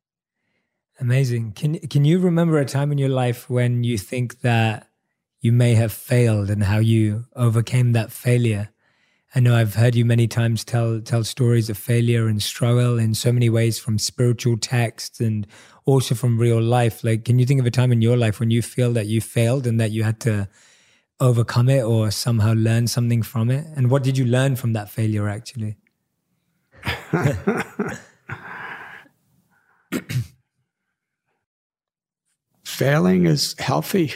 Amazing. 0.99 1.53
Can 1.53 1.79
can 1.79 2.05
you 2.07 2.19
remember 2.19 2.59
a 2.59 2.65
time 2.65 2.91
in 2.91 2.97
your 2.97 3.11
life 3.11 3.51
when 3.51 3.85
you 3.85 3.99
think 3.99 4.41
that 4.41 4.86
you 5.47 5.53
may 5.53 5.75
have 5.75 5.93
failed 5.93 6.51
and 6.51 6.65
how 6.65 6.79
you 6.79 7.25
overcame 7.37 7.93
that 7.93 8.11
failure. 8.11 8.69
I 9.33 9.39
know 9.39 9.55
I've 9.55 9.77
heard 9.77 9.95
you 9.95 10.05
many 10.05 10.27
times 10.27 10.65
tell 10.65 11.01
tell 11.01 11.23
stories 11.23 11.71
of 11.71 11.79
failure 11.79 12.27
and 12.27 12.43
struggle 12.43 12.99
in 12.99 13.15
so 13.15 13.31
many 13.31 13.49
ways 13.49 13.79
from 13.79 13.97
spiritual 13.97 14.57
texts 14.57 15.21
and 15.21 15.47
also 15.85 16.17
from 16.17 16.37
real 16.37 16.61
life. 16.61 17.05
Like, 17.05 17.25
can 17.25 17.39
you 17.39 17.47
think 17.47 17.61
of 17.61 17.67
a 17.67 17.71
time 17.71 17.93
in 17.93 18.03
your 18.03 18.17
life 18.17 18.41
when 18.41 18.51
you 18.51 18.61
feel 18.61 18.93
that 18.95 19.07
you 19.07 19.21
failed 19.21 19.69
and 19.69 19.79
that 19.79 19.93
you 19.93 20.03
had 20.03 20.19
to 20.23 20.49
overcome 21.21 21.69
it 21.69 21.85
or 21.85 22.11
somehow 22.11 22.55
learn 22.55 22.89
something 22.89 23.23
from 23.23 23.49
it? 23.49 23.65
And 23.77 23.89
what 23.89 24.03
did 24.03 24.19
you 24.19 24.25
learn 24.25 24.57
from 24.57 24.73
that 24.73 24.91
failure 24.91 25.29
actually? 25.29 25.77
Failing 32.65 33.27
is 33.27 33.55
healthy. 33.61 34.15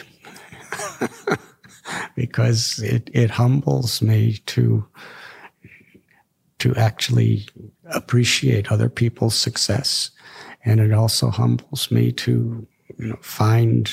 because 2.15 2.79
it, 2.79 3.09
it 3.13 3.29
humbles 3.29 4.01
me 4.01 4.37
to 4.45 4.85
to 6.59 6.75
actually 6.75 7.47
appreciate 7.85 8.71
other 8.71 8.87
people's 8.87 9.35
success 9.35 10.11
and 10.63 10.79
it 10.79 10.93
also 10.93 11.31
humbles 11.31 11.89
me 11.89 12.11
to 12.11 12.67
you 12.99 13.07
know, 13.07 13.17
find 13.21 13.89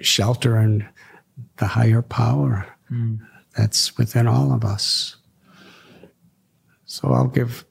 shelter 0.00 0.58
in 0.58 0.88
the 1.58 1.66
higher 1.66 2.00
power 2.00 2.66
mm. 2.90 3.18
that's 3.54 3.98
within 3.98 4.26
all 4.26 4.50
of 4.50 4.64
us 4.64 5.16
so 6.86 7.12
i'll 7.12 7.28
give 7.28 7.66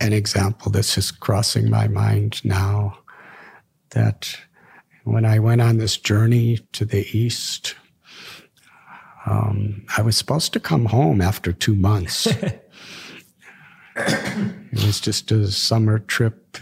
an 0.00 0.12
example 0.12 0.70
that's 0.72 0.94
just 0.94 1.20
crossing 1.20 1.70
my 1.70 1.86
mind 1.86 2.44
now 2.44 2.98
that 3.90 4.36
when 5.06 5.24
I 5.24 5.38
went 5.38 5.60
on 5.60 5.78
this 5.78 5.96
journey 5.96 6.58
to 6.72 6.84
the 6.84 7.06
east, 7.16 7.76
um, 9.24 9.86
I 9.96 10.02
was 10.02 10.16
supposed 10.16 10.52
to 10.54 10.60
come 10.60 10.86
home 10.86 11.20
after 11.20 11.52
two 11.52 11.76
months. 11.76 12.26
it 13.96 14.72
was 14.72 15.00
just 15.00 15.30
a 15.30 15.46
summer 15.52 16.00
trip 16.00 16.58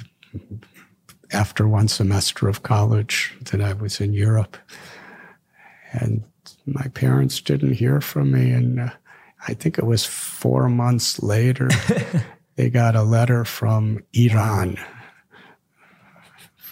after 1.33 1.67
one 1.67 1.89
semester 1.89 2.47
of 2.47 2.63
college 2.63 3.35
that 3.51 3.63
I 3.63 3.73
was 3.73 3.99
in 3.99 4.13
Europe. 4.13 4.59
And 5.93 6.23
my 6.67 6.89
parents 6.89 7.41
didn't 7.41 7.73
hear 7.73 8.03
from 8.03 8.33
me. 8.33 8.51
And 8.51 8.79
uh, 8.79 8.91
I 9.49 9.55
think 9.55 9.79
it 9.79 9.87
was 9.87 10.05
four 10.05 10.69
months 10.69 11.23
later, 11.23 11.71
they 12.57 12.69
got 12.69 12.95
a 12.95 13.05
letter 13.05 13.47
from 13.47 14.05
Iran 14.13 14.77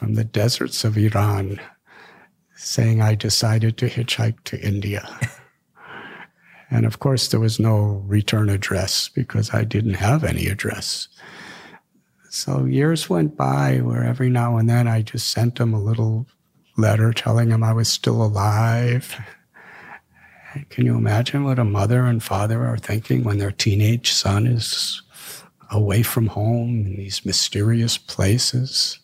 from 0.03 0.15
the 0.15 0.25
deserts 0.25 0.83
of 0.83 0.99
Iran 0.99 1.61
saying 2.57 3.01
I 3.01 3.15
decided 3.15 3.79
to 3.79 3.89
hitchhike 3.89 4.43
to 4.47 4.61
India. 4.61 5.09
and 6.73 6.85
of 6.85 6.99
course, 6.99 7.29
there 7.29 7.39
was 7.39 7.61
no 7.61 8.03
return 8.05 8.49
address 8.49 9.09
because 9.09 9.55
I 9.55 9.63
didn't 9.63 9.95
have 9.95 10.25
any 10.25 10.49
address. 10.49 11.07
So 12.31 12.65
years 12.65 13.09
went 13.09 13.37
by 13.37 13.77
where 13.77 14.03
every 14.03 14.29
now 14.29 14.57
and 14.57 14.69
then 14.69 14.89
I 14.89 15.03
just 15.03 15.29
sent 15.29 15.55
them 15.55 15.73
a 15.73 15.81
little 15.81 16.27
letter 16.77 17.13
telling 17.13 17.51
them 17.51 17.63
I 17.63 17.73
was 17.73 17.87
still 17.87 18.25
alive. 18.25 19.17
Can 20.71 20.85
you 20.85 20.97
imagine 20.97 21.45
what 21.45 21.61
a 21.61 21.65
mother 21.65 22.07
and 22.07 22.21
father 22.21 22.67
are 22.67 22.77
thinking 22.77 23.23
when 23.23 23.39
their 23.39 23.53
teenage 23.53 24.11
son 24.11 24.49
is 24.49 25.01
away 25.71 26.03
from 26.03 26.27
home 26.27 26.87
in 26.87 26.97
these 26.97 27.25
mysterious 27.25 27.99
places? 27.99 28.99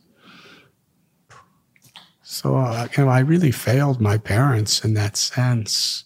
So, 2.30 2.58
uh, 2.58 2.88
you 2.94 3.04
know, 3.04 3.10
I 3.10 3.20
really 3.20 3.50
failed 3.50 4.02
my 4.02 4.18
parents 4.18 4.84
in 4.84 4.92
that 4.92 5.16
sense. 5.16 6.04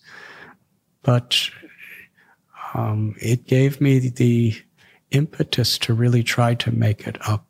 But 1.02 1.50
um, 2.74 3.16
it 3.20 3.48
gave 3.48 3.80
me 3.80 3.98
the 3.98 4.54
impetus 5.10 5.78
to 5.78 5.92
really 5.92 6.22
try 6.22 6.54
to 6.54 6.70
make 6.70 7.08
it 7.08 7.18
up 7.28 7.44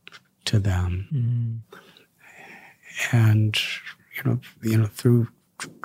to 0.46 0.58
them. 0.58 1.06
Mm-hmm. 1.12 3.14
And, 3.14 3.60
you 4.16 4.22
know, 4.24 4.40
you 4.62 4.78
know, 4.78 4.86
through 4.86 5.28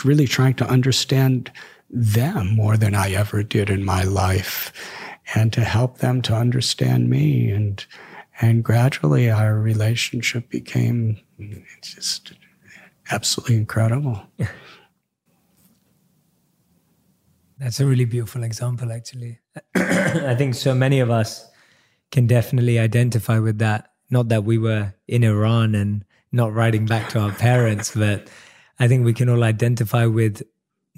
really 0.05 0.25
trying 0.25 0.53
to 0.53 0.65
understand 0.65 1.51
them 1.89 2.55
more 2.55 2.77
than 2.77 2.95
I 2.95 3.11
ever 3.11 3.43
did 3.43 3.69
in 3.69 3.83
my 3.83 4.03
life 4.03 4.71
and 5.35 5.51
to 5.51 5.65
help 5.65 5.97
them 5.97 6.21
to 6.21 6.33
understand 6.33 7.09
me 7.09 7.51
and 7.51 7.85
and 8.39 8.63
gradually 8.63 9.29
our 9.29 9.55
relationship 9.55 10.49
became 10.49 11.17
just 11.81 12.31
absolutely 13.11 13.55
incredible. 13.55 14.21
That's 17.59 17.79
a 17.79 17.85
really 17.85 18.05
beautiful 18.05 18.43
example, 18.43 18.91
actually. 18.91 19.39
I 19.75 20.35
think 20.35 20.53
so 20.53 20.75
many 20.75 20.99
of 20.99 21.09
us 21.09 21.49
can 22.11 22.27
definitely 22.27 22.77
identify 22.79 23.39
with 23.39 23.57
that. 23.59 23.91
Not 24.09 24.29
that 24.29 24.43
we 24.43 24.57
were 24.57 24.93
in 25.07 25.23
Iran 25.23 25.75
and 25.75 26.05
not 26.31 26.53
writing 26.53 26.85
back 26.85 27.09
to 27.09 27.19
our 27.19 27.31
parents, 27.31 27.91
but 27.95 28.29
I 28.79 28.87
think 28.87 29.05
we 29.05 29.13
can 29.13 29.27
all 29.27 29.43
identify 29.43 30.05
with 30.05 30.43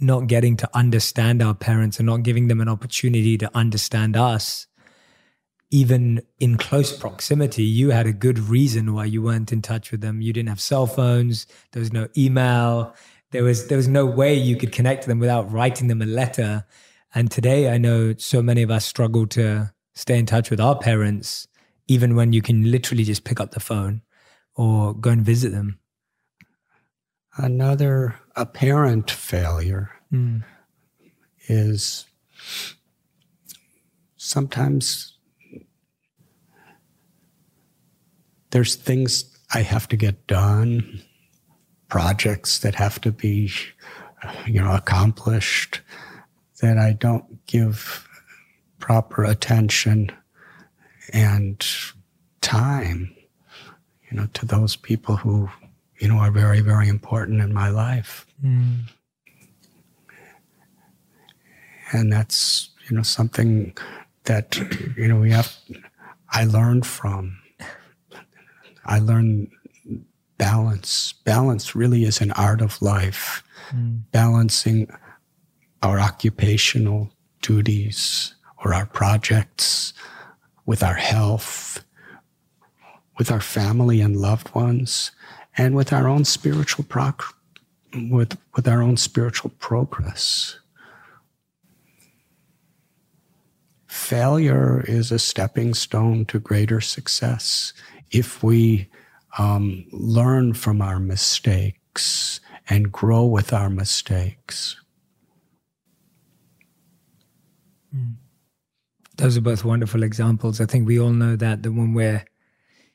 not 0.01 0.27
getting 0.27 0.57
to 0.57 0.69
understand 0.73 1.41
our 1.41 1.53
parents 1.53 1.99
and 1.99 2.05
not 2.05 2.23
giving 2.23 2.47
them 2.47 2.61
an 2.61 2.69
opportunity 2.69 3.37
to 3.37 3.49
understand 3.55 4.15
us, 4.15 4.67
even 5.71 6.21
in 6.39 6.57
close 6.57 6.95
proximity, 6.97 7.63
you 7.63 7.91
had 7.91 8.07
a 8.07 8.13
good 8.13 8.39
reason 8.39 8.93
why 8.93 9.05
you 9.05 9.21
weren't 9.21 9.51
in 9.51 9.61
touch 9.61 9.91
with 9.91 10.01
them. 10.01 10.21
You 10.21 10.33
didn't 10.33 10.49
have 10.49 10.61
cell 10.61 10.87
phones, 10.87 11.45
there 11.71 11.79
was 11.79 11.93
no 11.93 12.07
email, 12.17 12.95
there 13.31 13.43
was 13.43 13.67
there 13.67 13.77
was 13.77 13.87
no 13.87 14.05
way 14.05 14.33
you 14.33 14.55
could 14.55 14.71
connect 14.71 15.03
to 15.03 15.09
them 15.09 15.19
without 15.19 15.51
writing 15.51 15.87
them 15.87 16.01
a 16.01 16.05
letter. 16.05 16.65
And 17.13 17.29
today 17.29 17.69
I 17.69 17.77
know 17.77 18.15
so 18.17 18.41
many 18.41 18.63
of 18.63 18.71
us 18.71 18.85
struggle 18.85 19.27
to 19.27 19.71
stay 19.93 20.17
in 20.17 20.25
touch 20.25 20.49
with 20.49 20.59
our 20.59 20.77
parents, 20.77 21.47
even 21.87 22.15
when 22.15 22.33
you 22.33 22.41
can 22.41 22.71
literally 22.71 23.03
just 23.03 23.23
pick 23.23 23.39
up 23.39 23.51
the 23.51 23.59
phone 23.59 24.01
or 24.55 24.95
go 24.95 25.11
and 25.11 25.21
visit 25.21 25.51
them. 25.51 25.79
Another 27.37 28.15
apparent 28.35 29.11
failure 29.11 29.91
mm. 30.11 30.43
is 31.47 32.05
sometimes 34.17 35.18
there's 38.51 38.75
things 38.75 39.37
I 39.53 39.61
have 39.61 39.87
to 39.89 39.97
get 39.97 40.27
done, 40.27 41.01
projects 41.87 42.59
that 42.59 42.75
have 42.75 43.01
to 43.01 43.11
be, 43.11 43.51
you 44.45 44.61
know, 44.61 44.73
accomplished 44.73 45.81
that 46.61 46.77
I 46.77 46.93
don't 46.93 47.45
give 47.45 48.07
proper 48.79 49.23
attention 49.23 50.11
and 51.13 51.65
time, 52.41 53.15
you 54.09 54.17
know, 54.17 54.27
to 54.33 54.45
those 54.45 54.75
people 54.75 55.15
who, 55.15 55.49
you 55.99 56.07
know, 56.07 56.17
are 56.17 56.31
very, 56.31 56.61
very 56.61 56.87
important 56.87 57.41
in 57.41 57.53
my 57.53 57.69
life. 57.69 58.25
Mm. 58.43 58.81
And 61.91 62.13
that's, 62.13 62.69
you 62.87 62.95
know, 62.95 63.03
something 63.03 63.75
that, 64.25 64.57
you 64.95 65.07
know, 65.07 65.19
we 65.19 65.31
have, 65.31 65.55
I 66.29 66.45
learned 66.45 66.85
from. 66.85 67.38
I 68.89 68.97
learned 68.97 69.51
balance. 70.39 71.13
Balance 71.23 71.75
really 71.75 72.05
is 72.05 72.21
an 72.21 72.31
art 72.31 72.59
of 72.59 72.81
life, 72.81 73.43
mm. 73.69 74.01
balancing 74.11 74.89
our 75.83 75.99
occupational 75.99 77.11
duties 77.41 78.33
or 78.65 78.73
our 78.73 78.87
projects 78.87 79.93
with 80.65 80.81
our 80.81 80.95
health, 80.95 81.85
with 83.19 83.31
our 83.31 83.39
family 83.41 84.01
and 84.01 84.17
loved 84.17 84.53
ones, 84.55 85.11
and 85.55 85.75
with 85.75 85.93
our 85.93 86.07
own 86.07 86.25
spiritual 86.25 86.83
prog- 86.85 87.23
with, 88.09 88.37
with 88.55 88.67
our 88.67 88.81
own 88.81 88.97
spiritual 88.97 89.51
progress. 89.59 90.57
Failure 93.87 94.83
is 94.87 95.11
a 95.11 95.19
stepping 95.19 95.75
stone 95.75 96.25
to 96.25 96.39
greater 96.39 96.81
success 96.81 97.73
if 98.11 98.43
we 98.43 98.89
um, 99.37 99.85
learn 99.91 100.53
from 100.53 100.81
our 100.81 100.99
mistakes 100.99 102.39
and 102.69 102.91
grow 102.91 103.25
with 103.25 103.53
our 103.53 103.69
mistakes. 103.69 104.75
Mm. 107.95 108.15
Those 109.17 109.37
are 109.37 109.41
both 109.41 109.65
wonderful 109.65 110.03
examples. 110.03 110.61
I 110.61 110.65
think 110.65 110.87
we 110.87 110.99
all 110.99 111.11
know 111.11 111.35
that 111.35 111.63
that 111.63 111.71
when 111.71 111.93
we're 111.93 112.23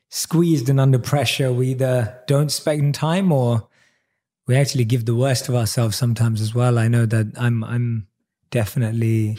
squeezed 0.09 0.69
and 0.69 0.79
under 0.79 0.99
pressure, 0.99 1.51
we 1.51 1.71
either 1.71 2.19
don't 2.27 2.51
spend 2.51 2.95
time 2.95 3.31
or 3.31 3.67
we 4.47 4.55
actually 4.55 4.85
give 4.85 5.05
the 5.05 5.15
worst 5.15 5.49
of 5.49 5.55
ourselves 5.55 5.95
sometimes 5.97 6.41
as 6.41 6.55
well. 6.55 6.79
I 6.79 6.87
know 6.87 7.05
that 7.05 7.27
I'm 7.37 7.63
I'm 7.63 8.07
definitely 8.49 9.37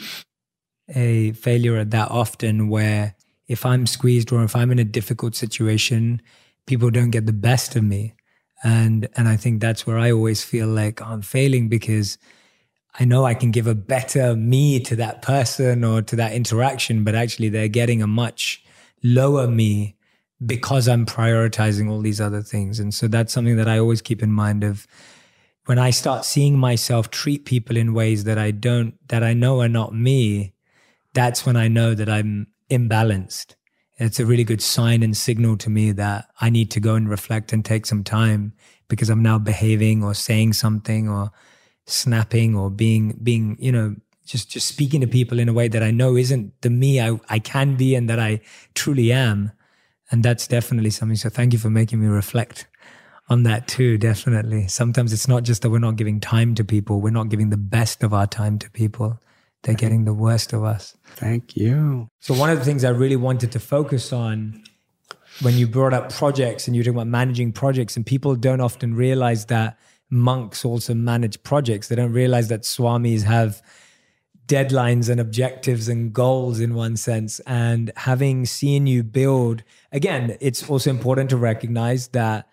a 0.89 1.33
failure 1.33 1.77
at 1.77 1.91
that 1.91 2.09
often 2.09 2.69
where 2.69 3.15
if 3.47 3.65
I'm 3.65 3.87
squeezed 3.87 4.31
or 4.31 4.43
if 4.43 4.55
I'm 4.55 4.71
in 4.71 4.79
a 4.79 4.83
difficult 4.83 5.35
situation, 5.35 6.21
people 6.65 6.89
don't 6.89 7.11
get 7.11 7.25
the 7.25 7.33
best 7.33 7.75
of 7.75 7.83
me. 7.83 8.13
And 8.63 9.07
and 9.15 9.27
I 9.27 9.37
think 9.37 9.61
that's 9.61 9.85
where 9.85 9.97
I 9.97 10.11
always 10.11 10.43
feel 10.43 10.67
like 10.67 11.01
I'm 11.01 11.21
failing 11.21 11.69
because 11.69 12.17
I 12.99 13.05
know 13.05 13.25
I 13.25 13.35
can 13.35 13.51
give 13.51 13.67
a 13.67 13.75
better 13.75 14.35
me 14.35 14.79
to 14.81 14.95
that 14.95 15.21
person 15.21 15.83
or 15.83 16.01
to 16.01 16.15
that 16.15 16.33
interaction, 16.33 17.03
but 17.03 17.13
actually 17.13 17.49
they're 17.49 17.67
getting 17.67 18.01
a 18.01 18.07
much 18.07 18.63
lower 19.03 19.47
me 19.47 19.95
because 20.43 20.87
I'm 20.87 21.05
prioritizing 21.05 21.89
all 21.89 22.01
these 22.01 22.19
other 22.19 22.41
things. 22.41 22.79
And 22.79 22.93
so 22.93 23.07
that's 23.07 23.33
something 23.33 23.57
that 23.57 23.67
I 23.67 23.77
always 23.77 24.01
keep 24.01 24.23
in 24.23 24.31
mind 24.31 24.63
of 24.63 24.87
when 25.65 25.77
I 25.77 25.91
start 25.91 26.25
seeing 26.25 26.57
myself 26.57 27.11
treat 27.11 27.45
people 27.45 27.77
in 27.77 27.93
ways 27.93 28.23
that 28.23 28.37
I 28.37 28.51
don't 28.51 28.95
that 29.09 29.23
I 29.23 29.33
know 29.33 29.61
are 29.61 29.69
not 29.69 29.93
me, 29.93 30.53
that's 31.13 31.45
when 31.45 31.55
I 31.55 31.67
know 31.67 31.93
that 31.93 32.09
I'm 32.09 32.47
imbalanced. 32.69 33.55
It's 33.97 34.19
a 34.19 34.25
really 34.25 34.43
good 34.43 34.61
sign 34.61 35.01
and 35.01 35.17
signal 35.17 35.57
to 35.57 35.69
me 35.69 35.91
that 35.93 36.27
I 36.39 36.49
need 36.49 36.69
to 36.71 36.79
go 36.79 36.95
and 36.95 37.09
reflect 37.09 37.51
and 37.51 37.65
take 37.65 37.85
some 37.85 38.03
time 38.03 38.53
because 38.87 39.09
I'm 39.09 39.23
now 39.23 39.39
behaving 39.39 40.03
or 40.03 40.13
saying 40.13 40.53
something 40.53 41.09
or 41.09 41.31
snapping 41.85 42.55
or 42.55 42.69
being 42.69 43.17
being 43.23 43.55
you 43.59 43.71
know 43.71 43.95
just 44.25 44.49
just 44.49 44.67
speaking 44.67 45.01
to 45.01 45.07
people 45.07 45.39
in 45.39 45.49
a 45.49 45.53
way 45.53 45.67
that 45.67 45.81
I 45.81 45.89
know 45.89 46.15
isn't 46.15 46.61
the 46.61 46.69
me 46.69 47.01
I, 47.01 47.19
I 47.29 47.39
can 47.39 47.75
be 47.75 47.95
and 47.95 48.09
that 48.09 48.19
I 48.19 48.41
truly 48.75 49.11
am. 49.11 49.51
And 50.11 50.23
that's 50.23 50.47
definitely 50.47 50.89
something. 50.89 51.17
So 51.17 51.29
thank 51.29 51.53
you 51.53 51.59
for 51.59 51.69
making 51.69 51.99
me 51.99 52.07
reflect 52.07 52.67
on 53.29 53.43
that 53.43 53.67
too, 53.67 53.97
definitely. 53.97 54.67
Sometimes 54.67 55.11
it's 55.11 55.27
not 55.27 55.43
just 55.43 55.61
that 55.61 55.69
we're 55.69 55.79
not 55.79 55.95
giving 55.95 56.19
time 56.19 56.55
to 56.55 56.63
people, 56.63 57.01
we're 57.01 57.09
not 57.09 57.29
giving 57.29 57.49
the 57.49 57.57
best 57.57 58.03
of 58.03 58.13
our 58.13 58.27
time 58.27 58.59
to 58.59 58.69
people. 58.69 59.19
They're 59.67 59.75
getting 59.75 60.05
the 60.05 60.13
worst 60.13 60.53
of 60.53 60.63
us. 60.63 60.95
Thank 61.03 61.57
you. 61.57 62.07
So, 62.21 62.33
one 62.33 62.49
of 62.49 62.57
the 62.57 62.63
things 62.63 62.85
I 62.85 62.89
really 62.89 63.17
wanted 63.17 63.51
to 63.51 63.59
focus 63.59 64.13
on 64.13 64.63
when 65.41 65.55
you 65.55 65.67
brought 65.67 65.93
up 65.93 66.09
projects 66.09 66.67
and 66.67 66.75
you 66.75 66.79
were 66.79 66.85
talking 66.85 66.95
about 66.95 67.07
managing 67.07 67.51
projects, 67.51 67.97
and 67.97 68.05
people 68.05 68.37
don't 68.37 68.61
often 68.61 68.95
realize 68.95 69.47
that 69.47 69.77
monks 70.09 70.63
also 70.63 70.93
manage 70.93 71.43
projects. 71.43 71.89
They 71.89 71.97
don't 71.97 72.13
realize 72.13 72.47
that 72.47 72.61
swamis 72.61 73.23
have 73.23 73.61
deadlines 74.45 75.09
and 75.09 75.19
objectives 75.19 75.89
and 75.89 76.13
goals 76.13 76.61
in 76.61 76.73
one 76.73 76.95
sense. 76.95 77.41
And 77.41 77.91
having 77.97 78.45
seen 78.45 78.87
you 78.87 79.03
build, 79.03 79.63
again, 79.91 80.37
it's 80.39 80.69
also 80.69 80.89
important 80.89 81.29
to 81.31 81.35
recognize 81.35 82.07
that 82.09 82.47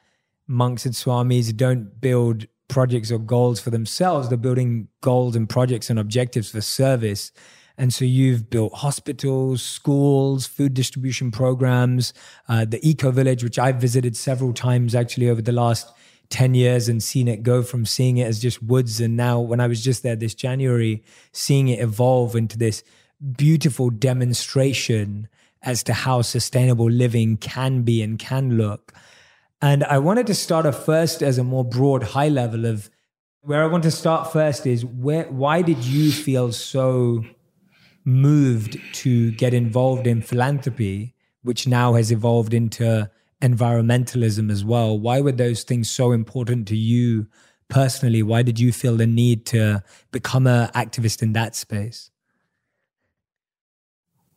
monks 0.49 0.85
and 0.85 0.97
swamis 0.97 1.57
don't 1.57 2.01
build 2.01 2.49
projects 2.75 3.13
or 3.13 3.19
goals 3.19 3.61
for 3.61 3.71
themselves. 3.71 4.29
They're 4.29 4.37
building 4.37 4.89
goals 5.01 5.37
and 5.37 5.49
projects 5.49 5.89
and 5.89 5.99
objectives 5.99 6.51
for 6.51 6.61
service. 6.61 7.31
And 7.79 7.95
so 7.95 8.05
you've 8.05 8.51
built 8.51 8.75
hospitals, 8.75 9.63
schools, 9.63 10.47
food 10.47 10.75
distribution 10.75 11.31
programs, 11.31 12.13
uh, 12.49 12.65
the 12.65 12.81
Eco 12.87 13.13
Village, 13.13 13.45
which 13.45 13.61
I've 13.61 13.77
visited 13.77 14.17
several 14.17 14.53
times 14.53 14.95
actually 14.95 15.31
over 15.31 15.41
the 15.41 15.53
last 15.53 15.89
10 16.31 16.55
years 16.55 16.89
and 16.89 17.01
seen 17.01 17.29
it 17.29 17.45
go 17.45 17.63
from 17.63 17.87
seeing 17.87 18.17
it 18.17 18.27
as 18.27 18.41
just 18.41 18.61
woods. 18.61 19.01
And 19.01 19.17
now, 19.17 19.39
when 19.41 19.61
I 19.61 19.69
was 19.69 19.83
just 19.83 20.03
there 20.03 20.17
this 20.17 20.35
January, 20.35 21.05
seeing 21.33 21.69
it 21.69 21.79
evolve 21.79 22.35
into 22.35 22.59
this 22.59 22.83
beautiful 23.37 23.91
demonstration 23.91 25.29
as 25.63 25.85
to 25.85 25.93
how 25.93 26.23
sustainable 26.23 26.91
living 26.91 27.37
can 27.37 27.83
be 27.83 28.03
and 28.03 28.19
can 28.19 28.57
look. 28.57 28.93
And 29.65 29.83
I 29.85 29.97
wanted 29.97 30.27
to 30.27 30.35
start 30.35 30.67
off 30.67 30.85
first 30.85 31.23
as 31.23 31.39
a 31.39 31.43
more 31.43 31.65
broad, 31.65 32.03
high 32.03 32.29
level 32.29 32.67
of 32.67 32.91
where 33.41 33.63
I 33.63 33.67
want 33.67 33.83
to 33.85 33.91
start 33.91 34.31
first 34.31 34.67
is 34.67 34.85
where 34.85 35.25
why 35.25 35.63
did 35.63 35.83
you 35.87 36.13
feel 36.13 36.53
so 36.53 37.25
moved 38.05 38.79
to 38.97 39.33
get 39.33 39.55
involved 39.55 40.07
in 40.07 40.21
philanthropy, 40.21 41.15
which 41.41 41.67
now 41.67 41.95
has 41.95 42.13
evolved 42.13 42.53
into 42.53 43.11
environmentalism 43.41 44.53
as 44.53 44.67
well? 44.67 44.99
Why 44.99 45.23
were 45.23 45.33
those 45.33 45.63
things 45.63 45.89
so 45.89 46.13
important 46.13 46.69
to 46.69 46.77
you 46.77 47.27
personally? 47.69 48.23
Why 48.23 48.43
did 48.43 48.61
you 48.61 48.71
feel 48.71 48.99
the 48.99 49.07
need 49.07 49.47
to 49.47 49.83
become 50.11 50.47
an 50.47 50.69
activist 50.75 51.23
in 51.23 51.33
that 51.33 51.57
space? 51.57 52.11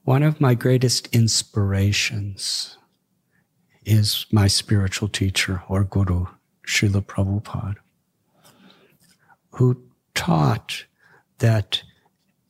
One 0.06 0.24
of 0.24 0.40
my 0.40 0.54
greatest 0.54 1.14
inspirations 1.14 2.77
is 3.88 4.26
my 4.34 4.48
spiritual 4.48 5.08
teacher 5.08 5.64
or 5.70 5.86
guru, 5.86 6.26
Srila 6.66 7.06
Prabhupada, 7.06 7.78
who 9.52 9.82
taught 10.14 10.86
that 11.38 11.82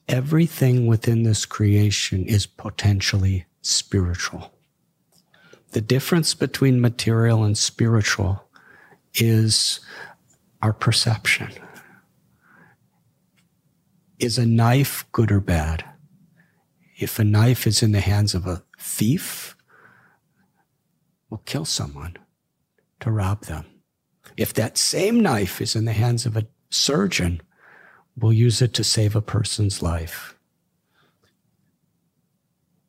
everything 0.08 0.88
within 0.88 1.22
this 1.22 1.46
creation 1.46 2.26
is 2.26 2.48
potentially 2.48 3.46
spiritual. 3.62 4.52
The 5.74 5.82
difference 5.82 6.34
between 6.34 6.82
material 6.82 7.44
and 7.44 7.56
spiritual 7.56 8.50
is 9.14 9.80
our 10.64 10.74
perception. 10.74 11.52
Is 14.18 14.40
a 14.40 14.46
knife 14.48 15.06
good 15.12 15.32
or 15.32 15.40
bad? 15.40 15.86
If 16.98 17.20
a 17.20 17.24
knife 17.24 17.68
is 17.68 17.84
in 17.84 17.92
the 17.92 18.02
hands 18.02 18.34
of 18.34 18.48
a 18.48 18.64
thief, 18.80 19.57
will 21.30 21.42
kill 21.46 21.66
someone 21.66 22.18
to 23.00 23.12
rob 23.12 23.42
them. 23.42 23.66
If 24.36 24.54
that 24.54 24.78
same 24.78 25.20
knife 25.20 25.62
is 25.62 25.76
in 25.76 25.86
the 25.86 25.94
hands 25.94 26.26
of 26.26 26.38
a 26.38 26.48
surgeon, 26.70 27.42
we'll 28.16 28.34
use 28.34 28.62
it 28.62 28.74
to 28.76 28.84
save 28.84 29.16
a 29.16 29.22
person's 29.22 29.82
life. 29.82 30.36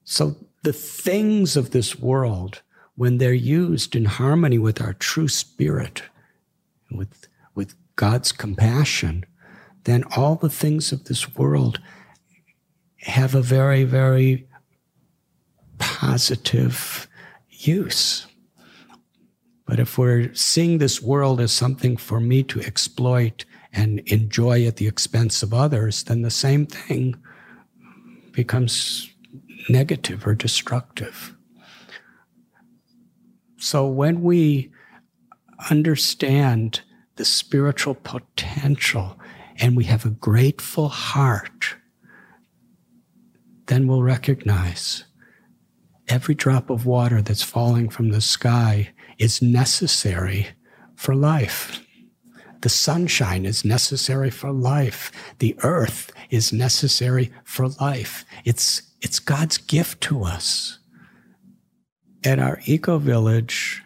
So 0.04 0.36
the 0.62 0.72
things 0.72 1.56
of 1.56 1.70
this 1.70 1.98
world, 1.98 2.62
when 2.94 3.18
they're 3.18 3.32
used 3.32 3.94
in 3.94 4.06
harmony 4.06 4.58
with 4.58 4.80
our 4.80 4.94
true 4.94 5.28
spirit, 5.28 6.02
with, 6.90 7.28
with 7.54 7.74
God's 7.96 8.32
compassion, 8.32 9.24
then 9.84 10.04
all 10.16 10.36
the 10.36 10.50
things 10.50 10.92
of 10.92 11.04
this 11.04 11.34
world 11.36 11.80
have 13.00 13.34
a 13.34 13.42
very, 13.42 13.84
very 13.84 14.48
positive 15.78 17.06
use. 17.50 18.27
But 19.68 19.78
if 19.78 19.98
we're 19.98 20.32
seeing 20.34 20.78
this 20.78 21.02
world 21.02 21.42
as 21.42 21.52
something 21.52 21.98
for 21.98 22.20
me 22.20 22.42
to 22.44 22.60
exploit 22.62 23.44
and 23.70 24.00
enjoy 24.06 24.66
at 24.66 24.76
the 24.76 24.88
expense 24.88 25.42
of 25.42 25.52
others, 25.52 26.04
then 26.04 26.22
the 26.22 26.30
same 26.30 26.64
thing 26.64 27.16
becomes 28.32 29.10
negative 29.68 30.26
or 30.26 30.34
destructive. 30.34 31.36
So 33.58 33.86
when 33.86 34.22
we 34.22 34.72
understand 35.68 36.80
the 37.16 37.26
spiritual 37.26 37.94
potential 37.94 39.20
and 39.58 39.76
we 39.76 39.84
have 39.84 40.06
a 40.06 40.10
grateful 40.10 40.88
heart, 40.88 41.76
then 43.66 43.86
we'll 43.86 44.02
recognize 44.02 45.04
every 46.08 46.34
drop 46.34 46.70
of 46.70 46.86
water 46.86 47.20
that's 47.20 47.42
falling 47.42 47.90
from 47.90 48.08
the 48.08 48.22
sky 48.22 48.92
is 49.18 49.42
necessary 49.42 50.48
for 50.94 51.14
life. 51.14 51.84
The 52.60 52.68
sunshine 52.68 53.46
is 53.46 53.64
necessary 53.64 54.30
for 54.30 54.52
life. 54.52 55.12
The 55.38 55.56
earth 55.62 56.10
is 56.30 56.52
necessary 56.52 57.30
for 57.44 57.68
life. 57.68 58.24
It's, 58.44 58.82
it's 59.00 59.18
God's 59.18 59.58
gift 59.58 60.00
to 60.02 60.24
us. 60.24 60.78
At 62.24 62.40
our 62.40 62.60
eco 62.64 62.98
village, 62.98 63.82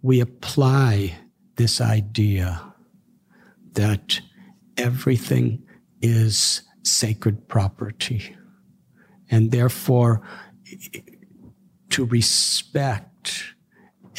we 0.00 0.20
apply 0.20 1.18
this 1.56 1.80
idea 1.80 2.72
that 3.72 4.20
everything 4.76 5.62
is 6.00 6.62
sacred 6.82 7.46
property. 7.46 8.34
And 9.30 9.50
therefore, 9.50 10.22
to 11.90 12.06
respect 12.06 13.51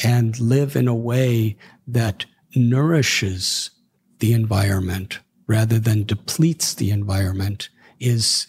and 0.02 0.38
live 0.40 0.76
in 0.76 0.88
a 0.88 0.94
way 0.94 1.56
that 1.86 2.26
nourishes 2.54 3.70
the 4.18 4.32
environment 4.32 5.20
rather 5.46 5.78
than 5.78 6.04
depletes 6.04 6.74
the 6.74 6.90
environment 6.90 7.68
is, 8.00 8.46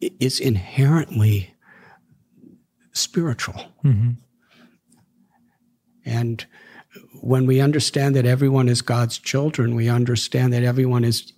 is 0.00 0.38
inherently 0.40 1.54
spiritual. 2.92 3.72
Mm-hmm. 3.84 4.12
And 6.04 6.44
when 7.20 7.46
we 7.46 7.60
understand 7.60 8.14
that 8.16 8.26
everyone 8.26 8.68
is 8.68 8.82
God's 8.82 9.18
children, 9.18 9.74
we 9.74 9.88
understand 9.88 10.52
that 10.52 10.64
everyone 10.64 11.04
is 11.04 11.32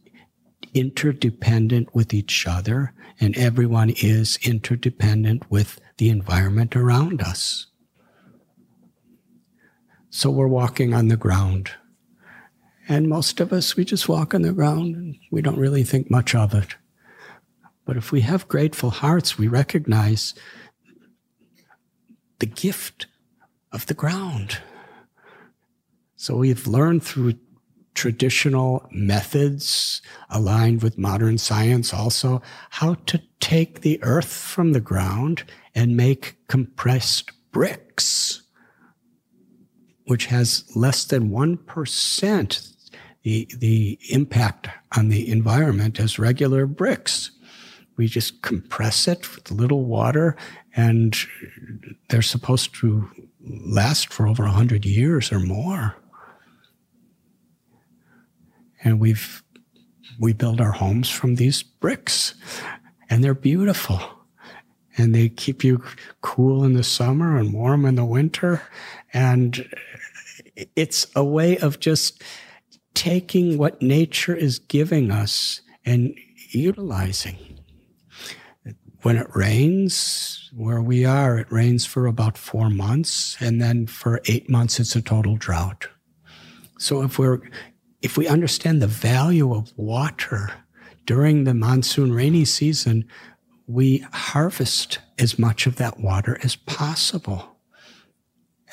interdependent 0.73 1.95
with 1.95 2.13
each 2.13 2.47
other 2.47 2.93
and 3.21 3.37
everyone 3.37 3.91
is 3.91 4.39
interdependent 4.43 5.51
with 5.51 5.81
the 5.99 6.11
environment 6.11 6.75
around 6.75 7.23
us. 7.23 7.67
So 10.17 10.31
we're 10.31 10.47
walking 10.47 10.95
on 10.95 11.09
the 11.09 11.17
ground. 11.17 11.73
And 12.89 13.09
most 13.09 13.41
of 13.41 13.53
us, 13.53 13.75
we 13.75 13.85
just 13.85 14.09
walk 14.09 14.33
on 14.33 14.43
the 14.43 14.53
ground 14.53 14.95
and 14.95 15.17
we 15.33 15.43
don't 15.43 15.59
really 15.59 15.83
think 15.83 16.09
much 16.09 16.37
of 16.37 16.55
it. 16.55 16.77
But 17.85 17.97
if 17.97 18.13
we 18.13 18.21
have 18.21 18.47
grateful 18.47 18.91
hearts, 18.91 19.37
we 19.37 19.49
recognize 19.49 20.33
the 22.39 22.47
gift 22.47 23.09
of 23.73 23.87
the 23.87 23.95
ground. 23.95 24.59
So 26.15 26.37
we've 26.37 26.69
learned 26.69 27.03
through 27.03 27.35
traditional 27.95 28.87
methods 28.93 30.01
aligned 30.31 30.81
with 30.81 30.97
modern 30.97 31.39
science 31.39 31.93
also 31.93 32.41
how 32.71 32.95
to 33.07 33.21
take 33.41 33.81
the 33.81 34.01
earth 34.05 34.33
from 34.33 34.75
the 34.75 34.81
ground 34.81 35.43
and 35.75 35.97
make 35.97 36.37
compressed 36.47 37.33
bricks 37.51 38.44
which 40.07 40.27
has 40.27 40.65
less 40.77 41.05
than 41.05 41.31
1% 41.31 42.75
the, 43.23 43.49
the 43.57 43.99
impact 44.11 44.69
on 44.97 45.09
the 45.09 45.31
environment 45.31 45.99
as 45.99 46.19
regular 46.19 46.67
bricks. 46.67 47.31
We 47.97 48.07
just 48.07 48.43
compress 48.43 49.09
it 49.09 49.35
with 49.35 49.51
a 49.51 49.55
little 49.55 49.85
water, 49.85 50.37
and 50.77 51.17
they're 52.09 52.23
supposed 52.23 52.75
to 52.77 53.09
last 53.41 54.13
for 54.13 54.27
over 54.27 54.45
100 54.45 54.85
years 54.85 55.33
or 55.33 55.41
more. 55.41 55.97
And 58.83 59.01
we've 59.01 59.43
we 60.19 60.33
build 60.33 60.61
our 60.61 60.73
homes 60.73 61.09
from 61.09 61.37
these 61.37 61.63
bricks, 61.63 62.35
and 63.09 63.25
they're 63.25 63.35
beautiful. 63.35 64.01
And 64.97 65.13
they 65.13 65.29
keep 65.29 65.65
you 65.65 65.83
cool 66.21 66.63
in 66.63 66.75
the 66.75 66.85
summer 66.85 67.37
and 67.37 67.53
warm 67.53 67.85
in 67.85 67.97
the 67.97 68.05
winter. 68.05 68.63
And 69.13 69.69
it's 70.77 71.07
a 71.15 71.25
way 71.25 71.59
of 71.59 71.81
just 71.81 72.23
taking 72.95 73.59
what 73.59 73.83
nature 73.83 74.35
is 74.35 74.59
giving 74.59 75.11
us 75.11 75.61
and 75.85 76.17
utilizing. 76.51 77.59
When 79.03 79.17
it 79.17 79.27
rains, 79.35 80.51
where 80.55 80.81
we 80.81 81.05
are, 81.05 81.39
it 81.39 81.53
rains 81.53 81.85
for 81.85 82.07
about 82.07 82.39
four 82.39 82.71
months, 82.71 83.37
and 83.41 83.61
then 83.61 83.87
for 83.87 84.21
eight 84.27 84.49
months, 84.49 84.81
it's 84.81 84.97
a 84.97 85.03
total 85.03 85.37
drought. 85.37 85.89
So 86.79 87.03
if 87.03 87.19
we're 87.19 87.41
if 88.01 88.17
we 88.19 88.29
understand 88.29 88.83
the 88.83 88.87
value 88.87 89.55
of 89.55 89.73
water 89.77 90.53
during 91.07 91.45
the 91.45 91.55
monsoon 91.55 92.13
rainy 92.13 92.45
season, 92.45 93.07
we 93.67 94.05
harvest 94.13 94.99
as 95.19 95.39
much 95.39 95.67
of 95.67 95.77
that 95.77 96.01
water 96.01 96.39
as 96.43 96.55
possible. 96.55 97.54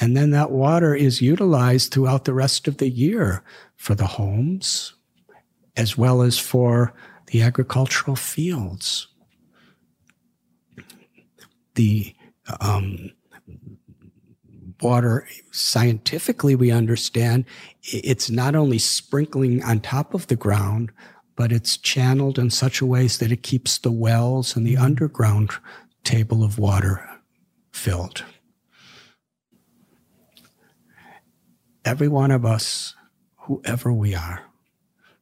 And 0.01 0.17
then 0.17 0.31
that 0.31 0.51
water 0.51 0.95
is 0.95 1.21
utilized 1.21 1.93
throughout 1.93 2.25
the 2.25 2.33
rest 2.33 2.67
of 2.67 2.77
the 2.77 2.89
year 2.89 3.43
for 3.75 3.93
the 3.93 4.07
homes 4.07 4.95
as 5.77 5.97
well 5.97 6.21
as 6.21 6.37
for 6.37 6.93
the 7.27 7.41
agricultural 7.41 8.15
fields. 8.15 9.07
The 11.75 12.13
um, 12.59 13.11
water, 14.81 15.27
scientifically, 15.51 16.55
we 16.55 16.71
understand 16.71 17.45
it's 17.83 18.29
not 18.29 18.55
only 18.55 18.79
sprinkling 18.79 19.63
on 19.63 19.79
top 19.79 20.13
of 20.13 20.27
the 20.27 20.35
ground, 20.35 20.91
but 21.35 21.51
it's 21.51 21.77
channeled 21.77 22.37
in 22.37 22.49
such 22.49 22.81
a 22.81 22.85
way 22.85 23.07
that 23.07 23.31
it 23.31 23.43
keeps 23.43 23.77
the 23.77 23.91
wells 23.91 24.55
and 24.55 24.65
the 24.65 24.77
underground 24.77 25.51
table 26.03 26.43
of 26.43 26.59
water 26.59 27.07
filled. 27.71 28.25
Every 31.85 32.07
one 32.07 32.31
of 32.31 32.45
us, 32.45 32.95
whoever 33.37 33.91
we 33.91 34.15
are, 34.15 34.43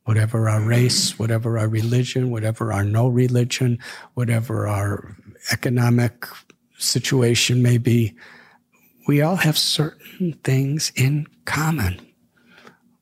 whatever 0.06 0.50
our 0.50 0.62
race, 0.62 1.18
whatever 1.20 1.58
our 1.58 1.68
religion, 1.68 2.32
whatever 2.32 2.74
our 2.74 2.84
no 2.84 3.08
religion, 3.08 3.80
whatever 4.16 4.68
our 4.68 5.16
economic 5.52 6.26
situation 6.78 7.62
may 7.62 7.78
be, 7.78 8.16
we 9.08 9.22
all 9.22 9.38
have 9.38 9.58
certain 9.58 10.34
things 10.44 10.92
in 10.96 11.28
common. 11.46 12.00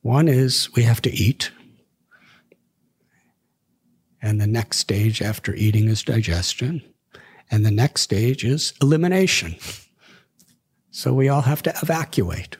One 0.02 0.28
is 0.28 0.74
we 0.74 0.82
have 0.84 1.02
to 1.02 1.10
eat. 1.10 1.50
And 4.22 4.40
the 4.40 4.46
next 4.46 4.78
stage 4.78 5.22
after 5.22 5.54
eating 5.54 5.88
is 5.88 6.02
digestion. 6.02 6.82
And 7.50 7.64
the 7.64 7.70
next 7.70 8.02
stage 8.02 8.44
is 8.44 8.72
elimination. 8.82 9.56
So 10.90 11.14
we 11.14 11.28
all 11.28 11.42
have 11.42 11.62
to 11.62 11.74
evacuate. 11.82 12.56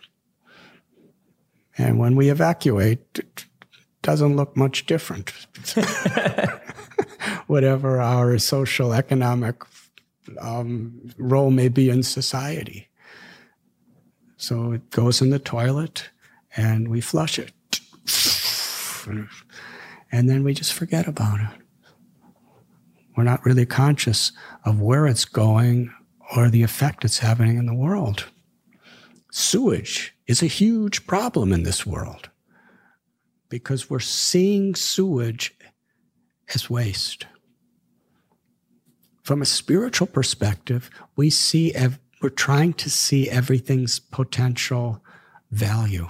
And 1.79 1.99
when 1.99 2.16
we 2.16 2.29
evacuate, 2.29 3.01
it 3.14 3.45
doesn't 4.03 4.37
look 4.37 4.57
much 4.57 4.87
different. 4.87 5.33
Whatever 7.47 8.01
our 8.01 8.39
social, 8.39 8.93
economic 8.93 9.62
um, 10.41 11.11
role 11.16 11.51
may 11.51 11.68
be 11.68 11.89
in 11.89 12.03
society. 12.03 12.89
So 14.37 14.72
it 14.72 14.91
goes 14.91 15.22
in 15.22 15.31
the 15.31 15.39
toilet 15.39 16.11
and 16.57 16.89
we 16.89 17.01
flush 17.01 17.39
it. 17.39 17.53
And 20.11 20.29
then 20.29 20.43
we 20.43 20.55
just 20.55 20.72
forget 20.72 21.07
about 21.07 21.41
it. 21.41 21.61
We're 23.16 23.24
not 23.24 23.45
really 23.45 23.66
conscious 23.66 24.33
of 24.64 24.81
where 24.81 25.07
it's 25.07 25.24
going 25.24 25.93
or 26.37 26.49
the 26.49 26.62
effect 26.62 27.05
it's 27.05 27.18
having 27.18 27.57
in 27.59 27.66
the 27.66 27.74
world. 27.74 28.26
Sewage 29.31 30.14
is 30.26 30.43
a 30.43 30.47
huge 30.47 31.07
problem 31.07 31.53
in 31.53 31.62
this 31.62 31.87
world. 31.87 32.31
because 33.51 33.89
we're 33.89 33.99
seeing 33.99 34.74
sewage 34.74 35.57
as 36.55 36.68
waste. 36.68 37.24
From 39.22 39.41
a 39.41 39.47
spiritual 39.47 40.07
perspective, 40.07 40.91
we 41.16 41.31
see 41.31 41.74
ev- 41.74 41.99
we're 42.20 42.29
trying 42.29 42.74
to 42.74 42.91
see 42.91 43.31
everything's 43.31 43.99
potential 44.01 45.03
value. 45.51 46.07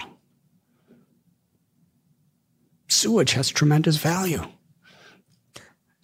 Sewage 2.89 3.31
has 3.33 3.49
tremendous 3.49 3.95
value. 3.97 4.43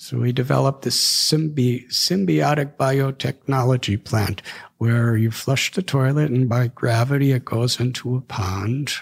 So 0.06 0.20
we 0.20 0.32
developed 0.32 0.84
this 0.84 1.04
symbi- 1.04 1.88
symbiotic 1.88 2.76
biotechnology 2.76 4.04
plant 4.04 4.44
where 4.78 5.18
you 5.18 5.32
flush 5.32 5.72
the 5.72 5.82
toilet 5.82 6.30
and 6.30 6.48
by 6.48 6.68
gravity 6.68 7.32
it 7.32 7.44
goes 7.44 7.80
into 7.80 8.16
a 8.16 8.22
pond. 8.22 8.94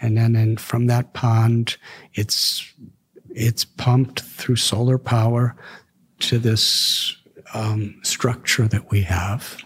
And 0.00 0.16
then 0.16 0.34
in, 0.34 0.56
from 0.56 0.88
that 0.88 1.12
pond, 1.12 1.76
it's, 2.14 2.68
it's 3.30 3.64
pumped 3.64 4.22
through 4.22 4.56
solar 4.56 4.98
power 4.98 5.54
to 6.18 6.40
this 6.40 7.16
um, 7.54 8.00
structure 8.02 8.66
that 8.66 8.90
we 8.90 9.02
have. 9.02 9.62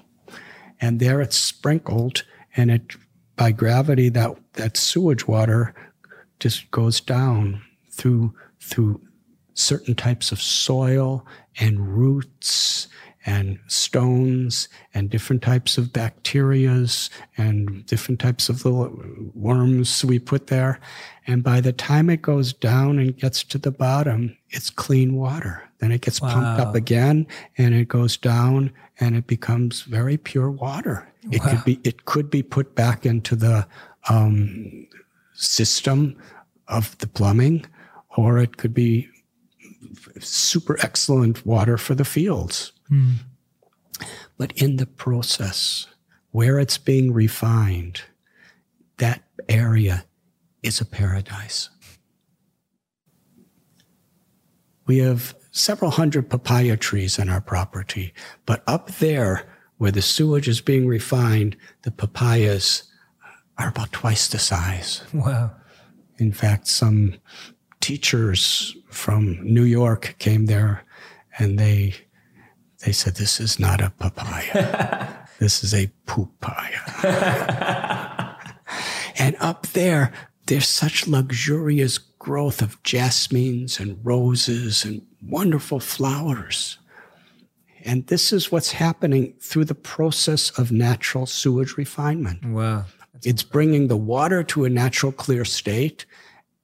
And 0.82 1.00
there 1.00 1.22
it's 1.22 1.38
sprinkled 1.38 2.24
and 2.58 2.70
it, 2.70 2.94
by 3.36 3.52
gravity, 3.52 4.10
that, 4.10 4.36
that 4.52 4.76
sewage 4.76 5.26
water 5.26 5.74
just 6.40 6.70
goes 6.70 7.00
down 7.00 7.62
through, 7.90 8.34
through 8.60 9.00
certain 9.58 9.94
types 9.94 10.30
of 10.30 10.40
soil 10.40 11.26
and 11.58 11.96
roots 11.96 12.86
and 13.26 13.58
stones 13.66 14.68
and 14.94 15.10
different 15.10 15.42
types 15.42 15.76
of 15.76 15.86
bacterias 15.86 17.10
and 17.36 17.84
different 17.86 18.20
types 18.20 18.48
of 18.48 18.64
little 18.64 18.96
worms 19.34 20.04
we 20.04 20.18
put 20.18 20.46
there. 20.46 20.80
And 21.26 21.42
by 21.42 21.60
the 21.60 21.72
time 21.72 22.08
it 22.08 22.22
goes 22.22 22.52
down 22.52 22.98
and 22.98 23.16
gets 23.16 23.42
to 23.44 23.58
the 23.58 23.72
bottom, 23.72 24.36
it's 24.50 24.70
clean 24.70 25.16
water. 25.16 25.68
Then 25.78 25.92
it 25.92 26.02
gets 26.02 26.20
wow. 26.20 26.32
pumped 26.32 26.60
up 26.60 26.74
again 26.74 27.26
and 27.58 27.74
it 27.74 27.88
goes 27.88 28.16
down 28.16 28.72
and 29.00 29.16
it 29.16 29.26
becomes 29.26 29.82
very 29.82 30.16
pure 30.16 30.50
water. 30.50 31.12
It 31.30 31.40
wow. 31.40 31.50
could 31.50 31.64
be, 31.64 31.80
it 31.82 32.04
could 32.04 32.30
be 32.30 32.42
put 32.42 32.74
back 32.74 33.04
into 33.04 33.34
the, 33.34 33.66
um, 34.08 34.86
system 35.34 36.16
of 36.68 36.96
the 36.98 37.06
plumbing 37.06 37.64
or 38.16 38.38
it 38.38 38.56
could 38.56 38.74
be 38.74 39.08
super 40.20 40.76
excellent 40.80 41.44
water 41.46 41.78
for 41.78 41.94
the 41.94 42.04
fields. 42.04 42.72
Mm. 42.90 43.14
But 44.36 44.52
in 44.52 44.76
the 44.76 44.86
process, 44.86 45.86
where 46.30 46.58
it's 46.58 46.78
being 46.78 47.12
refined, 47.12 48.02
that 48.98 49.22
area 49.48 50.04
is 50.62 50.80
a 50.80 50.84
paradise. 50.84 51.70
We 54.86 54.98
have 54.98 55.34
several 55.50 55.90
hundred 55.90 56.30
papaya 56.30 56.76
trees 56.76 57.18
on 57.18 57.28
our 57.28 57.40
property, 57.40 58.14
but 58.46 58.62
up 58.66 58.90
there 58.92 59.44
where 59.76 59.92
the 59.92 60.02
sewage 60.02 60.48
is 60.48 60.60
being 60.60 60.86
refined, 60.86 61.56
the 61.82 61.90
papayas 61.90 62.84
are 63.58 63.68
about 63.68 63.92
twice 63.92 64.28
the 64.28 64.38
size. 64.38 65.02
Wow. 65.12 65.52
In 66.18 66.32
fact, 66.32 66.66
some 66.66 67.14
teachers 67.88 68.76
from 68.90 69.42
New 69.42 69.62
York 69.62 70.14
came 70.18 70.44
there 70.44 70.84
and 71.38 71.58
they 71.58 71.94
they 72.84 72.92
said 72.92 73.14
this 73.14 73.40
is 73.40 73.58
not 73.58 73.80
a 73.80 73.88
papaya. 73.88 75.16
this 75.38 75.64
is 75.64 75.72
a 75.72 75.90
poopaya. 76.06 76.82
and 79.18 79.36
up 79.40 79.68
there 79.68 80.12
there's 80.48 80.68
such 80.68 81.08
luxurious 81.08 81.96
growth 81.96 82.60
of 82.60 82.82
jasmines 82.82 83.80
and 83.80 83.98
roses 84.04 84.84
and 84.84 85.00
wonderful 85.26 85.80
flowers. 85.80 86.76
And 87.86 88.06
this 88.08 88.34
is 88.34 88.52
what's 88.52 88.72
happening 88.72 89.32
through 89.40 89.64
the 89.64 89.74
process 89.74 90.50
of 90.58 90.70
natural 90.70 91.24
sewage 91.24 91.78
refinement. 91.78 92.44
Wow. 92.44 92.84
it's 93.24 93.42
bringing 93.42 93.88
the 93.88 93.96
water 93.96 94.42
to 94.42 94.66
a 94.66 94.68
natural 94.68 95.10
clear 95.10 95.46
state 95.46 96.04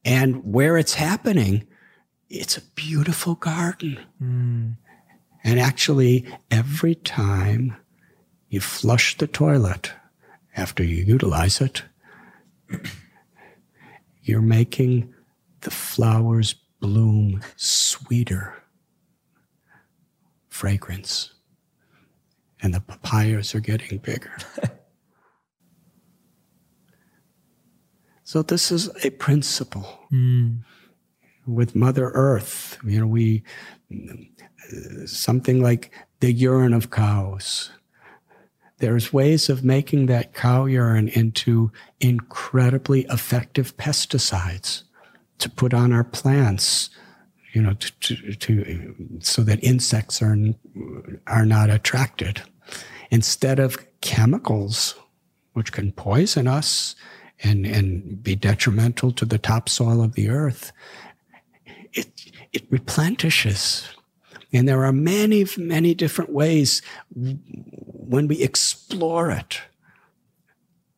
and 0.04 0.44
where 0.44 0.76
it's 0.76 0.94
happening, 0.94 1.66
it's 2.28 2.56
a 2.56 2.62
beautiful 2.74 3.34
garden. 3.34 3.98
Mm. 4.22 4.76
And 5.42 5.60
actually, 5.60 6.26
every 6.50 6.94
time 6.94 7.76
you 8.48 8.60
flush 8.60 9.16
the 9.16 9.26
toilet 9.26 9.92
after 10.56 10.82
you 10.82 11.04
utilize 11.04 11.60
it, 11.60 11.82
you're 14.22 14.40
making 14.40 15.12
the 15.62 15.70
flowers 15.70 16.54
bloom 16.80 17.42
sweeter 17.56 18.62
fragrance. 20.48 21.30
And 22.62 22.72
the 22.72 22.80
papayas 22.80 23.54
are 23.54 23.60
getting 23.60 23.98
bigger. 23.98 24.36
So 28.34 28.42
this 28.42 28.72
is 28.72 28.90
a 29.04 29.10
principle. 29.10 29.86
Mm. 30.12 30.64
With 31.46 31.76
Mother 31.76 32.10
Earth, 32.14 32.78
you 32.84 32.98
know, 32.98 33.06
we, 33.06 33.44
something 35.06 35.62
like 35.62 35.92
the 36.18 36.32
urine 36.32 36.72
of 36.72 36.90
cows. 36.90 37.70
There's 38.78 39.12
ways 39.12 39.48
of 39.48 39.62
making 39.62 40.06
that 40.06 40.34
cow 40.34 40.64
urine 40.64 41.06
into 41.06 41.70
incredibly 42.00 43.02
effective 43.02 43.76
pesticides 43.76 44.82
to 45.38 45.48
put 45.48 45.72
on 45.72 45.92
our 45.92 46.02
plants, 46.02 46.90
you 47.52 47.62
know, 47.62 47.74
to, 47.74 47.92
to, 48.00 48.34
to 48.34 48.94
so 49.20 49.42
that 49.42 49.62
insects 49.62 50.20
are, 50.20 50.36
are 51.28 51.46
not 51.46 51.70
attracted. 51.70 52.42
Instead 53.12 53.60
of 53.60 53.78
chemicals, 54.00 54.96
which 55.52 55.70
can 55.70 55.92
poison 55.92 56.48
us, 56.48 56.96
and, 57.42 57.66
and 57.66 58.22
be 58.22 58.34
detrimental 58.34 59.12
to 59.12 59.24
the 59.24 59.38
topsoil 59.38 60.02
of 60.02 60.14
the 60.14 60.28
earth, 60.28 60.72
it, 61.92 62.08
it 62.52 62.66
replenishes. 62.70 63.88
And 64.52 64.68
there 64.68 64.84
are 64.84 64.92
many, 64.92 65.46
many 65.56 65.94
different 65.94 66.30
ways 66.30 66.80
when 67.12 68.28
we 68.28 68.42
explore 68.42 69.30
it, 69.30 69.60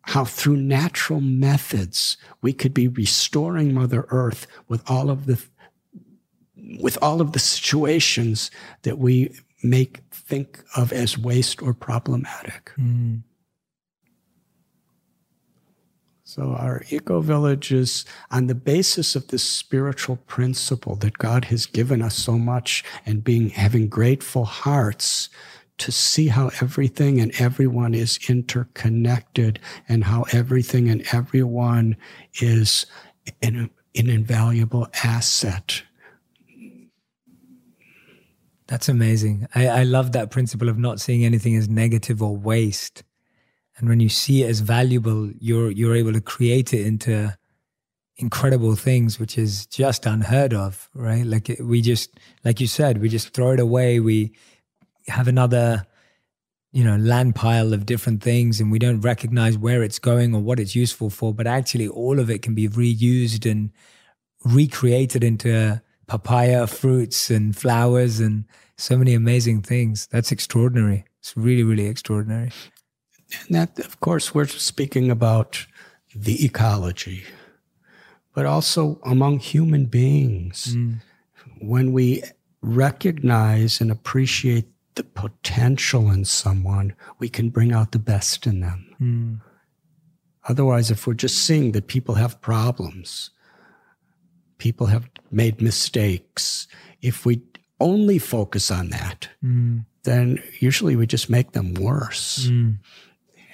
how 0.02 0.24
through 0.24 0.58
natural 0.58 1.20
methods 1.20 2.16
we 2.42 2.52
could 2.52 2.74
be 2.74 2.86
restoring 2.86 3.74
Mother 3.74 4.06
Earth 4.10 4.46
with 4.68 4.88
all 4.88 5.10
of 5.10 5.26
the 5.26 5.42
with 6.80 6.98
all 7.00 7.20
of 7.20 7.32
the 7.32 7.38
situations 7.38 8.50
that 8.82 8.98
we 8.98 9.32
make 9.62 10.00
think 10.10 10.62
of 10.76 10.92
as 10.92 11.16
waste 11.16 11.62
or 11.62 11.72
problematic. 11.72 12.72
Mm. 12.78 13.22
So 16.36 16.52
our 16.52 16.82
eco 16.90 17.22
village 17.22 17.72
is 17.72 18.04
on 18.30 18.46
the 18.46 18.54
basis 18.54 19.16
of 19.16 19.28
this 19.28 19.42
spiritual 19.42 20.16
principle 20.26 20.94
that 20.96 21.16
God 21.16 21.46
has 21.46 21.64
given 21.64 22.02
us 22.02 22.14
so 22.14 22.36
much 22.36 22.84
and 23.06 23.24
being 23.24 23.48
having 23.48 23.88
grateful 23.88 24.44
hearts 24.44 25.30
to 25.78 25.90
see 25.90 26.28
how 26.28 26.50
everything 26.60 27.20
and 27.20 27.32
everyone 27.40 27.94
is 27.94 28.18
interconnected 28.28 29.58
and 29.88 30.04
how 30.04 30.26
everything 30.30 30.90
and 30.90 31.06
everyone 31.10 31.96
is 32.34 32.84
an, 33.40 33.70
an 33.94 34.10
invaluable 34.10 34.88
asset. 35.04 35.84
That's 38.66 38.90
amazing. 38.90 39.48
I, 39.54 39.68
I 39.68 39.82
love 39.84 40.12
that 40.12 40.30
principle 40.30 40.68
of 40.68 40.76
not 40.76 41.00
seeing 41.00 41.24
anything 41.24 41.56
as 41.56 41.66
negative 41.66 42.22
or 42.22 42.36
waste 42.36 43.04
and 43.78 43.88
when 43.88 44.00
you 44.00 44.08
see 44.08 44.42
it 44.42 44.48
as 44.48 44.60
valuable 44.60 45.30
you're 45.38 45.70
you're 45.70 45.96
able 45.96 46.12
to 46.12 46.20
create 46.20 46.72
it 46.72 46.86
into 46.86 47.36
incredible 48.18 48.74
things 48.74 49.18
which 49.20 49.36
is 49.36 49.66
just 49.66 50.06
unheard 50.06 50.54
of 50.54 50.88
right? 50.94 51.26
Like 51.26 51.54
we 51.60 51.82
just 51.82 52.18
like 52.44 52.60
you 52.60 52.66
said 52.66 53.00
we 53.00 53.08
just 53.08 53.34
throw 53.34 53.52
it 53.52 53.60
away. 53.60 54.00
We 54.00 54.32
have 55.08 55.28
another 55.28 55.86
you 56.72 56.82
know 56.82 56.96
land 56.96 57.34
pile 57.34 57.72
of 57.72 57.86
different 57.86 58.22
things 58.22 58.60
and 58.60 58.72
we 58.72 58.78
don't 58.78 59.00
recognize 59.00 59.58
where 59.58 59.82
it's 59.82 59.98
going 59.98 60.34
or 60.34 60.40
what 60.40 60.58
it's 60.58 60.74
useful 60.74 61.10
for 61.10 61.34
but 61.34 61.46
actually 61.46 61.88
all 61.88 62.18
of 62.18 62.30
it 62.30 62.42
can 62.42 62.54
be 62.54 62.68
reused 62.68 63.50
and 63.50 63.70
recreated 64.44 65.22
into 65.22 65.80
papaya 66.06 66.66
fruits 66.66 67.30
and 67.30 67.56
flowers 67.56 68.20
and 68.20 68.44
so 68.78 68.96
many 68.96 69.14
amazing 69.14 69.62
things. 69.62 70.06
That's 70.10 70.32
extraordinary. 70.32 71.04
It's 71.20 71.36
really 71.36 71.64
really 71.64 71.86
extraordinary 71.86 72.50
and 73.46 73.56
that, 73.56 73.78
of 73.78 74.00
course, 74.00 74.34
we're 74.34 74.46
speaking 74.46 75.10
about 75.10 75.66
the 76.14 76.44
ecology, 76.44 77.24
but 78.34 78.46
also 78.46 79.00
among 79.04 79.38
human 79.38 79.86
beings. 79.86 80.74
Mm. 80.76 81.00
When 81.60 81.92
we 81.92 82.22
recognize 82.62 83.80
and 83.80 83.90
appreciate 83.90 84.66
the 84.94 85.04
potential 85.04 86.10
in 86.10 86.24
someone, 86.24 86.94
we 87.18 87.28
can 87.28 87.50
bring 87.50 87.72
out 87.72 87.92
the 87.92 87.98
best 87.98 88.46
in 88.46 88.60
them. 88.60 88.96
Mm. 89.00 89.40
Otherwise, 90.48 90.90
if 90.90 91.06
we're 91.06 91.14
just 91.14 91.38
seeing 91.38 91.72
that 91.72 91.86
people 91.86 92.14
have 92.14 92.40
problems, 92.40 93.30
people 94.58 94.86
have 94.86 95.08
made 95.30 95.60
mistakes. 95.60 96.66
If 97.02 97.26
we 97.26 97.42
only 97.80 98.18
focus 98.18 98.70
on 98.70 98.90
that, 98.90 99.28
mm. 99.44 99.84
then 100.04 100.42
usually 100.60 100.96
we 100.96 101.06
just 101.06 101.28
make 101.28 101.52
them 101.52 101.74
worse. 101.74 102.46
Mm. 102.48 102.78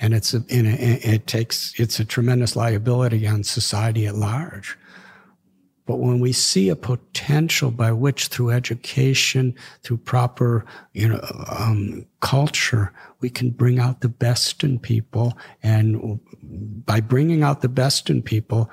And 0.03 0.13
it's 0.13 0.35
a, 0.35 0.45
a, 0.51 1.15
it 1.15 1.27
takes 1.29 1.73
it's 1.79 2.01
a 2.01 2.05
tremendous 2.05 2.57
liability 2.57 3.27
on 3.27 3.45
society 3.45 4.07
at 4.07 4.17
large. 4.17 4.77
But 5.87 5.99
when 5.99 6.21
we 6.21 6.33
see 6.33 6.69
a 6.69 6.77
potential 6.77 7.71
by 7.71 7.93
which, 7.93 8.27
through 8.27 8.51
education, 8.51 9.55
through 9.83 9.99
proper, 9.99 10.65
you 10.93 11.09
know, 11.09 11.21
um, 11.49 12.07
culture, 12.21 12.93
we 13.21 13.31
can 13.31 13.51
bring 13.51 13.79
out 13.79 14.01
the 14.01 14.09
best 14.09 14.63
in 14.63 14.79
people, 14.79 15.37
and 15.63 16.21
by 16.85 17.01
bringing 17.01 17.43
out 17.43 17.63
the 17.63 17.69
best 17.69 18.11
in 18.11 18.23
people, 18.23 18.71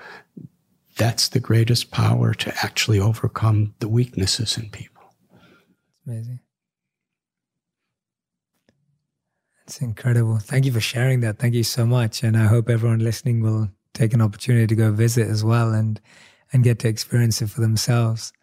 that's 0.98 1.30
the 1.30 1.40
greatest 1.40 1.92
power 1.92 2.34
to 2.34 2.54
actually 2.64 3.00
overcome 3.00 3.74
the 3.80 3.88
weaknesses 3.88 4.58
in 4.58 4.70
people. 4.70 5.14
It's 5.32 6.08
amazing. 6.08 6.40
It's 9.70 9.82
incredible. 9.82 10.40
Thank 10.40 10.66
you 10.66 10.72
for 10.72 10.80
sharing 10.80 11.20
that. 11.20 11.38
Thank 11.38 11.54
you 11.54 11.62
so 11.62 11.86
much, 11.86 12.24
and 12.24 12.36
I 12.36 12.48
hope 12.48 12.72
everyone 12.72 13.02
listening 13.02 13.44
will 13.44 13.70
take 13.94 14.16
an 14.16 14.22
opportunity 14.22 14.66
to 14.66 14.74
go 14.74 14.92
visit 14.92 15.28
as 15.28 15.44
well 15.44 15.72
and 15.74 16.02
and 16.52 16.64
get 16.64 16.80
to 16.80 16.88
experience 16.88 17.40
it 17.44 17.52
for 17.52 17.62
themselves. 17.62 18.34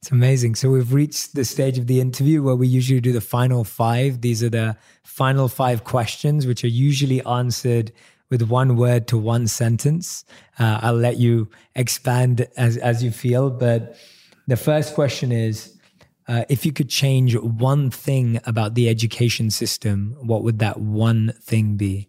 It's 0.00 0.12
amazing. 0.12 0.54
So 0.54 0.70
we've 0.70 0.92
reached 0.92 1.34
the 1.34 1.44
stage 1.44 1.76
of 1.76 1.88
the 1.88 2.00
interview 2.00 2.40
where 2.40 2.54
we 2.54 2.68
usually 2.68 3.00
do 3.00 3.10
the 3.10 3.20
final 3.20 3.64
five. 3.64 4.20
These 4.20 4.44
are 4.44 4.48
the 4.48 4.76
final 5.02 5.48
five 5.48 5.82
questions, 5.82 6.46
which 6.46 6.62
are 6.62 6.68
usually 6.68 7.20
answered 7.24 7.90
with 8.30 8.42
one 8.42 8.76
word 8.76 9.08
to 9.08 9.18
one 9.18 9.48
sentence. 9.48 10.24
Uh, 10.56 10.78
I'll 10.82 10.94
let 10.94 11.16
you 11.16 11.48
expand 11.74 12.46
as, 12.56 12.76
as 12.76 13.02
you 13.02 13.10
feel. 13.10 13.50
But 13.50 13.96
the 14.46 14.56
first 14.56 14.94
question 14.94 15.32
is 15.32 15.75
uh, 16.28 16.44
if 16.48 16.66
you 16.66 16.72
could 16.72 16.88
change 16.88 17.36
one 17.36 17.90
thing 17.90 18.40
about 18.44 18.74
the 18.74 18.88
education 18.88 19.50
system, 19.50 20.16
what 20.20 20.42
would 20.42 20.58
that 20.58 20.80
one 20.80 21.32
thing 21.40 21.76
be? 21.76 22.08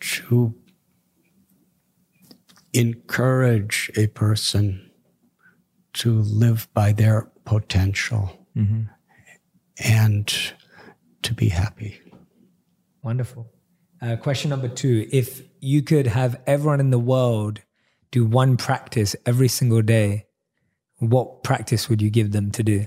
to 0.00 0.54
encourage 2.72 3.90
a 3.96 4.06
person 4.08 4.90
to 5.92 6.20
live 6.22 6.68
by 6.74 6.92
their 6.92 7.30
potential 7.44 8.46
mm-hmm. 8.56 8.82
and 9.78 10.52
to 11.22 11.34
be 11.34 11.48
happy. 11.48 12.00
Wonderful. 13.02 13.48
Uh, 14.02 14.16
question 14.16 14.50
number 14.50 14.68
two 14.68 15.08
If 15.12 15.42
you 15.64 15.82
could 15.82 16.06
have 16.06 16.40
everyone 16.46 16.80
in 16.80 16.90
the 16.90 16.98
world 16.98 17.60
do 18.10 18.24
one 18.24 18.56
practice 18.56 19.16
every 19.26 19.48
single 19.48 19.82
day, 19.82 20.26
what 20.98 21.42
practice 21.42 21.88
would 21.88 22.00
you 22.00 22.10
give 22.10 22.32
them 22.32 22.50
to 22.52 22.62
do? 22.62 22.86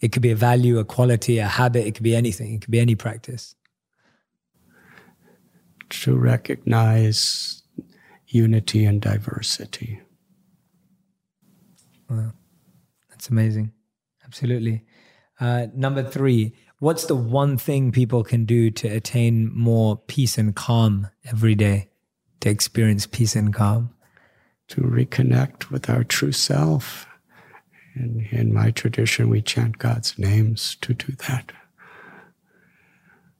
It 0.00 0.12
could 0.12 0.22
be 0.22 0.30
a 0.30 0.36
value, 0.36 0.78
a 0.78 0.84
quality, 0.84 1.38
a 1.38 1.46
habit, 1.46 1.86
it 1.86 1.94
could 1.94 2.04
be 2.04 2.16
anything, 2.16 2.54
it 2.54 2.62
could 2.62 2.70
be 2.70 2.80
any 2.80 2.94
practice 2.94 3.54
to 5.90 6.16
recognize 6.16 7.62
unity 8.28 8.84
and 8.84 9.02
diversity. 9.02 10.00
Wow, 12.08 12.32
that's 13.10 13.28
amazing. 13.28 13.72
Absolutely. 14.24 14.84
Uh, 15.40 15.66
number 15.74 16.02
three, 16.02 16.54
what's 16.80 17.06
the 17.06 17.14
one 17.14 17.56
thing 17.56 17.92
people 17.92 18.24
can 18.24 18.44
do 18.44 18.70
to 18.72 18.88
attain 18.88 19.50
more 19.54 19.96
peace 19.96 20.36
and 20.36 20.56
calm 20.56 21.08
every 21.24 21.54
day, 21.54 21.90
to 22.40 22.50
experience 22.50 23.06
peace 23.06 23.36
and 23.36 23.54
calm? 23.54 23.94
To 24.68 24.80
reconnect 24.80 25.70
with 25.70 25.88
our 25.88 26.04
true 26.04 26.32
self. 26.32 27.06
And 27.94 28.26
in 28.30 28.52
my 28.52 28.70
tradition, 28.70 29.28
we 29.28 29.42
chant 29.42 29.78
God's 29.78 30.18
names 30.18 30.76
to 30.80 30.94
do 30.94 31.12
that. 31.28 31.52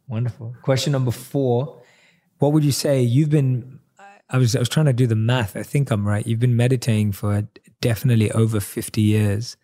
Wonderful. 0.07 0.55
Question 0.63 0.93
number 0.93 1.11
four 1.11 1.81
what 2.41 2.53
would 2.53 2.65
you 2.65 2.73
say 2.73 3.03
you've 3.03 3.31
been 3.31 3.79
I 4.31 4.39
was 4.39 4.57
I 4.57 4.59
was 4.59 4.69
trying 4.69 4.87
to 4.87 4.93
do 4.93 5.07
the 5.07 5.15
math. 5.15 5.57
I 5.57 5.63
think 5.63 5.91
I'm 5.91 6.07
right. 6.07 6.27
You've 6.27 6.41
been 6.41 6.57
meditating 6.57 7.13
for 7.13 7.47
definitely 7.81 8.31
over 8.33 8.61
50 8.61 9.01
years 9.01 9.57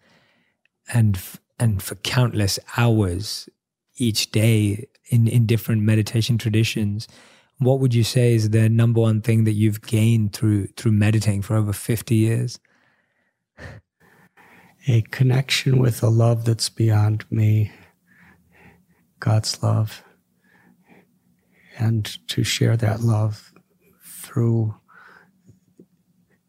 and 0.93 1.19
and 1.59 1.83
for 1.83 1.95
countless 1.97 2.59
hours 2.77 3.49
each 3.97 4.31
day 4.31 4.89
in 5.11 5.29
in 5.29 5.47
different 5.47 5.83
meditation 5.83 6.39
traditions. 6.39 7.09
What 7.59 7.81
would 7.81 7.95
you 7.95 8.05
say 8.05 8.35
is 8.35 8.51
the 8.51 8.69
number 8.69 9.01
one 9.01 9.23
thing 9.23 9.45
that 9.45 9.53
you've 9.53 9.81
gained 9.83 10.33
through 10.35 10.69
through 10.77 10.93
meditating 10.93 11.43
for 11.43 11.57
over 11.57 11.73
50 11.73 12.15
years? 12.15 12.59
A 14.89 15.03
connection 15.11 15.79
with 15.79 16.03
a 16.03 16.09
love 16.09 16.45
that's 16.45 16.69
beyond 16.69 17.25
me. 17.31 17.73
God's 19.19 19.63
love 19.63 20.05
and 21.79 22.05
to 22.29 22.45
share 22.45 22.77
that 22.77 23.01
love 23.01 23.53
through 24.05 24.75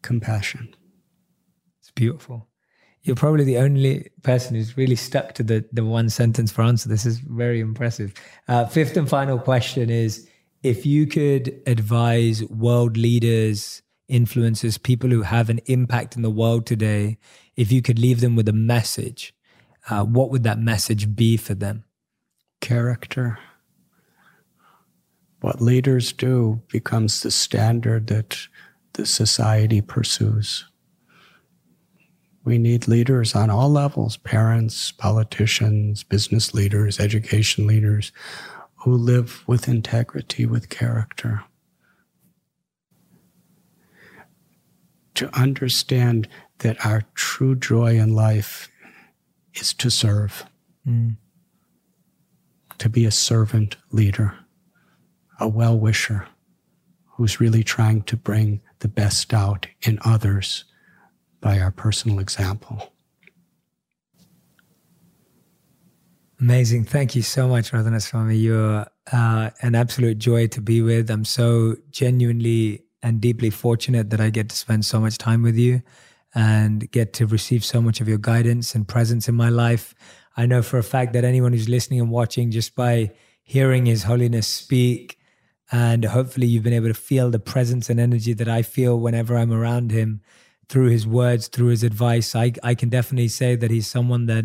compassion. 0.02 0.74
It's 1.80 1.90
beautiful. 1.90 2.48
You're 3.08 3.16
probably 3.16 3.44
the 3.44 3.58
only 3.58 4.10
person 4.22 4.54
who's 4.54 4.76
really 4.76 4.94
stuck 4.94 5.34
to 5.34 5.42
the, 5.42 5.64
the 5.72 5.84
one 5.84 6.10
sentence 6.10 6.52
for 6.52 6.62
answer. 6.62 6.88
This 6.88 7.06
is 7.06 7.18
very 7.18 7.60
impressive. 7.60 8.14
Uh, 8.46 8.66
fifth 8.66 8.96
and 8.96 9.08
final 9.08 9.38
question 9.38 9.90
is 9.90 10.28
if 10.62 10.84
you 10.86 11.06
could 11.06 11.60
advise 11.66 12.44
world 12.44 12.96
leaders, 12.96 13.82
influencers, 14.10 14.82
people 14.82 15.10
who 15.10 15.22
have 15.22 15.48
an 15.48 15.60
impact 15.66 16.14
in 16.14 16.22
the 16.22 16.30
world 16.30 16.66
today, 16.66 17.18
if 17.56 17.72
you 17.72 17.82
could 17.82 17.98
leave 17.98 18.20
them 18.20 18.36
with 18.36 18.48
a 18.48 18.52
message, 18.52 19.34
uh, 19.90 20.04
what 20.04 20.30
would 20.30 20.44
that 20.44 20.58
message 20.58 21.16
be 21.16 21.36
for 21.36 21.54
them? 21.54 21.84
Character 22.60 23.38
what 25.40 25.60
leaders 25.60 26.12
do 26.12 26.60
becomes 26.68 27.20
the 27.20 27.30
standard 27.30 28.08
that 28.08 28.36
the 28.94 29.06
society 29.06 29.80
pursues. 29.80 30.64
We 32.44 32.58
need 32.58 32.88
leaders 32.88 33.34
on 33.34 33.50
all 33.50 33.70
levels 33.70 34.16
parents, 34.16 34.92
politicians, 34.92 36.02
business 36.02 36.54
leaders, 36.54 36.98
education 36.98 37.66
leaders 37.66 38.12
who 38.76 38.94
live 38.94 39.42
with 39.46 39.68
integrity, 39.68 40.46
with 40.46 40.68
character. 40.68 41.42
To 45.14 45.28
understand 45.38 46.28
that 46.58 46.84
our 46.86 47.02
true 47.14 47.56
joy 47.56 47.98
in 47.98 48.14
life 48.14 48.70
is 49.54 49.74
to 49.74 49.90
serve, 49.90 50.44
mm. 50.86 51.16
to 52.78 52.88
be 52.88 53.04
a 53.04 53.10
servant 53.10 53.76
leader 53.90 54.38
a 55.38 55.48
well 55.48 55.78
wisher 55.78 56.26
who's 57.12 57.40
really 57.40 57.62
trying 57.62 58.02
to 58.02 58.16
bring 58.16 58.60
the 58.80 58.88
best 58.88 59.32
out 59.32 59.66
in 59.82 59.98
others 60.04 60.64
by 61.40 61.60
our 61.60 61.70
personal 61.70 62.18
example. 62.18 62.92
Amazing. 66.40 66.84
Thank 66.84 67.16
you 67.16 67.22
so 67.22 67.48
much, 67.48 67.72
Radhanath 67.72 68.02
Swami. 68.02 68.36
You're 68.36 68.86
uh, 69.12 69.50
an 69.60 69.74
absolute 69.74 70.18
joy 70.18 70.46
to 70.48 70.60
be 70.60 70.82
with. 70.82 71.10
I'm 71.10 71.24
so 71.24 71.76
genuinely 71.90 72.84
and 73.02 73.20
deeply 73.20 73.50
fortunate 73.50 74.10
that 74.10 74.20
I 74.20 74.30
get 74.30 74.48
to 74.50 74.56
spend 74.56 74.84
so 74.84 75.00
much 75.00 75.18
time 75.18 75.42
with 75.42 75.56
you 75.56 75.82
and 76.34 76.88
get 76.92 77.12
to 77.14 77.26
receive 77.26 77.64
so 77.64 77.82
much 77.82 78.00
of 78.00 78.08
your 78.08 78.18
guidance 78.18 78.74
and 78.74 78.86
presence 78.86 79.28
in 79.28 79.34
my 79.34 79.48
life. 79.48 79.94
I 80.36 80.46
know 80.46 80.62
for 80.62 80.78
a 80.78 80.84
fact 80.84 81.12
that 81.14 81.24
anyone 81.24 81.52
who's 81.52 81.68
listening 81.68 82.00
and 82.00 82.10
watching, 82.10 82.52
just 82.52 82.76
by 82.76 83.10
hearing 83.42 83.86
His 83.86 84.04
Holiness 84.04 84.46
speak, 84.46 85.18
and 85.70 86.04
hopefully, 86.04 86.46
you've 86.46 86.62
been 86.62 86.72
able 86.72 86.88
to 86.88 86.94
feel 86.94 87.30
the 87.30 87.38
presence 87.38 87.90
and 87.90 88.00
energy 88.00 88.32
that 88.32 88.48
I 88.48 88.62
feel 88.62 88.98
whenever 88.98 89.36
I'm 89.36 89.52
around 89.52 89.90
him 89.90 90.22
through 90.68 90.88
his 90.88 91.06
words, 91.06 91.48
through 91.48 91.68
his 91.68 91.82
advice. 91.82 92.34
I, 92.34 92.52
I 92.62 92.74
can 92.74 92.88
definitely 92.88 93.28
say 93.28 93.56
that 93.56 93.70
he's 93.70 93.86
someone 93.86 94.26
that 94.26 94.44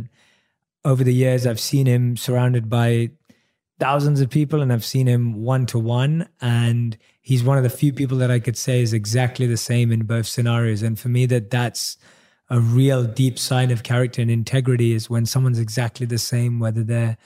over 0.85 1.03
the 1.03 1.13
years 1.13 1.45
I've 1.45 1.59
seen 1.59 1.85
him 1.85 2.17
surrounded 2.17 2.69
by 2.69 3.11
thousands 3.79 4.21
of 4.21 4.29
people 4.29 4.61
and 4.61 4.71
I've 4.71 4.85
seen 4.85 5.07
him 5.07 5.43
one 5.43 5.65
to 5.67 5.79
one. 5.79 6.29
And 6.41 6.97
he's 7.21 7.43
one 7.43 7.57
of 7.57 7.63
the 7.63 7.69
few 7.69 7.91
people 7.91 8.17
that 8.19 8.31
I 8.31 8.39
could 8.39 8.57
say 8.57 8.81
is 8.81 8.93
exactly 8.93 9.47
the 9.47 9.57
same 9.57 9.91
in 9.91 10.03
both 10.03 10.27
scenarios. 10.27 10.81
And 10.81 10.97
for 10.97 11.09
me, 11.09 11.25
that 11.27 11.49
that's 11.49 11.97
a 12.49 12.59
real 12.59 13.03
deep 13.03 13.39
sign 13.39 13.71
of 13.71 13.83
character 13.83 14.21
and 14.21 14.29
integrity 14.29 14.93
is 14.93 15.09
when 15.09 15.25
someone's 15.25 15.59
exactly 15.59 16.05
the 16.05 16.17
same, 16.17 16.59
whether 16.59 16.83
they're 16.83 17.17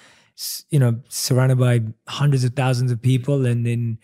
you 0.70 0.80
know, 0.80 1.00
surrounded 1.10 1.58
by 1.58 1.82
hundreds 2.08 2.44
of 2.44 2.54
thousands 2.54 2.92
of 2.92 3.02
people 3.02 3.46
and 3.46 3.68
in 3.68 3.98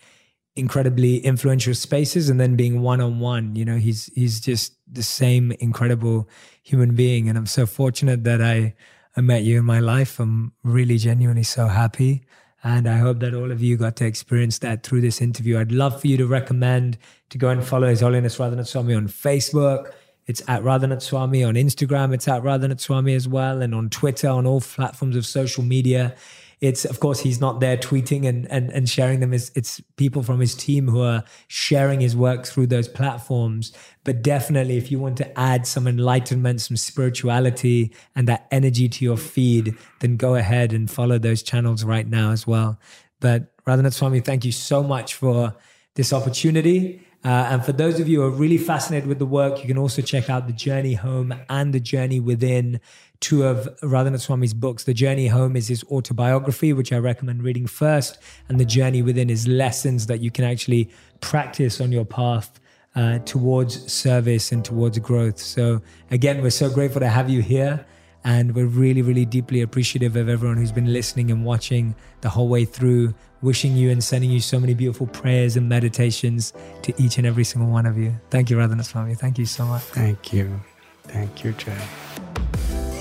incredibly 0.56 1.18
influential 1.18 1.74
spaces 1.74 2.28
and 2.28 2.40
then 2.40 2.56
being 2.56 2.82
one 2.82 3.00
on 3.00 3.20
one. 3.20 3.54
You 3.56 3.64
know, 3.64 3.76
he's 3.76 4.06
he's 4.14 4.40
just 4.40 4.73
the 4.90 5.02
same 5.02 5.52
incredible 5.52 6.28
human 6.62 6.94
being. 6.94 7.28
And 7.28 7.38
I'm 7.38 7.46
so 7.46 7.66
fortunate 7.66 8.24
that 8.24 8.42
I 8.42 8.74
I 9.16 9.20
met 9.20 9.44
you 9.44 9.58
in 9.58 9.64
my 9.64 9.78
life. 9.78 10.18
I'm 10.18 10.52
really 10.64 10.98
genuinely 10.98 11.44
so 11.44 11.68
happy. 11.68 12.24
And 12.64 12.88
I 12.88 12.96
hope 12.96 13.20
that 13.20 13.34
all 13.34 13.52
of 13.52 13.62
you 13.62 13.76
got 13.76 13.94
to 13.96 14.06
experience 14.06 14.58
that 14.60 14.82
through 14.82 15.02
this 15.02 15.20
interview. 15.20 15.58
I'd 15.58 15.70
love 15.70 16.00
for 16.00 16.08
you 16.08 16.16
to 16.16 16.26
recommend 16.26 16.98
to 17.30 17.38
go 17.38 17.50
and 17.50 17.62
follow 17.62 17.88
His 17.88 18.00
Holiness 18.00 18.38
Radhanath 18.38 18.66
Swami 18.66 18.94
on 18.94 19.06
Facebook. 19.06 19.92
It's 20.26 20.40
at 20.48 20.62
Radhanath 20.62 21.02
Swami 21.02 21.44
on 21.44 21.54
Instagram. 21.54 22.14
It's 22.14 22.26
at 22.26 22.42
Radhanath 22.42 22.80
Swami 22.80 23.14
as 23.14 23.28
well. 23.28 23.60
And 23.62 23.74
on 23.74 23.90
Twitter, 23.90 24.28
on 24.28 24.46
all 24.46 24.62
platforms 24.62 25.14
of 25.14 25.26
social 25.26 25.62
media. 25.62 26.16
It's, 26.64 26.86
of 26.86 26.98
course, 26.98 27.20
he's 27.20 27.40
not 27.40 27.60
there 27.60 27.76
tweeting 27.76 28.26
and, 28.26 28.50
and, 28.50 28.70
and 28.72 28.88
sharing 28.88 29.20
them. 29.20 29.34
It's, 29.34 29.50
it's 29.54 29.82
people 29.96 30.22
from 30.22 30.40
his 30.40 30.54
team 30.54 30.88
who 30.88 31.02
are 31.02 31.22
sharing 31.46 32.00
his 32.00 32.16
work 32.16 32.46
through 32.46 32.68
those 32.68 32.88
platforms. 32.88 33.72
But 34.02 34.22
definitely, 34.22 34.78
if 34.78 34.90
you 34.90 34.98
want 34.98 35.18
to 35.18 35.38
add 35.38 35.66
some 35.66 35.86
enlightenment, 35.86 36.62
some 36.62 36.78
spirituality, 36.78 37.92
and 38.16 38.26
that 38.28 38.46
energy 38.50 38.88
to 38.88 39.04
your 39.04 39.18
feed, 39.18 39.76
then 40.00 40.16
go 40.16 40.36
ahead 40.36 40.72
and 40.72 40.90
follow 40.90 41.18
those 41.18 41.42
channels 41.42 41.84
right 41.84 42.08
now 42.08 42.30
as 42.30 42.46
well. 42.46 42.78
But 43.20 43.54
Radhanath 43.66 43.94
Swami, 43.94 44.20
thank 44.20 44.44
you 44.44 44.52
so 44.52 44.82
much 44.82 45.14
for 45.14 45.54
this 45.96 46.12
opportunity. 46.12 47.02
Uh, 47.24 47.48
and 47.50 47.64
for 47.64 47.72
those 47.72 48.00
of 48.00 48.08
you 48.08 48.20
who 48.20 48.26
are 48.26 48.30
really 48.30 48.58
fascinated 48.58 49.08
with 49.08 49.18
the 49.18 49.26
work, 49.26 49.60
you 49.60 49.66
can 49.66 49.78
also 49.78 50.02
check 50.02 50.28
out 50.28 50.46
The 50.46 50.52
Journey 50.52 50.94
Home 50.94 51.34
and 51.48 51.72
The 51.72 51.80
Journey 51.80 52.20
Within, 52.20 52.80
two 53.24 53.42
of 53.42 53.74
Radhanath 53.80 54.20
Swami's 54.20 54.52
books. 54.52 54.84
The 54.84 54.92
Journey 54.92 55.28
Home 55.28 55.56
is 55.56 55.68
his 55.68 55.82
autobiography, 55.84 56.74
which 56.74 56.92
I 56.92 56.98
recommend 56.98 57.42
reading 57.42 57.66
first, 57.66 58.18
and 58.50 58.60
The 58.60 58.66
Journey 58.66 59.00
Within 59.00 59.30
is 59.30 59.48
lessons 59.48 60.08
that 60.08 60.20
you 60.20 60.30
can 60.30 60.44
actually 60.44 60.90
practice 61.22 61.80
on 61.80 61.90
your 61.90 62.04
path 62.04 62.60
uh, 62.94 63.20
towards 63.20 63.90
service 63.90 64.52
and 64.52 64.62
towards 64.62 64.98
growth. 64.98 65.38
So, 65.38 65.80
again, 66.10 66.42
we're 66.42 66.50
so 66.50 66.68
grateful 66.68 67.00
to 67.00 67.08
have 67.08 67.30
you 67.30 67.40
here. 67.40 67.86
And 68.26 68.54
we're 68.54 68.66
really, 68.66 69.02
really 69.02 69.26
deeply 69.26 69.60
appreciative 69.60 70.16
of 70.16 70.30
everyone 70.30 70.56
who's 70.56 70.72
been 70.72 70.90
listening 70.90 71.30
and 71.30 71.44
watching 71.44 71.94
the 72.22 72.30
whole 72.30 72.48
way 72.48 72.64
through, 72.64 73.14
wishing 73.42 73.76
you 73.76 73.90
and 73.90 74.02
sending 74.02 74.30
you 74.30 74.40
so 74.40 74.58
many 74.58 74.72
beautiful 74.72 75.06
prayers 75.06 75.58
and 75.58 75.68
meditations 75.68 76.54
to 76.82 76.94
each 77.02 77.18
and 77.18 77.26
every 77.26 77.44
single 77.44 77.70
one 77.70 77.84
of 77.84 77.98
you. 77.98 78.14
Thank 78.30 78.48
you, 78.48 78.56
Radhanath 78.56 78.86
Swami. 78.86 79.14
Thank 79.14 79.38
you 79.38 79.44
so 79.44 79.66
much. 79.66 79.82
Thank 79.82 80.32
you. 80.32 80.58
Thank 81.04 81.44
you, 81.44 81.52
Jay. 81.52 82.93